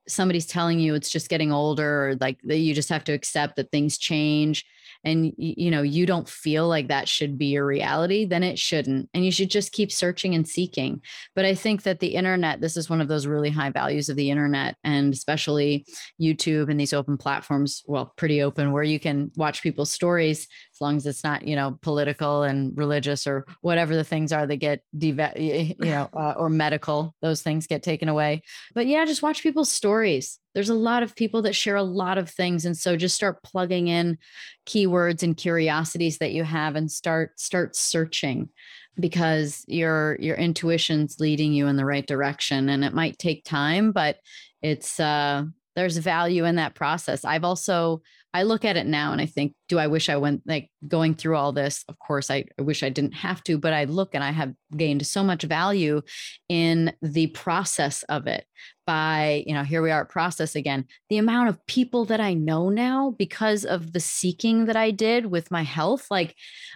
somebody's 0.08 0.46
telling 0.46 0.78
you 0.78 0.94
it's 0.94 1.10
just 1.10 1.28
getting 1.28 1.50
older 1.50 2.10
or 2.10 2.14
like 2.20 2.40
that 2.42 2.58
you 2.58 2.72
just 2.72 2.88
have 2.88 3.02
to 3.02 3.12
accept 3.12 3.56
that 3.56 3.72
things 3.72 3.98
change 3.98 4.64
and 5.06 5.32
you 5.38 5.70
know 5.70 5.82
you 5.82 6.04
don't 6.04 6.28
feel 6.28 6.66
like 6.68 6.88
that 6.88 7.08
should 7.08 7.38
be 7.38 7.46
your 7.46 7.64
reality 7.64 8.26
then 8.26 8.42
it 8.42 8.58
shouldn't 8.58 9.08
and 9.14 9.24
you 9.24 9.30
should 9.30 9.48
just 9.48 9.72
keep 9.72 9.90
searching 9.92 10.34
and 10.34 10.46
seeking. 10.46 11.00
But 11.34 11.44
i 11.44 11.54
think 11.54 11.84
that 11.84 12.00
the 12.00 12.14
internet 12.14 12.60
this 12.60 12.76
is 12.76 12.90
one 12.90 13.00
of 13.00 13.08
those 13.08 13.26
really 13.26 13.50
high 13.50 13.70
values 13.70 14.08
of 14.08 14.16
the 14.16 14.30
internet 14.30 14.76
and 14.84 15.14
especially 15.14 15.86
youtube 16.20 16.68
and 16.68 16.78
these 16.78 16.92
open 16.92 17.16
platforms 17.16 17.82
well 17.86 18.12
pretty 18.16 18.42
open 18.42 18.72
where 18.72 18.82
you 18.82 18.98
can 18.98 19.30
watch 19.36 19.62
people's 19.62 19.90
stories 19.90 20.48
as 20.76 20.80
long 20.80 20.96
as 20.96 21.06
it's 21.06 21.24
not 21.24 21.46
you 21.46 21.56
know 21.56 21.78
political 21.80 22.42
and 22.42 22.76
religious 22.76 23.26
or 23.26 23.46
whatever 23.62 23.96
the 23.96 24.04
things 24.04 24.32
are 24.32 24.46
that 24.46 24.56
get 24.56 24.82
you 24.92 25.74
know 25.80 26.08
uh, 26.12 26.34
or 26.36 26.50
medical 26.50 27.14
those 27.22 27.42
things 27.42 27.66
get 27.66 27.82
taken 27.82 28.08
away. 28.08 28.42
But 28.74 28.86
yeah 28.86 29.04
just 29.06 29.22
watch 29.22 29.42
people's 29.42 29.70
stories. 29.70 30.38
There's 30.54 30.68
a 30.68 30.74
lot 30.74 31.02
of 31.02 31.16
people 31.16 31.42
that 31.42 31.54
share 31.54 31.76
a 31.76 31.82
lot 31.82 32.18
of 32.18 32.30
things 32.30 32.64
and 32.64 32.76
so 32.76 32.96
just 32.96 33.16
start 33.16 33.42
plugging 33.42 33.88
in 33.88 34.18
keywords 34.66 35.22
and 35.22 35.36
curiosities 35.36 36.18
that 36.18 36.32
you 36.32 36.44
have 36.44 36.76
and 36.76 36.90
start 36.90 37.38
start 37.40 37.76
searching 37.76 38.50
because 38.98 39.64
your 39.66 40.16
your 40.20 40.36
intuition's 40.36 41.20
leading 41.20 41.52
you 41.52 41.66
in 41.66 41.76
the 41.76 41.84
right 41.84 42.06
direction 42.06 42.68
and 42.68 42.84
it 42.84 42.94
might 42.94 43.18
take 43.18 43.44
time 43.44 43.92
but 43.92 44.18
it's 44.62 44.98
uh 44.98 45.44
there's 45.76 45.98
value 45.98 46.44
in 46.44 46.56
that 46.56 46.74
process 46.74 47.24
i've 47.24 47.44
also 47.44 48.00
I 48.36 48.42
look 48.42 48.66
at 48.66 48.76
it 48.76 48.86
now 48.86 49.12
and 49.12 49.20
I 49.20 49.24
think, 49.24 49.54
do 49.66 49.78
I 49.78 49.86
wish 49.86 50.10
I 50.10 50.18
went 50.18 50.42
like 50.44 50.70
going 50.86 51.14
through 51.14 51.36
all 51.36 51.52
this? 51.52 51.86
Of 51.88 51.98
course, 51.98 52.30
I, 52.30 52.44
I 52.58 52.62
wish 52.62 52.82
I 52.82 52.90
didn't 52.90 53.14
have 53.14 53.42
to, 53.44 53.56
but 53.56 53.72
I 53.72 53.84
look 53.84 54.14
and 54.14 54.22
I 54.22 54.30
have 54.30 54.52
gained 54.76 55.06
so 55.06 55.24
much 55.24 55.42
value 55.42 56.02
in 56.50 56.92
the 57.00 57.28
process 57.28 58.02
of 58.10 58.26
it 58.26 58.44
by, 58.86 59.42
you 59.46 59.54
know, 59.54 59.62
here 59.62 59.80
we 59.80 59.90
are 59.90 60.02
at 60.02 60.10
process 60.10 60.54
again. 60.54 60.84
The 61.08 61.16
amount 61.16 61.48
of 61.48 61.66
people 61.66 62.04
that 62.06 62.20
I 62.20 62.34
know 62.34 62.68
now 62.68 63.14
because 63.18 63.64
of 63.64 63.94
the 63.94 64.00
seeking 64.00 64.66
that 64.66 64.76
I 64.76 64.90
did 64.90 65.24
with 65.24 65.50
my 65.50 65.62
health. 65.62 66.08
Like, 66.10 66.34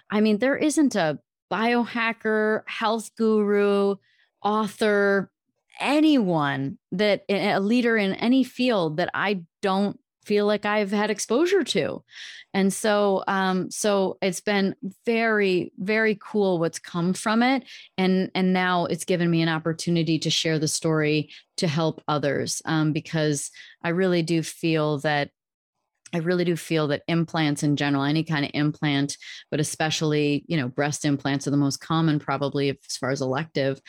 I 0.09 0.19
mean, 0.19 0.39
there 0.39 0.57
isn't 0.57 0.95
a 0.95 1.19
biohacker, 1.53 2.63
health 2.65 3.11
guru, 3.15 3.97
author, 4.41 5.29
anyone 5.81 6.77
that 6.91 7.23
a 7.29 7.59
leader 7.59 7.97
in 7.97 8.13
any 8.13 8.43
field 8.43 8.97
that 8.97 9.09
I 9.13 9.41
don't 9.61 9.99
feel 10.25 10.45
like 10.45 10.65
I've 10.65 10.91
had 10.91 11.09
exposure 11.09 11.63
to. 11.63 12.03
And 12.53 12.71
so 12.71 13.23
um 13.27 13.71
so 13.71 14.17
it's 14.21 14.41
been 14.41 14.75
very 15.05 15.71
very 15.77 16.17
cool 16.21 16.59
what's 16.59 16.79
come 16.79 17.13
from 17.13 17.41
it 17.41 17.63
and 17.97 18.29
and 18.35 18.53
now 18.53 18.85
it's 18.85 19.05
given 19.05 19.31
me 19.31 19.41
an 19.41 19.49
opportunity 19.49 20.19
to 20.19 20.29
share 20.29 20.59
the 20.59 20.67
story 20.67 21.29
to 21.57 21.67
help 21.67 22.03
others 22.07 22.61
um 22.65 22.91
because 22.91 23.51
I 23.83 23.89
really 23.89 24.21
do 24.21 24.43
feel 24.43 24.99
that 24.99 25.31
I 26.13 26.17
really 26.17 26.43
do 26.43 26.55
feel 26.55 26.87
that 26.87 27.03
implants 27.07 27.63
in 27.63 27.77
general, 27.77 28.03
any 28.03 28.23
kind 28.23 28.43
of 28.43 28.51
implant, 28.53 29.17
but 29.49 29.59
especially, 29.59 30.43
you 30.47 30.57
know, 30.57 30.67
breast 30.67 31.05
implants 31.05 31.47
are 31.47 31.51
the 31.51 31.57
most 31.57 31.77
common, 31.77 32.19
probably 32.19 32.69
as 32.69 32.97
far 32.97 33.11
as 33.11 33.21
elective, 33.21 33.79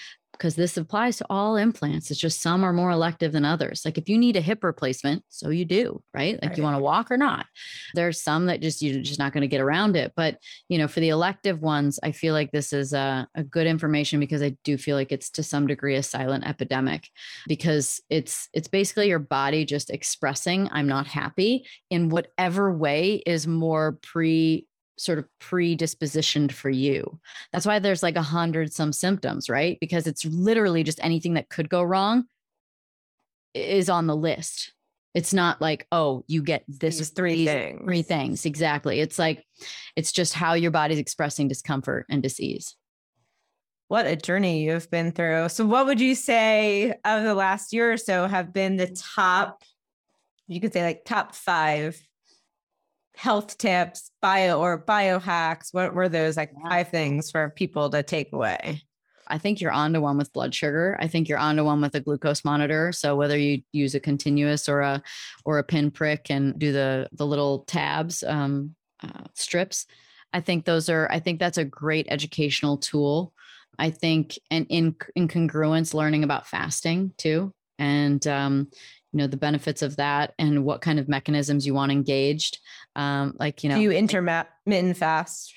because 0.42 0.56
this 0.56 0.76
applies 0.76 1.18
to 1.18 1.26
all 1.30 1.54
implants. 1.54 2.10
It's 2.10 2.18
just 2.18 2.42
some 2.42 2.64
are 2.64 2.72
more 2.72 2.90
elective 2.90 3.30
than 3.30 3.44
others. 3.44 3.82
Like 3.84 3.96
if 3.96 4.08
you 4.08 4.18
need 4.18 4.34
a 4.34 4.40
hip 4.40 4.64
replacement, 4.64 5.22
so 5.28 5.50
you 5.50 5.64
do, 5.64 6.02
right? 6.12 6.34
Like 6.42 6.50
right. 6.50 6.56
you 6.58 6.64
want 6.64 6.76
to 6.76 6.82
walk 6.82 7.12
or 7.12 7.16
not. 7.16 7.46
There's 7.94 8.20
some 8.20 8.46
that 8.46 8.60
just 8.60 8.82
you're 8.82 9.00
just 9.04 9.20
not 9.20 9.32
going 9.32 9.42
to 9.42 9.46
get 9.46 9.60
around 9.60 9.94
it. 9.94 10.14
But 10.16 10.38
you 10.68 10.78
know, 10.78 10.88
for 10.88 10.98
the 10.98 11.10
elective 11.10 11.62
ones, 11.62 12.00
I 12.02 12.10
feel 12.10 12.34
like 12.34 12.50
this 12.50 12.72
is 12.72 12.92
a, 12.92 13.28
a 13.36 13.44
good 13.44 13.68
information 13.68 14.18
because 14.18 14.42
I 14.42 14.56
do 14.64 14.76
feel 14.76 14.96
like 14.96 15.12
it's 15.12 15.30
to 15.30 15.44
some 15.44 15.68
degree 15.68 15.94
a 15.94 16.02
silent 16.02 16.44
epidemic 16.44 17.08
because 17.46 18.00
it's 18.10 18.48
it's 18.52 18.66
basically 18.66 19.06
your 19.06 19.20
body 19.20 19.64
just 19.64 19.90
expressing 19.90 20.68
I'm 20.72 20.88
not 20.88 21.06
happy 21.06 21.68
in 21.88 22.08
whatever 22.08 22.72
way 22.72 23.22
is 23.24 23.46
more 23.46 23.92
pre 24.02 24.66
sort 25.02 25.18
of 25.18 25.26
predispositioned 25.40 26.52
for 26.52 26.70
you. 26.70 27.20
That's 27.52 27.66
why 27.66 27.78
there's 27.78 28.02
like 28.02 28.16
a 28.16 28.22
hundred 28.22 28.72
some 28.72 28.92
symptoms, 28.92 29.48
right? 29.48 29.78
Because 29.80 30.06
it's 30.06 30.24
literally 30.24 30.82
just 30.82 31.00
anything 31.02 31.34
that 31.34 31.48
could 31.48 31.68
go 31.68 31.82
wrong 31.82 32.24
is 33.54 33.88
on 33.88 34.06
the 34.06 34.16
list. 34.16 34.72
It's 35.14 35.34
not 35.34 35.60
like, 35.60 35.86
oh, 35.92 36.24
you 36.26 36.42
get 36.42 36.64
this 36.66 36.98
these 36.98 37.10
three 37.10 37.34
these 37.34 37.48
things. 37.48 37.80
Three 37.84 38.02
things. 38.02 38.46
Exactly. 38.46 39.00
It's 39.00 39.18
like, 39.18 39.44
it's 39.94 40.10
just 40.10 40.32
how 40.32 40.54
your 40.54 40.70
body's 40.70 40.98
expressing 40.98 41.48
discomfort 41.48 42.06
and 42.08 42.22
disease. 42.22 42.76
What 43.88 44.06
a 44.06 44.16
journey 44.16 44.64
you've 44.64 44.90
been 44.90 45.12
through. 45.12 45.50
So, 45.50 45.66
what 45.66 45.84
would 45.84 46.00
you 46.00 46.14
say 46.14 46.94
of 47.04 47.24
the 47.24 47.34
last 47.34 47.74
year 47.74 47.92
or 47.92 47.98
so 47.98 48.26
have 48.26 48.54
been 48.54 48.76
the 48.76 48.86
top, 48.86 49.62
you 50.48 50.62
could 50.62 50.72
say 50.72 50.82
like 50.82 51.04
top 51.04 51.34
five 51.34 52.00
health 53.22 53.56
tips, 53.56 54.10
bio 54.20 54.58
or 54.58 54.84
biohacks? 54.84 55.72
What 55.72 55.94
were 55.94 56.08
those 56.08 56.36
like 56.36 56.50
five 56.68 56.88
things 56.88 57.30
for 57.30 57.50
people 57.50 57.88
to 57.90 58.02
take 58.02 58.32
away? 58.32 58.82
I 59.28 59.38
think 59.38 59.60
you're 59.60 59.70
onto 59.70 60.00
one 60.00 60.18
with 60.18 60.32
blood 60.32 60.52
sugar. 60.52 60.96
I 60.98 61.06
think 61.06 61.28
you're 61.28 61.38
onto 61.38 61.62
one 61.62 61.80
with 61.80 61.94
a 61.94 62.00
glucose 62.00 62.44
monitor. 62.44 62.90
So 62.90 63.14
whether 63.14 63.38
you 63.38 63.62
use 63.70 63.94
a 63.94 64.00
continuous 64.00 64.68
or 64.68 64.80
a 64.80 65.00
or 65.44 65.58
a 65.58 65.64
pinprick 65.64 66.30
and 66.30 66.58
do 66.58 66.72
the 66.72 67.08
the 67.12 67.24
little 67.24 67.60
tabs 67.60 68.24
um, 68.24 68.74
uh, 69.04 69.28
strips, 69.34 69.86
I 70.32 70.40
think 70.40 70.64
those 70.64 70.88
are. 70.88 71.08
I 71.08 71.20
think 71.20 71.38
that's 71.38 71.58
a 71.58 71.64
great 71.64 72.08
educational 72.10 72.76
tool. 72.76 73.32
I 73.78 73.90
think 73.90 74.36
and 74.50 74.66
in 74.68 74.96
in 75.14 75.28
congruence, 75.28 75.94
learning 75.94 76.24
about 76.24 76.48
fasting 76.48 77.12
too, 77.18 77.54
and 77.78 78.26
um, 78.26 78.68
you 79.12 79.18
know 79.18 79.26
the 79.26 79.36
benefits 79.36 79.82
of 79.82 79.96
that 79.96 80.34
and 80.38 80.64
what 80.64 80.80
kind 80.80 80.98
of 80.98 81.08
mechanisms 81.08 81.66
you 81.66 81.74
want 81.74 81.92
engaged 81.92 82.58
um 82.96 83.34
like 83.38 83.62
you 83.62 83.68
know 83.68 83.76
do 83.76 83.82
you 83.82 83.92
intermittent 83.92 84.96
fast 84.96 85.52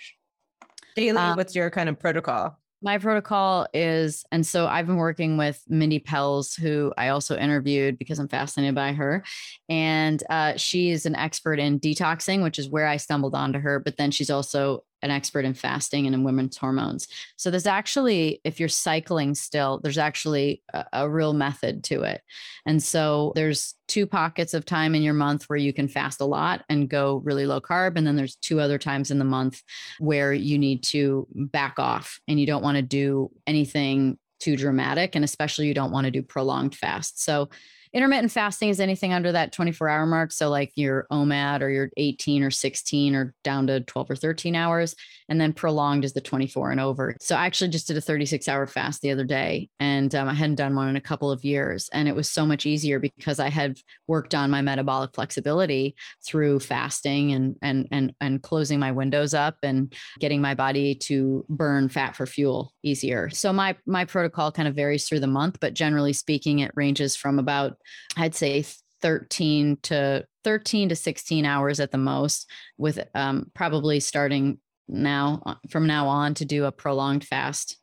daily? 0.96 1.18
Um, 1.18 1.36
what's 1.36 1.56
your 1.56 1.70
kind 1.70 1.90
of 1.90 2.00
protocol? 2.00 2.58
My 2.82 2.98
protocol 2.98 3.68
is 3.74 4.26
and 4.32 4.46
so 4.46 4.68
i've 4.68 4.86
been 4.86 4.98
working 4.98 5.38
with 5.38 5.64
mindy 5.68 6.00
pelz 6.00 6.60
who 6.60 6.94
i 6.98 7.08
also 7.08 7.36
interviewed 7.36 7.98
because 7.98 8.20
i'm 8.20 8.28
fascinated 8.28 8.76
by 8.76 8.94
her 8.94 9.24
and 9.70 10.22
uh, 10.30 10.56
she 10.56 10.92
is 10.92 11.08
an 11.08 11.16
expert 11.16 11.58
in 11.58 11.80
detoxing 11.80 12.44
which 12.44 12.60
is 12.60 12.70
where 12.70 12.86
i 12.86 12.98
stumbled 12.98 13.34
onto 13.34 13.58
her 13.58 13.80
but 13.80 13.98
then 13.98 14.12
she's 14.12 14.30
also 14.30 14.84
an 15.02 15.12
expert 15.12 15.46
in 15.46 15.54
fasting 15.54 16.06
and 16.06 16.16
in 16.16 16.24
women's 16.24 16.58
hormones. 16.58 17.08
So 17.36 17.52
there's 17.52 17.68
actually, 17.68 18.42
if 18.44 18.60
you're 18.60 18.70
cycling 18.70 19.36
still, 19.36 19.80
there's 19.84 19.98
actually 19.98 20.64
a, 20.74 20.86
a, 20.94 21.10
real 21.10 21.34
method 21.34 21.84
to 21.86 22.02
it. 22.04 22.22
And 22.66 22.82
so 22.82 23.32
there's 23.36 23.76
two 23.88 24.08
pockets 24.08 24.54
of 24.54 24.66
time 24.66 24.96
in 24.96 25.04
your 25.04 25.14
month 25.14 25.46
where 25.46 25.58
you 25.58 25.74
can 25.74 25.88
fast 25.88 26.22
a 26.22 26.26
lot 26.26 26.64
and 26.70 26.90
go 26.90 27.22
really 27.24 27.46
low 27.46 27.62
carb. 27.62 27.98
And 27.98 28.08
then 28.08 28.16
there's 28.16 28.36
two 28.38 28.60
other 28.60 28.78
times 28.78 29.12
in 29.12 29.20
the 29.20 29.26
month 29.26 29.62
where 30.00 30.34
you 30.34 30.58
need 30.58 30.84
to 30.84 31.28
back 31.34 31.78
off 31.78 32.20
and 32.28 32.40
you 32.40 32.46
don't 32.46 32.64
want 32.64 32.78
to 32.78 32.82
do 32.82 33.32
anything 33.46 34.18
too 34.40 34.58
dramatic. 34.58 35.16
And 35.16 35.24
especially 35.24 35.68
you 35.68 35.74
don't 35.74 35.92
want 35.92 36.06
to 36.06 36.12
do 36.12 36.22
prolonged 36.22 36.76
fast. 36.76 37.24
So 37.24 37.50
intermittent 37.96 38.30
fasting 38.30 38.68
is 38.68 38.82
anything 38.82 39.14
under 39.14 39.32
that 39.32 39.54
24 39.54 39.88
hour 39.88 40.06
mark. 40.06 40.34
So, 40.34 40.50
like 40.50 40.74
your 40.76 41.08
OMAD 41.12 41.62
or 41.62 41.70
your 41.70 41.90
18 41.96 42.44
or 42.44 42.52
16 42.52 43.16
or 43.16 43.34
down 43.44 43.68
to 43.68 43.80
12 43.80 44.12
or 44.12 44.16
13 44.18 44.54
hours. 44.54 44.96
And 45.30 45.42
then 45.42 45.54
prolonged 45.54 46.06
is 46.06 46.14
the 46.14 46.22
24 46.22 46.72
and 46.72 46.80
over. 46.82 47.16
So, 47.22 47.38
I 47.38 47.46
actually 47.46 47.70
just 47.70 47.88
did 47.88 47.96
a 47.96 48.02
36 48.02 48.50
hour 48.50 48.68
fast 48.68 49.02
the 49.02 49.12
other 49.12 49.24
day 49.24 49.70
and 49.80 50.14
um, 50.14 50.28
I 50.28 50.34
hadn't 50.34 50.56
done 50.56 50.76
one 50.76 50.90
in 50.90 50.98
a 50.98 51.02
couple 51.02 51.32
of 51.32 51.46
years. 51.46 51.90
And 51.94 52.10
it 52.10 52.16
was 52.16 52.30
so 52.30 52.46
much 52.46 52.66
easier 52.66 53.00
because 53.00 53.40
I 53.40 53.50
had 53.50 53.80
worked 54.08 54.36
on 54.36 54.52
my 54.52 54.62
metabolic 54.62 55.16
flexibility 55.16 55.96
through 56.28 56.60
fasting 56.60 57.32
and, 57.32 57.56
and, 57.62 57.88
and, 57.92 58.14
and 58.20 58.44
closing 58.44 58.78
my 58.78 58.92
windows 58.92 59.34
up 59.34 59.56
and 59.64 59.94
getting 60.20 60.42
my 60.42 60.54
body 60.54 60.96
to 60.96 61.46
burn 61.48 61.88
fat 61.88 62.18
for 62.18 62.26
fuel 62.26 62.74
easier. 62.84 63.30
So, 63.30 63.54
my, 63.54 63.78
my 63.86 64.04
protocol 64.04 64.52
kind 64.52 64.68
of 64.68 64.76
varies 64.76 65.08
through 65.08 65.22
the 65.22 65.28
month, 65.28 65.60
but 65.62 65.74
generally 65.74 66.12
speaking, 66.12 66.60
it 66.60 66.72
ranges 66.76 67.16
from 67.16 67.40
about 67.40 67.78
I'd 68.18 68.36
say 68.36 68.66
13 69.02 69.78
to 69.84 70.26
13 70.44 70.90
to 70.90 70.96
16 70.96 71.46
hours 71.46 71.80
at 71.80 71.92
the 71.92 71.98
most, 71.98 72.50
with 72.78 73.00
um, 73.14 73.52
probably 73.54 74.00
starting 74.00 74.60
now 74.88 75.42
uh, 75.46 75.56
from 75.70 75.88
now 75.88 76.08
on 76.08 76.34
to 76.36 76.46
do 76.46 76.66
a 76.66 76.72
prolonged 76.72 77.26
fast 77.26 77.78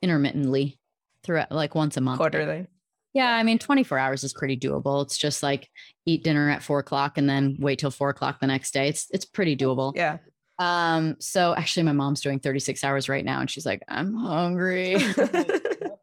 intermittently 0.00 0.78
throughout 1.22 1.52
like 1.52 1.74
once 1.74 1.96
a 1.96 2.00
month. 2.00 2.18
Quarterly. 2.18 2.66
Yeah, 3.12 3.32
I 3.32 3.44
mean, 3.44 3.60
24 3.60 3.96
hours 3.96 4.24
is 4.24 4.32
pretty 4.32 4.56
doable. 4.56 5.04
It's 5.04 5.16
just 5.16 5.42
like 5.42 5.68
eat 6.04 6.24
dinner 6.24 6.50
at 6.50 6.64
four 6.64 6.80
o'clock 6.80 7.16
and 7.16 7.28
then 7.28 7.56
wait 7.60 7.78
till 7.78 7.92
four 7.92 8.10
o'clock 8.10 8.40
the 8.40 8.48
next 8.48 8.74
day. 8.74 8.88
It's 8.88 9.06
it's 9.10 9.24
pretty 9.24 9.56
doable. 9.56 9.92
Yeah. 9.94 10.18
Um, 10.58 11.16
so 11.20 11.54
actually 11.54 11.84
my 11.84 11.92
mom's 11.92 12.20
doing 12.20 12.40
36 12.40 12.82
hours 12.84 13.08
right 13.08 13.24
now 13.24 13.40
and 13.40 13.50
she's 13.50 13.66
like, 13.66 13.82
I'm 13.88 14.14
hungry. 14.14 14.96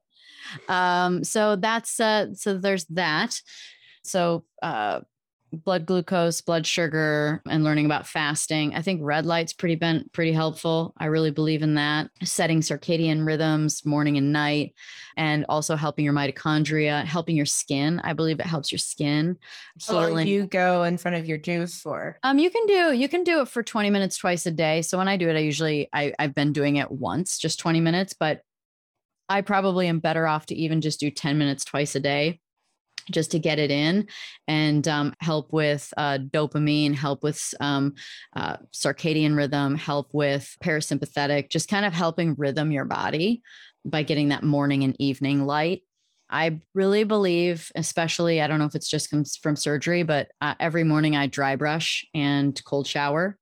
um, 0.68 1.24
so 1.24 1.56
that's 1.56 1.99
uh 1.99 2.34
so 2.34 2.58
there's 2.58 2.86
that. 2.86 3.41
So 4.04 4.45
uh 4.62 5.02
blood 5.52 5.86
glucose, 5.86 6.41
blood 6.41 6.66
sugar, 6.66 7.41
and 7.47 7.64
learning 7.64 7.86
about 7.86 8.08
fasting. 8.08 8.74
I 8.74 8.82
think 8.82 9.02
red 9.04 9.26
light's 9.26 9.54
pretty 9.54 9.76
been 9.76 10.06
pretty 10.14 10.32
helpful. 10.32 10.93
I 10.97 11.06
really 11.06 11.32
believe 11.32 11.62
in 11.62 11.76
that. 11.76 12.10
Setting 12.24 12.62
circadian 12.62 13.26
rhythms, 13.26 13.86
morning 13.86 14.18
and 14.18 14.32
night, 14.32 14.74
and 15.18 15.45
also 15.49 15.76
helping 15.76 16.06
your 16.06 16.14
mitochondria, 16.14 17.04
helping 17.04 17.36
your 17.36 17.45
skin. 17.45 17.99
I 18.04 18.14
believe 18.14 18.39
it 18.39 18.45
helps 18.45 18.72
your 18.72 18.80
skin. 18.80 19.38
Long 19.89 20.24
do 20.24 20.30
you 20.30 20.47
go 20.47 20.84
in 20.84 20.97
front 20.97 21.18
of 21.18 21.26
your 21.26 21.38
Joovv 21.38 21.82
for? 21.82 22.18
Um, 22.24 22.39
you 22.39 22.49
can 22.49 22.66
do 22.66 22.93
you 22.93 23.10
can 23.10 23.24
do 23.24 23.41
it 23.41 23.47
for 23.47 23.64
20 23.64 23.89
minutes 23.89 24.18
twice 24.18 24.45
a 24.45 24.52
day. 24.52 24.82
So 24.82 24.97
when 24.97 25.08
I 25.08 25.18
do 25.18 25.30
it, 25.30 25.36
I 25.36 25.39
usually 25.39 25.89
I, 25.93 26.14
I've 26.18 26.36
been 26.36 26.54
doing 26.54 26.78
it 26.78 26.89
once, 26.89 27.38
just 27.38 27.60
20 27.60 27.82
minutes, 27.82 28.14
but 28.14 28.41
I 29.32 29.40
probably 29.40 29.88
am 29.88 30.00
better 30.00 30.28
off 30.28 30.48
to 30.48 30.56
even 30.56 30.82
just 30.82 31.00
do 31.00 31.10
10 31.10 31.38
minutes 31.38 31.64
twice 31.64 31.96
a 31.96 32.02
day 32.02 32.42
just 33.10 33.32
to 33.32 33.40
get 33.40 33.60
it 33.60 33.72
in 33.72 34.08
and 34.46 34.86
um, 34.90 35.14
help 35.22 35.54
with 35.54 35.92
uh, 35.96 36.18
dopamine, 36.18 36.94
help 36.94 37.24
with 37.24 37.54
um, 37.62 37.94
uh, 38.36 38.58
circadian 38.74 39.38
rhythm, 39.38 39.76
help 39.76 40.14
with 40.14 40.54
parasympathetic, 40.62 41.50
just 41.50 41.70
kind 41.70 41.86
of 41.86 41.94
helping 41.94 42.36
rhythm 42.38 42.72
your 42.72 42.84
body 42.84 43.42
by 43.86 44.04
getting 44.04 44.30
that 44.30 44.44
morning 44.44 44.84
and 44.84 45.00
evening 45.00 45.46
light. 45.46 45.82
I 46.30 46.60
really 46.76 47.06
believe, 47.06 47.72
especially, 47.76 48.42
I 48.42 48.48
don't 48.48 48.60
know 48.60 48.66
if 48.66 48.76
it's 48.76 48.90
just 48.90 49.10
comes 49.10 49.38
from 49.38 49.56
surgery, 49.56 50.04
but 50.04 50.30
uh, 50.42 50.56
every 50.60 50.84
morning 50.84 51.16
I 51.16 51.28
dry 51.28 51.56
brush 51.56 52.06
and 52.14 52.62
cold 52.66 52.86
shower. 52.86 53.38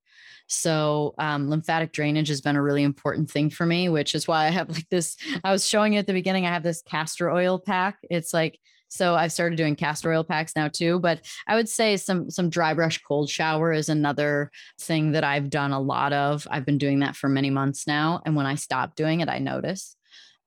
So, 0.52 1.14
um, 1.16 1.48
lymphatic 1.48 1.92
drainage 1.92 2.28
has 2.28 2.40
been 2.40 2.56
a 2.56 2.62
really 2.62 2.82
important 2.82 3.30
thing 3.30 3.50
for 3.50 3.64
me, 3.64 3.88
which 3.88 4.16
is 4.16 4.26
why 4.26 4.46
I 4.46 4.50
have 4.50 4.68
like 4.68 4.88
this. 4.88 5.16
I 5.44 5.52
was 5.52 5.66
showing 5.66 5.92
you 5.92 6.00
at 6.00 6.08
the 6.08 6.12
beginning, 6.12 6.44
I 6.44 6.50
have 6.50 6.64
this 6.64 6.82
castor 6.82 7.30
oil 7.30 7.58
pack. 7.58 7.98
It's 8.10 8.34
like 8.34 8.58
so 8.88 9.14
I've 9.14 9.30
started 9.30 9.54
doing 9.54 9.76
castor 9.76 10.12
oil 10.12 10.24
packs 10.24 10.56
now 10.56 10.66
too. 10.66 10.98
But 10.98 11.20
I 11.46 11.54
would 11.54 11.68
say 11.68 11.96
some 11.96 12.28
some 12.30 12.50
dry 12.50 12.74
brush 12.74 13.00
cold 13.02 13.30
shower 13.30 13.72
is 13.72 13.88
another 13.88 14.50
thing 14.80 15.12
that 15.12 15.22
I've 15.22 15.50
done 15.50 15.70
a 15.70 15.80
lot 15.80 16.12
of. 16.12 16.48
I've 16.50 16.66
been 16.66 16.78
doing 16.78 16.98
that 17.00 17.14
for 17.14 17.28
many 17.28 17.50
months 17.50 17.86
now, 17.86 18.20
and 18.26 18.34
when 18.34 18.46
I 18.46 18.56
stop 18.56 18.96
doing 18.96 19.20
it, 19.20 19.28
I 19.28 19.38
notice. 19.38 19.96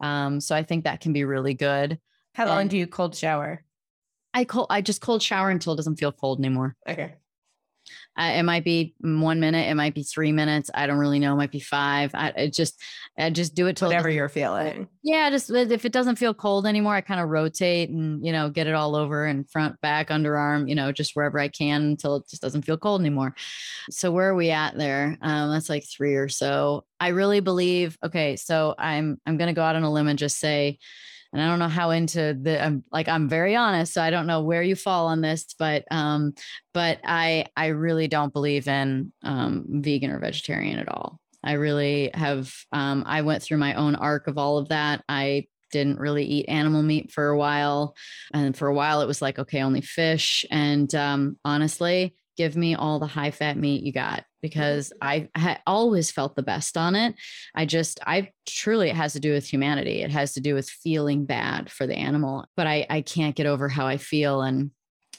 Um, 0.02 0.42
so 0.42 0.54
I 0.54 0.64
think 0.64 0.84
that 0.84 1.00
can 1.00 1.14
be 1.14 1.24
really 1.24 1.54
good. 1.54 1.98
How 2.36 2.48
long 2.48 2.62
and 2.62 2.70
do 2.70 2.78
you 2.78 2.88
cold 2.88 3.16
shower? 3.16 3.64
I 4.34 4.44
cold 4.44 4.68
I 4.70 4.82
just 4.82 5.00
cold 5.00 5.24
shower 5.24 5.50
until 5.50 5.74
it 5.74 5.78
doesn't 5.78 5.96
feel 5.96 6.12
cold 6.12 6.40
anymore. 6.40 6.76
Okay. 6.88 7.16
Uh, 8.18 8.34
it 8.36 8.44
might 8.44 8.64
be 8.64 8.94
one 9.02 9.40
minute, 9.40 9.68
it 9.68 9.76
might 9.76 9.96
be 9.96 10.04
three 10.04 10.32
minutes. 10.32 10.70
I 10.74 10.86
don't 10.86 10.98
really 10.98 11.20
know. 11.20 11.34
It 11.34 11.38
might 11.38 11.52
be 11.52 11.60
five. 11.60 12.12
I 12.14 12.30
it 12.30 12.54
just, 12.54 12.80
I 13.18 13.30
just 13.30 13.56
do 13.56 13.68
it 13.68 13.78
till 13.78 13.88
whatever 13.88 14.10
you're 14.10 14.30
feeling. 14.30 14.88
Yeah, 15.02 15.30
just 15.30 15.50
if 15.50 15.86
it 15.86 15.92
doesn't 15.92 16.18
feel 16.18 16.34
cold 16.34 16.68
anymore, 16.68 16.96
I 16.96 17.02
kind 17.02 17.20
of 17.20 17.30
rotate 17.30 17.90
and 17.90 18.26
you 18.26 18.32
know 18.32 18.50
get 18.50 18.68
it 18.68 18.76
all 18.76 18.96
over 18.96 19.26
and 19.26 19.50
front, 19.50 19.80
back, 19.82 20.10
underarm, 20.10 20.70
you 20.70 20.76
know, 20.76 20.92
just 20.92 21.16
wherever 21.16 21.40
I 21.40 21.48
can 21.48 21.82
until 21.82 22.18
it 22.18 22.30
just 22.30 22.42
doesn't 22.42 22.64
feel 22.64 22.78
cold 22.78 23.02
anymore. 23.02 23.36
So 23.90 24.12
where 24.12 24.30
are 24.30 24.36
we 24.36 24.52
at 24.52 24.78
there? 24.78 25.18
Um, 25.22 25.52
that's 25.52 25.70
like 25.70 25.86
three 25.86 26.16
or 26.16 26.30
so. 26.30 26.86
I 27.00 27.10
really 27.10 27.40
believe. 27.40 27.98
Okay, 28.04 28.36
so 28.36 28.76
I'm 28.78 29.20
I'm 29.26 29.38
gonna 29.38 29.54
go 29.54 29.64
out 29.64 29.76
on 29.76 29.84
a 29.84 29.92
limb 29.92 30.08
and 30.08 30.20
just 30.20 30.40
say 30.40 30.78
and 31.34 31.42
I 31.42 31.48
don't 31.48 31.60
know 31.60 31.68
how 31.68 31.90
into 31.90 32.38
the 32.40 32.64
I'm 32.64 32.84
like 32.92 33.10
I'm 33.10 33.28
very 33.28 33.56
honest, 33.56 33.94
so 33.94 34.02
I 34.02 34.12
don't 34.12 34.28
know 34.28 34.42
where 34.42 34.62
you 34.62 34.76
fall 34.76 35.08
on 35.08 35.22
this, 35.22 35.48
but 35.58 35.84
um, 35.92 36.34
but 36.74 37.00
I 37.04 37.48
I 37.58 37.68
really 37.68 38.08
don't 38.08 38.32
believe 38.32 38.68
in 38.68 39.12
um, 39.24 39.66
vegan 39.68 40.12
or 40.12 40.20
vegetarian 40.20 40.78
at 40.78 40.88
all. 40.88 41.20
I 41.44 41.54
really 41.54 42.12
have 42.14 42.54
um, 42.72 43.04
I 43.08 43.24
went 43.24 43.42
through 43.42 43.58
my 43.58 43.74
own 43.74 43.96
arc 43.96 44.28
of 44.28 44.38
all 44.38 44.60
of 44.60 44.70
that. 44.70 45.04
I 45.10 45.48
didn't 45.72 46.00
really 46.00 46.24
eat 46.24 46.46
animal 46.50 46.84
meat 46.84 47.12
for 47.12 47.30
a 47.30 47.38
while, 47.38 47.96
and 48.32 48.56
for 48.56 48.68
a 48.68 48.74
while 48.74 49.02
it 49.02 49.08
was 49.08 49.22
like 49.22 49.40
okay, 49.40 49.64
only 49.64 49.82
fish. 49.82 50.46
And 50.52 50.94
um, 50.94 51.38
honestly, 51.44 52.16
give 52.38 52.56
me 52.56 52.76
all 52.76 53.00
the 53.00 53.08
high 53.08 53.32
fat 53.32 53.58
meat 53.58 53.84
you 53.84 53.92
got 53.92 54.24
because 54.44 54.94
I, 55.02 55.30
I 55.34 55.58
always 55.66 56.12
felt 56.12 56.36
the 56.36 56.44
best 56.44 56.78
on 56.78 56.96
it. 56.96 57.16
I 57.56 57.66
just, 57.66 58.00
I 58.06 58.30
truly, 58.46 58.90
it 58.90 58.96
has 58.96 59.14
to 59.14 59.20
do 59.20 59.32
with 59.32 59.48
humanity. 59.48 60.04
It 60.04 60.12
has 60.12 60.34
to 60.34 60.42
do 60.42 60.54
with 60.54 60.70
feeling 60.70 61.26
bad 61.26 61.72
for 61.72 61.88
the 61.88 61.96
animal, 61.96 62.46
but 62.56 62.68
I, 62.68 62.86
I 62.90 63.02
can't 63.02 63.36
get 63.36 63.48
over 63.48 63.70
how 63.70 63.88
I 63.88 63.98
feel. 63.98 64.42
And, 64.42 64.72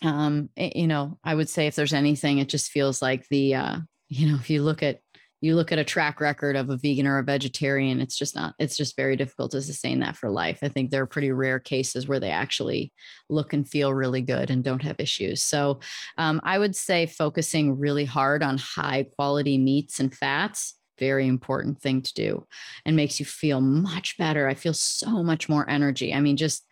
um, 0.02 0.50
it, 0.54 0.76
you 0.76 0.86
know, 0.86 1.18
I 1.24 1.34
would 1.34 1.48
say 1.48 1.66
if 1.66 1.74
there's 1.74 1.94
anything, 1.94 2.38
it 2.38 2.50
just 2.50 2.70
feels 2.70 3.00
like 3.00 3.26
the, 3.28 3.54
uh, 3.54 3.76
you 4.08 4.28
know, 4.28 4.36
if 4.36 4.50
you 4.50 4.62
look 4.62 4.82
at 4.82 5.00
you 5.44 5.54
look 5.54 5.72
at 5.72 5.78
a 5.78 5.84
track 5.84 6.20
record 6.20 6.56
of 6.56 6.70
a 6.70 6.76
vegan 6.76 7.06
or 7.06 7.18
a 7.18 7.22
vegetarian, 7.22 8.00
it's 8.00 8.16
just 8.16 8.34
not, 8.34 8.54
it's 8.58 8.76
just 8.76 8.96
very 8.96 9.14
difficult 9.14 9.50
to 9.52 9.62
sustain 9.62 10.00
that 10.00 10.16
for 10.16 10.30
life. 10.30 10.60
I 10.62 10.68
think 10.68 10.90
there 10.90 11.02
are 11.02 11.06
pretty 11.06 11.32
rare 11.32 11.60
cases 11.60 12.08
where 12.08 12.18
they 12.18 12.30
actually 12.30 12.92
look 13.28 13.52
and 13.52 13.68
feel 13.68 13.92
really 13.92 14.22
good 14.22 14.50
and 14.50 14.64
don't 14.64 14.82
have 14.82 14.98
issues. 14.98 15.42
So 15.42 15.80
um, 16.16 16.40
I 16.44 16.58
would 16.58 16.74
say 16.74 17.06
focusing 17.06 17.78
really 17.78 18.06
hard 18.06 18.42
on 18.42 18.58
high 18.58 19.06
quality 19.16 19.58
meats 19.58 20.00
and 20.00 20.14
fats 20.14 20.74
very 20.98 21.26
important 21.26 21.80
thing 21.80 22.00
to 22.00 22.14
do 22.14 22.46
and 22.86 22.94
makes 22.94 23.18
you 23.18 23.26
feel 23.26 23.60
much 23.60 24.16
better. 24.16 24.48
I 24.48 24.54
feel 24.54 24.74
so 24.74 25.24
much 25.24 25.48
more 25.48 25.68
energy. 25.68 26.14
I 26.14 26.20
mean, 26.20 26.36
just 26.36 26.64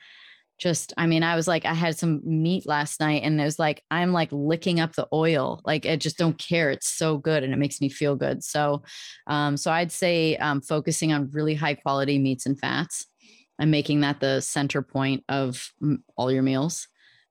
just 0.62 0.92
i 0.96 1.06
mean 1.08 1.24
i 1.24 1.34
was 1.34 1.48
like 1.48 1.64
i 1.64 1.74
had 1.74 1.98
some 1.98 2.20
meat 2.24 2.64
last 2.66 3.00
night 3.00 3.22
and 3.24 3.40
it 3.40 3.44
was 3.44 3.58
like 3.58 3.82
i'm 3.90 4.12
like 4.12 4.28
licking 4.30 4.78
up 4.78 4.94
the 4.94 5.08
oil 5.12 5.60
like 5.64 5.86
i 5.86 5.96
just 5.96 6.16
don't 6.16 6.38
care 6.38 6.70
it's 6.70 6.86
so 6.86 7.18
good 7.18 7.42
and 7.42 7.52
it 7.52 7.56
makes 7.56 7.80
me 7.80 7.88
feel 7.88 8.14
good 8.14 8.44
so 8.44 8.80
um 9.26 9.56
so 9.56 9.72
i'd 9.72 9.90
say 9.90 10.36
um 10.36 10.60
focusing 10.60 11.12
on 11.12 11.28
really 11.32 11.54
high 11.54 11.74
quality 11.74 12.16
meats 12.16 12.46
and 12.46 12.60
fats 12.60 13.06
and 13.58 13.72
making 13.72 14.02
that 14.02 14.20
the 14.20 14.40
center 14.40 14.82
point 14.82 15.24
of 15.28 15.72
all 16.16 16.30
your 16.30 16.44
meals 16.44 16.86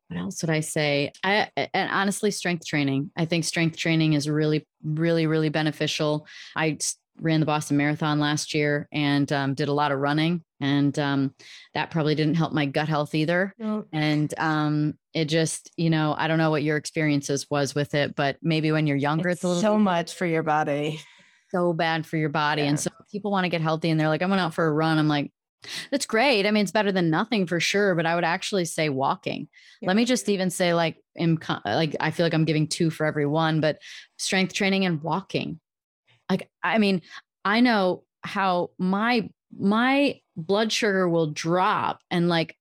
what 0.09 0.19
else 0.19 0.41
would 0.41 0.49
I 0.49 0.59
say? 0.59 1.13
I 1.23 1.47
and 1.73 1.89
honestly, 1.89 2.31
strength 2.31 2.67
training. 2.67 3.11
I 3.15 3.23
think 3.23 3.45
strength 3.45 3.77
training 3.77 4.11
is 4.11 4.27
really, 4.27 4.67
really, 4.83 5.25
really 5.25 5.47
beneficial. 5.47 6.27
I 6.53 6.79
ran 7.21 7.39
the 7.39 7.45
Boston 7.45 7.77
Marathon 7.77 8.19
last 8.19 8.53
year 8.53 8.89
and 8.91 9.31
um, 9.31 9.53
did 9.53 9.69
a 9.69 9.73
lot 9.73 9.93
of 9.93 9.99
running, 9.99 10.43
and 10.61 10.97
um, 10.99 11.35
that 11.73 11.91
probably 11.91 12.15
didn't 12.15 12.35
help 12.35 12.53
my 12.53 12.65
gut 12.65 12.87
health 12.87 13.15
either. 13.15 13.53
And 13.91 14.33
um, 14.37 14.93
it 15.13 15.25
just, 15.25 15.71
you 15.77 15.89
know, 15.89 16.15
I 16.17 16.27
don't 16.27 16.37
know 16.37 16.49
what 16.49 16.63
your 16.63 16.77
experiences 16.77 17.47
was 17.49 17.75
with 17.75 17.93
it, 17.93 18.15
but 18.15 18.37
maybe 18.41 18.71
when 18.71 18.87
you're 18.87 18.97
younger, 18.97 19.29
it's, 19.29 19.39
it's 19.39 19.43
a 19.43 19.47
little 19.47 19.61
so 19.61 19.77
much 19.77 20.13
for 20.13 20.25
your 20.25 20.43
body, 20.43 21.01
so 21.49 21.73
bad 21.73 22.05
for 22.05 22.17
your 22.17 22.29
body. 22.29 22.63
Yeah. 22.63 22.69
And 22.69 22.79
so 22.79 22.91
people 23.11 23.31
want 23.31 23.45
to 23.45 23.49
get 23.49 23.61
healthy, 23.61 23.89
and 23.89 23.99
they're 23.99 24.07
like, 24.07 24.21
"I 24.21 24.27
went 24.27 24.41
out 24.41 24.53
for 24.53 24.65
a 24.65 24.71
run." 24.71 24.97
I'm 24.97 25.07
like. 25.07 25.31
That's 25.91 26.07
great. 26.07 26.47
I 26.47 26.51
mean, 26.51 26.63
it's 26.63 26.71
better 26.71 26.91
than 26.91 27.11
nothing 27.11 27.45
for 27.45 27.59
sure, 27.59 27.93
but 27.93 28.07
I 28.07 28.15
would 28.15 28.23
actually 28.23 28.65
say 28.65 28.89
walking. 28.89 29.47
Yeah. 29.79 29.89
Let 29.89 29.95
me 29.95 30.05
just 30.05 30.27
even 30.27 30.49
say 30.49 30.73
like, 30.73 30.97
in, 31.15 31.37
like 31.63 31.95
I 31.99 32.09
feel 32.09 32.25
like 32.25 32.33
I'm 32.33 32.45
giving 32.45 32.65
two 32.65 32.89
for 32.89 33.05
every 33.05 33.27
one, 33.27 33.61
but 33.61 33.77
strength 34.17 34.53
training 34.53 34.85
and 34.85 35.03
walking 35.03 35.59
like, 36.31 36.49
I 36.63 36.77
mean, 36.77 37.01
I 37.43 37.59
know 37.59 38.03
how 38.23 38.71
my 38.77 39.29
my 39.57 40.20
blood 40.35 40.71
sugar 40.71 41.07
will 41.07 41.27
drop 41.27 42.01
and 42.09 42.29
like 42.29 42.55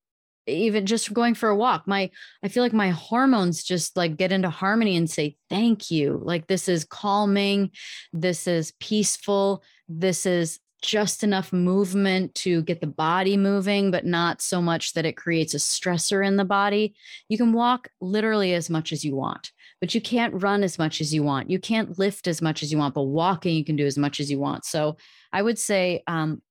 even 0.46 0.86
just 0.86 1.12
going 1.12 1.34
for 1.34 1.48
a 1.48 1.56
walk 1.56 1.86
my 1.86 2.10
i 2.42 2.48
feel 2.48 2.62
like 2.62 2.72
my 2.72 2.90
hormones 2.90 3.62
just 3.62 3.96
like 3.96 4.16
get 4.16 4.32
into 4.32 4.50
harmony 4.50 4.96
and 4.96 5.08
say 5.08 5.36
thank 5.48 5.90
you 5.90 6.20
like 6.24 6.46
this 6.46 6.68
is 6.68 6.84
calming 6.84 7.70
this 8.12 8.46
is 8.46 8.72
peaceful 8.80 9.62
this 9.88 10.26
is 10.26 10.58
just 10.82 11.22
enough 11.22 11.52
movement 11.52 12.34
to 12.34 12.62
get 12.62 12.80
the 12.80 12.86
body 12.86 13.36
moving 13.36 13.90
but 13.90 14.06
not 14.06 14.40
so 14.40 14.62
much 14.62 14.94
that 14.94 15.04
it 15.04 15.16
creates 15.16 15.52
a 15.52 15.58
stressor 15.58 16.26
in 16.26 16.36
the 16.36 16.44
body 16.44 16.94
you 17.28 17.36
can 17.36 17.52
walk 17.52 17.88
literally 18.00 18.54
as 18.54 18.70
much 18.70 18.90
as 18.90 19.04
you 19.04 19.14
want 19.14 19.52
but 19.80 19.94
you 19.94 20.00
can't 20.00 20.42
run 20.42 20.62
as 20.62 20.78
much 20.78 21.00
as 21.00 21.12
you 21.12 21.22
want. 21.22 21.50
You 21.50 21.58
can't 21.58 21.98
lift 21.98 22.28
as 22.28 22.42
much 22.42 22.62
as 22.62 22.70
you 22.70 22.78
want, 22.78 22.94
but 22.94 23.04
walking 23.04 23.56
you 23.56 23.64
can 23.64 23.76
do 23.76 23.86
as 23.86 23.96
much 23.96 24.20
as 24.20 24.30
you 24.30 24.38
want. 24.38 24.64
So 24.64 24.98
I 25.32 25.42
would 25.42 25.58
say, 25.58 26.02
um, 26.06 26.42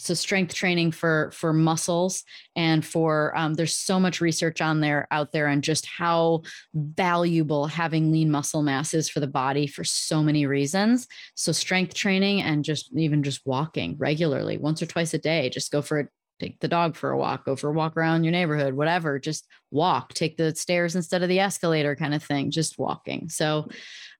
so 0.00 0.14
strength 0.14 0.54
training 0.54 0.92
for 0.92 1.30
for 1.32 1.52
muscles 1.52 2.24
and 2.56 2.84
for 2.84 3.36
um, 3.36 3.54
there's 3.54 3.76
so 3.76 4.00
much 4.00 4.20
research 4.20 4.60
on 4.60 4.80
there 4.80 5.06
out 5.10 5.32
there 5.32 5.46
on 5.46 5.60
just 5.60 5.86
how 5.86 6.42
valuable 6.74 7.66
having 7.66 8.10
lean 8.10 8.30
muscle 8.30 8.62
mass 8.62 8.94
is 8.94 9.08
for 9.08 9.20
the 9.20 9.26
body 9.26 9.66
for 9.66 9.84
so 9.84 10.22
many 10.22 10.46
reasons. 10.46 11.06
So 11.34 11.52
strength 11.52 11.94
training 11.94 12.42
and 12.42 12.64
just 12.64 12.90
even 12.96 13.22
just 13.22 13.42
walking 13.44 13.96
regularly 13.98 14.56
once 14.56 14.80
or 14.80 14.86
twice 14.86 15.12
a 15.14 15.18
day 15.18 15.50
just 15.50 15.70
go 15.70 15.82
for 15.82 16.10
take 16.40 16.58
the 16.60 16.68
dog 16.68 16.96
for 16.96 17.10
a 17.10 17.18
walk, 17.18 17.44
go 17.44 17.54
for 17.54 17.70
a 17.70 17.72
walk 17.72 17.96
around 17.96 18.24
your 18.24 18.32
neighborhood, 18.32 18.74
whatever, 18.74 19.18
just 19.18 19.46
walk, 19.70 20.14
take 20.14 20.36
the 20.36 20.54
stairs 20.54 20.96
instead 20.96 21.22
of 21.22 21.28
the 21.28 21.38
escalator 21.38 21.94
kind 21.94 22.14
of 22.14 22.22
thing, 22.22 22.50
just 22.50 22.78
walking. 22.78 23.28
So 23.28 23.68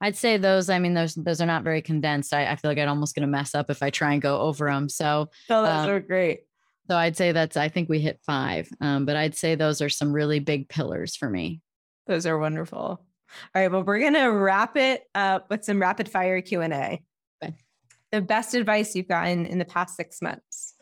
I'd 0.01 0.17
say 0.17 0.37
those, 0.37 0.71
I 0.71 0.79
mean, 0.79 0.95
those, 0.95 1.15
those 1.15 1.41
are 1.41 1.47
not 1.47 1.65
very 1.65 1.83
condensed. 1.83 2.33
I, 2.33 2.47
I 2.47 2.57
feel 2.57 2.71
like 2.71 2.79
I'm 2.79 2.89
almost 2.89 3.15
going 3.15 3.27
to 3.27 3.29
mess 3.29 3.55
up 3.55 3.71
if 3.71 3.83
I 3.83 3.91
try 3.91 4.13
and 4.13 4.23
go 4.23 4.41
over 4.41 4.71
them. 4.71 4.89
So 4.89 5.31
oh, 5.51 5.63
those 5.63 5.85
um, 5.85 5.91
are 5.91 6.01
great. 6.01 6.41
So 6.89 6.97
I'd 6.97 7.17
say 7.17 7.33
that's, 7.33 7.57
I 7.57 7.69
think 7.69 7.89
we 7.89 8.01
hit 8.01 8.21
five, 8.27 8.69
um, 8.81 9.07
but 9.07 9.17
I'd 9.17 9.37
say 9.37 9.55
those 9.55 9.81
are 9.81 9.89
some 9.89 10.13
really 10.13 10.41
big 10.41 10.69
pillars 10.69 11.17
for 11.17 11.31
me. 11.31 11.61
Those 12.07 12.27
are 12.27 12.39
wonderful. 12.39 12.79
All 12.79 13.01
right. 13.55 13.71
Well, 13.71 13.85
we're 13.85 14.01
going 14.01 14.15
to 14.15 14.27
wrap 14.27 14.77
it 14.77 15.05
up 15.15 15.49
with 15.51 15.65
some 15.65 15.81
rapid 15.81 16.09
fire 16.09 16.41
Q 16.41 16.63
and 16.63 16.73
A. 16.73 17.01
Okay. 17.45 17.55
The 18.11 18.21
best 18.21 18.55
advice 18.55 18.97
you've 18.97 19.07
gotten 19.07 19.47
in 19.47 19.59
the 19.59 19.65
past 19.65 19.97
six 19.97 20.21
months. 20.21 20.75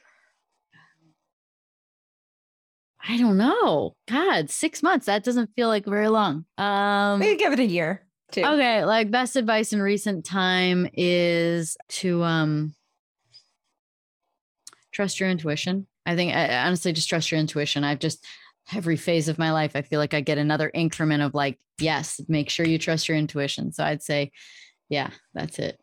I 3.09 3.17
don't 3.17 3.39
know. 3.39 3.95
God, 4.07 4.51
six 4.51 4.83
months. 4.83 5.07
That 5.07 5.25
doesn't 5.25 5.51
feel 5.57 5.69
like 5.69 5.87
very 5.87 6.09
long. 6.09 6.45
Um, 6.59 7.21
we 7.21 7.29
could 7.29 7.39
give 7.39 7.53
it 7.55 7.59
a 7.59 7.65
year. 7.65 8.07
Too. 8.31 8.45
Okay, 8.45 8.85
like 8.85 9.11
best 9.11 9.37
advice 9.37 9.73
in 9.73 9.81
recent 9.81 10.27
time 10.27 10.87
is 10.93 11.79
to 11.89 12.23
um 12.23 12.75
trust 14.93 15.19
your 15.19 15.31
intuition. 15.31 15.87
I 16.05 16.15
think 16.15 16.35
I, 16.35 16.67
honestly 16.67 16.93
just 16.93 17.09
trust 17.09 17.31
your 17.31 17.41
intuition. 17.41 17.85
I've 17.85 17.99
just 17.99 18.27
every 18.75 18.97
phase 18.97 19.29
of 19.29 19.39
my 19.39 19.53
life 19.53 19.73
I 19.75 19.81
feel 19.81 19.99
like 19.99 20.13
I 20.13 20.21
get 20.21 20.37
another 20.37 20.71
increment 20.75 21.23
of 21.23 21.33
like 21.33 21.59
yes, 21.81 22.21
make 22.29 22.51
sure 22.51 22.67
you 22.67 22.79
trust 22.79 23.09
your 23.09 23.17
intuition. 23.17 23.73
So 23.73 23.83
I'd 23.83 24.03
say 24.03 24.33
yeah, 24.91 25.09
that's 25.33 25.59
it. 25.59 25.81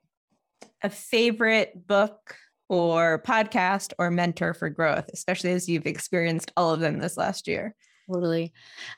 A 0.84 0.90
favorite 0.92 1.88
book 1.88 2.36
or 2.70 3.22
podcast 3.26 3.94
or 4.00 4.12
mentor 4.12 4.54
for 4.54 4.70
growth, 4.70 5.10
especially 5.14 5.52
as 5.52 5.70
you've 5.70 5.86
experienced 5.86 6.52
all 6.58 6.74
of 6.74 6.80
them 6.80 7.00
this 7.00 7.18
last 7.18 7.48
year? 7.48 7.76
Totally. 8.12 8.54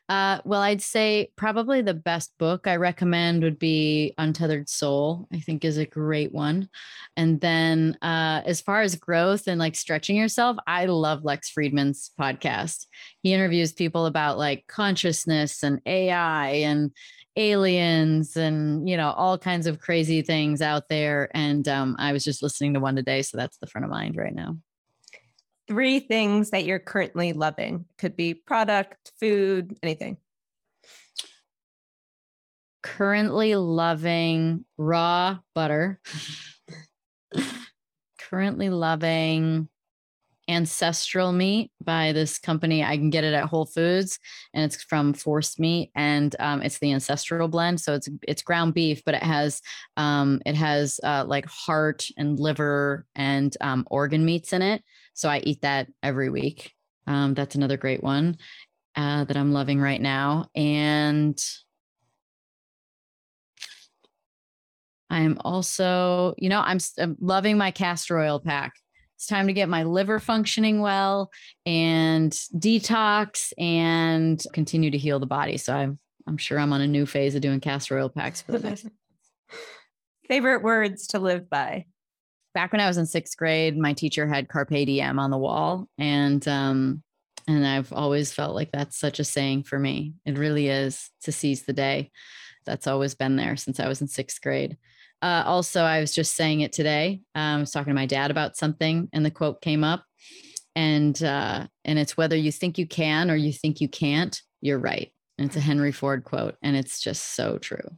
Uh, 0.10 0.40
well, 0.44 0.60
I'd 0.62 0.82
say 0.82 1.32
probably 1.38 1.82
the 1.82 1.94
best 1.94 2.38
book 2.38 2.68
I 2.68 2.76
recommend 2.76 3.42
would 3.42 3.58
be 3.58 4.14
Untethered 4.18 4.68
Soul, 4.68 5.30
I 5.32 5.40
think 5.40 5.64
is 5.64 5.78
a 5.78 5.86
great 5.86 6.34
one. 6.34 6.68
And 7.16 7.40
then 7.40 7.98
uh, 8.02 8.42
as 8.46 8.60
far 8.60 8.82
as 8.82 8.96
growth 8.96 9.48
and 9.48 9.60
like 9.60 9.76
stretching 9.76 10.18
yourself, 10.18 10.58
I 10.68 10.86
love 10.88 11.24
Lex 11.24 11.54
Fridman's 11.54 12.12
podcast. 12.20 12.86
He 13.24 13.34
interviews 13.34 13.72
people 13.72 14.08
about 14.08 14.38
like 14.38 14.68
consciousness 14.68 15.64
and 15.64 15.82
AI 15.86 16.50
and 16.50 16.92
aliens 17.38 18.36
and 18.36 18.90
you 18.90 18.98
know 18.98 19.12
all 19.12 19.38
kinds 19.38 19.68
of 19.68 19.80
crazy 19.80 20.22
things 20.22 20.62
out 20.62 20.90
there. 20.90 21.30
And 21.34 21.68
um, 21.68 21.96
i 22.00 22.12
was 22.12 22.24
just 22.24 22.44
listening 22.44 22.74
to 22.74 22.80
one 22.80 22.96
today 22.96 23.22
so 23.22 23.38
that's 23.38 23.58
the 23.58 23.68
front 23.68 23.86
of 23.86 23.92
mind 23.92 24.18
right 24.18 24.34
now. 24.34 24.58
Three 25.68 26.00
things 26.00 26.52
that 26.52 26.66
you're 26.66 26.80
currently 26.80 27.34
loving. 27.34 27.86
Could 27.98 28.16
be 28.16 28.34
product 28.34 29.12
food 29.20 29.78
anything. 29.84 30.18
Currently 32.84 33.56
loving 33.56 34.64
raw 34.78 35.40
butter. 35.54 36.00
Currently 38.20 38.70
loving 38.70 39.68
ancestral 40.48 41.32
meat 41.32 41.72
by 41.84 42.12
this 42.12 42.40
company. 42.40 42.84
I 42.84 42.98
can 42.98 43.10
get 43.10 43.24
it 43.24 43.34
at 43.34 43.46
Whole 43.46 43.66
Foods, 43.66 44.20
and 44.54 44.64
it's 44.64 44.82
from 44.84 45.14
Force 45.14 45.60
Meat, 45.60 45.92
and 45.96 46.36
um, 46.40 46.62
it's 46.62 46.80
the 46.80 46.94
ancestral 46.94 47.48
blend. 47.48 47.82
So 47.82 47.94
it's 47.94 48.10
it's 48.28 48.42
ground 48.42 48.74
beef, 48.74 49.04
but 49.06 49.16
it 49.16 49.24
has 49.24 49.62
um, 49.98 50.42
it 50.46 50.56
has 50.56 51.00
uh, 51.04 51.26
like 51.28 51.46
heart 51.46 52.08
and 52.18 52.40
liver 52.40 53.06
and 53.16 53.56
um, 53.62 53.86
organ 53.90 54.26
meats 54.26 54.54
in 54.54 54.62
it. 54.62 54.84
So 55.14 55.30
I 55.30 55.40
eat 55.40 55.62
that 55.62 55.88
every 56.02 56.30
week. 56.30 56.74
Um, 57.08 57.34
that's 57.34 57.56
another 57.56 57.78
great 57.78 58.04
one 58.04 58.38
uh, 58.96 59.24
that 59.26 59.38
I'm 59.38 59.54
loving 59.54 59.80
right 59.82 60.02
now, 60.02 60.50
and. 60.56 61.42
I'm 65.10 65.38
also, 65.46 66.36
you 66.38 66.50
know, 66.50 66.60
I'm, 66.60 66.80
I'm 67.00 67.16
loving 67.22 67.58
my 67.58 67.72
castor 67.72 68.20
oil 68.20 68.42
pack. 68.42 68.74
It's 69.18 69.26
time 69.26 69.48
to 69.48 69.54
get 69.54 69.68
my 69.68 69.82
liver 69.82 70.20
functioning 70.20 70.80
well 70.80 71.32
and 71.66 72.32
detox 72.32 73.52
and 73.58 74.40
continue 74.54 74.92
to 74.92 74.98
heal 74.98 75.20
the 75.20 75.26
body. 75.26 75.58
So 75.58 75.76
I'm 75.76 75.98
I'm 76.28 76.38
sure 76.38 76.60
I'm 76.60 76.72
on 76.72 76.82
a 76.82 76.88
new 76.88 77.08
phase 77.08 77.34
of 77.34 77.42
doing 77.42 77.60
castor 77.60 77.98
oil 77.98 78.10
packs 78.10 78.44
for 78.44 78.52
the 78.52 78.60
next. 78.60 78.86
Favorite 80.28 80.62
words 80.62 81.08
to 81.08 81.20
live 81.20 81.50
by. 81.50 81.86
Back 82.54 82.72
when 82.72 82.80
I 82.80 82.88
was 82.88 82.98
in 82.98 83.08
sixth 83.08 83.36
grade, 83.36 83.76
my 83.76 83.94
teacher 83.94 84.28
had 84.28 84.50
carpe 84.50 84.70
diem 84.70 85.18
on 85.18 85.32
the 85.32 85.38
wall, 85.38 85.88
and 85.98 86.48
um, 86.48 87.02
and 87.48 87.66
I've 87.66 87.92
always 87.92 88.32
felt 88.32 88.54
like 88.54 88.72
that's 88.72 89.00
such 89.00 89.20
a 89.20 89.24
saying 89.24 89.64
for 89.64 89.80
me. 89.80 90.14
It 90.26 90.38
really 90.38 90.68
is 90.68 91.10
to 91.24 91.32
seize 91.32 91.64
the 91.64 91.74
day. 91.74 92.12
That's 92.68 92.86
always 92.86 93.16
been 93.16 93.36
there 93.36 93.56
since 93.56 93.80
I 93.80 93.88
was 93.88 94.00
in 94.00 94.08
sixth 94.08 94.42
grade. 94.44 94.78
Uh, 95.22 95.44
also, 95.46 95.84
I 95.84 96.00
was 96.00 96.14
just 96.14 96.36
saying 96.36 96.62
it 96.62 96.72
today. 96.72 97.22
Um, 97.34 97.58
I 97.58 97.60
was 97.60 97.72
talking 97.72 97.92
to 97.92 97.96
my 97.96 98.06
dad 98.06 98.30
about 98.30 98.56
something, 98.56 99.10
and 99.14 99.26
the 99.26 99.32
quote 99.32 99.62
came 99.62 99.84
up, 99.84 100.04
and 100.76 101.22
uh, 101.24 101.68
and 101.86 101.98
it's 101.98 102.16
whether 102.16 102.36
you 102.36 102.52
think 102.52 102.78
you 102.78 102.86
can 102.86 103.32
or 103.32 103.36
you 103.36 103.52
think 103.52 103.82
you 103.82 103.88
can't, 103.88 104.40
you're 104.62 104.80
right. 104.80 105.12
And 105.38 105.48
it's 105.48 105.58
a 105.58 105.62
Henry 105.62 105.92
Ford 105.92 106.24
quote, 106.24 106.56
and 106.62 106.76
it's 106.76 107.00
just 107.00 107.36
so 107.36 107.58
true. 107.58 107.98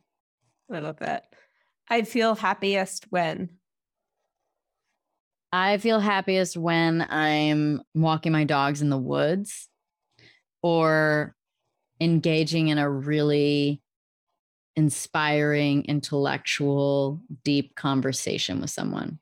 I 0.72 0.80
love 0.80 0.99
that. 0.99 1.26
I 1.89 2.03
feel 2.03 2.36
happiest 2.36 3.05
when. 3.09 3.49
I 5.51 5.78
feel 5.80 5.99
happiest 5.99 6.55
when 6.55 7.05
I'm 7.09 7.82
walking 7.95 8.32
my 8.32 8.43
dogs 8.43 8.82
in 8.82 8.89
the 8.89 8.97
woods 8.97 9.67
or 10.61 11.36
engaging 11.99 12.67
in 12.67 12.78
a 12.78 12.89
really 12.89 13.82
inspiring, 14.80 15.84
intellectual, 15.84 17.22
deep 17.44 17.76
conversation 17.76 18.62
with 18.62 18.70
someone. 18.70 19.20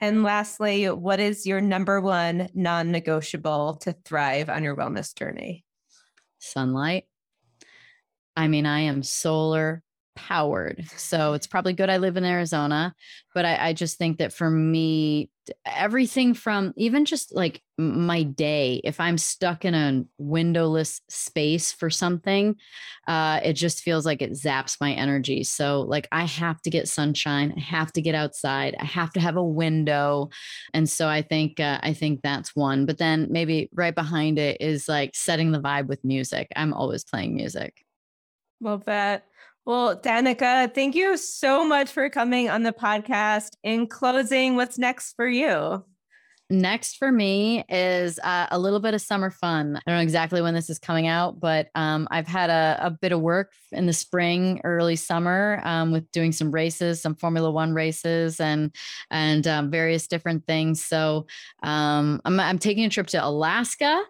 And 0.00 0.24
lastly, 0.24 0.90
what 0.90 1.20
is 1.20 1.46
your 1.46 1.60
number 1.60 2.00
one 2.00 2.48
non 2.52 2.90
negotiable 2.90 3.74
to 3.82 3.92
thrive 4.04 4.50
on 4.50 4.64
your 4.64 4.76
wellness 4.76 5.16
journey? 5.16 5.64
Sunlight. 6.40 7.04
I 8.36 8.48
mean, 8.48 8.66
I 8.66 8.80
am 8.80 9.04
solar 9.04 9.84
powered. 10.14 10.84
So 10.96 11.32
it's 11.32 11.46
probably 11.46 11.72
good 11.72 11.90
I 11.90 11.96
live 11.96 12.16
in 12.16 12.24
Arizona. 12.24 12.94
But 13.34 13.44
I, 13.44 13.68
I, 13.68 13.72
just 13.72 13.96
think 13.96 14.18
that 14.18 14.32
for 14.32 14.50
me, 14.50 15.30
everything 15.64 16.34
from 16.34 16.72
even 16.76 17.04
just 17.04 17.34
like 17.34 17.62
my 17.78 18.22
day, 18.22 18.80
if 18.84 19.00
I'm 19.00 19.16
stuck 19.16 19.64
in 19.64 19.74
a 19.74 20.04
windowless 20.18 21.00
space 21.08 21.72
for 21.72 21.88
something, 21.88 22.56
uh, 23.08 23.40
it 23.42 23.54
just 23.54 23.82
feels 23.82 24.04
like 24.04 24.20
it 24.20 24.32
zaps 24.32 24.76
my 24.80 24.92
energy. 24.92 25.44
So 25.44 25.80
like 25.80 26.08
I 26.12 26.24
have 26.24 26.60
to 26.62 26.70
get 26.70 26.88
sunshine, 26.88 27.54
I 27.56 27.60
have 27.60 27.92
to 27.94 28.02
get 28.02 28.14
outside, 28.14 28.76
I 28.78 28.84
have 28.84 29.12
to 29.14 29.20
have 29.20 29.36
a 29.36 29.42
window. 29.42 30.28
And 30.74 30.88
so 30.88 31.08
I 31.08 31.22
think 31.22 31.58
uh, 31.58 31.80
I 31.82 31.94
think 31.94 32.20
that's 32.22 32.54
one. 32.54 32.84
But 32.86 32.98
then 32.98 33.28
maybe 33.30 33.70
right 33.72 33.94
behind 33.94 34.38
it 34.38 34.60
is 34.60 34.88
like 34.88 35.14
setting 35.14 35.52
the 35.52 35.60
vibe 35.60 35.86
with 35.86 36.04
music. 36.04 36.48
I'm 36.54 36.74
always 36.74 37.02
playing 37.02 37.34
music. 37.34 37.84
Love 38.60 38.84
that. 38.84 39.24
Well, 39.64 39.96
Danica, 39.96 40.74
thank 40.74 40.96
you 40.96 41.16
so 41.16 41.64
much 41.64 41.88
for 41.92 42.10
coming 42.10 42.50
on 42.50 42.64
the 42.64 42.72
podcast. 42.72 43.50
In 43.62 43.86
closing, 43.86 44.56
what's 44.56 44.76
next 44.76 45.14
for 45.14 45.28
you? 45.28 45.84
Next 46.50 46.96
for 46.96 47.12
me 47.12 47.64
is 47.68 48.18
uh, 48.18 48.48
a 48.50 48.58
little 48.58 48.80
bit 48.80 48.92
of 48.92 49.00
summer 49.00 49.30
fun. 49.30 49.76
I 49.76 49.80
don't 49.86 49.98
know 49.98 50.02
exactly 50.02 50.42
when 50.42 50.52
this 50.52 50.68
is 50.68 50.80
coming 50.80 51.06
out, 51.06 51.38
but 51.38 51.68
um, 51.76 52.08
I've 52.10 52.26
had 52.26 52.50
a, 52.50 52.86
a, 52.86 52.90
bit 52.90 53.12
of 53.12 53.20
work 53.20 53.52
in 53.70 53.86
the 53.86 53.92
spring, 53.92 54.60
early 54.64 54.96
summer, 54.96 55.62
um, 55.64 55.92
with 55.92 56.10
doing 56.10 56.32
some 56.32 56.50
races, 56.50 57.00
some 57.00 57.14
Formula 57.14 57.50
One 57.50 57.72
races, 57.72 58.40
and 58.40 58.74
and 59.10 59.46
um, 59.46 59.70
various 59.70 60.08
different 60.08 60.44
things. 60.46 60.84
So 60.84 61.26
um, 61.62 62.20
I'm, 62.24 62.38
I'm 62.38 62.58
taking 62.58 62.84
a 62.84 62.90
trip 62.90 63.06
to 63.08 63.24
Alaska 63.24 64.02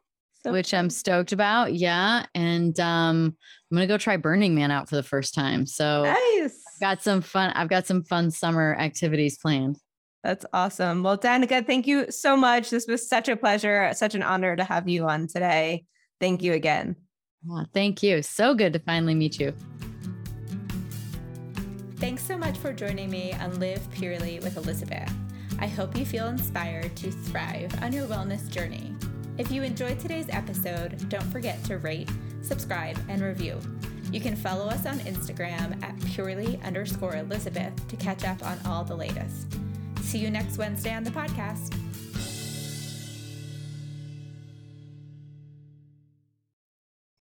so 0.43 0.53
which 0.53 0.75
I'm 0.75 0.91
stoked 0.91 1.33
about. 1.33 1.75
Yeah. 1.75 2.27
And 2.35 2.79
um, 2.81 3.37
I'm 3.73 3.77
gonna 3.77 3.87
go 3.87 3.97
try 3.97 4.19
Burning 4.19 4.55
Man 4.55 4.71
out 4.71 4.91
for 4.91 4.97
the 4.97 5.03
first 5.03 5.33
time. 5.33 5.65
So 5.65 6.03
nice. 6.03 6.63
I've 6.75 6.81
got 6.81 7.03
some 7.03 7.23
fun. 7.23 7.53
I've 7.55 7.71
got 7.71 7.87
some 7.87 8.05
fun 8.05 8.31
summer 8.31 8.77
activities 8.79 9.39
planned. 9.39 9.79
That's 10.23 10.45
awesome. 10.53 11.03
Well, 11.03 11.17
Danica, 11.17 11.67
thank 11.67 11.87
you 11.87 12.11
so 12.11 12.37
much. 12.37 12.69
This 12.69 12.87
was 12.87 13.09
such 13.09 13.31
a 13.31 13.37
pleasure, 13.37 13.91
such 13.95 14.15
an 14.15 14.23
honor 14.23 14.57
to 14.57 14.63
have 14.63 14.91
you 14.91 15.09
on 15.09 15.27
today. 15.27 15.87
Thank 16.21 16.43
you 16.43 16.53
again. 16.53 16.97
Well, 17.47 17.67
thank 17.73 18.03
you. 18.03 18.21
So 18.21 18.55
good 18.55 18.75
to 18.75 18.79
finally 18.79 19.15
meet 19.15 19.41
you. 19.41 19.55
Thanks 21.97 22.25
so 22.25 22.37
much 22.37 22.59
for 22.59 22.75
joining 22.75 23.09
me 23.11 23.33
on 23.41 23.59
Live 23.59 23.91
Purely 23.93 24.39
with 24.41 24.59
Elizabeth. 24.59 25.11
I 25.61 25.67
hope 25.67 25.97
you 25.97 26.05
feel 26.05 26.27
inspired 26.27 26.95
to 26.97 27.11
thrive 27.11 27.73
on 27.83 27.95
your 27.95 28.07
wellness 28.07 28.51
journey. 28.51 28.95
If 29.39 29.51
you 29.51 29.63
enjoyed 29.63 29.99
today's 29.99 30.29
episode, 30.29 31.09
don't 31.09 31.25
forget 31.25 31.63
to 31.65 31.79
rate, 31.79 32.11
subscribe, 32.43 32.99
and 33.09 33.23
review. 33.23 33.59
You 34.13 34.21
can 34.21 34.37
follow 34.37 34.67
us 34.67 34.85
on 34.85 34.99
Instagram 35.01 35.83
at 35.83 35.99
purely 36.05 36.61
underscore 36.65 37.17
Elizabeth 37.17 37.73
to 37.89 37.97
catch 37.97 38.25
up 38.25 38.45
on 38.45 38.59
all 38.67 38.85
the 38.85 38.95
latest. 38.95 39.47
See 40.03 40.19
you 40.19 40.31
next 40.31 40.59
Wednesday 40.59 40.93
on 40.95 41.03
the 41.03 41.11
podcast. 41.11 41.75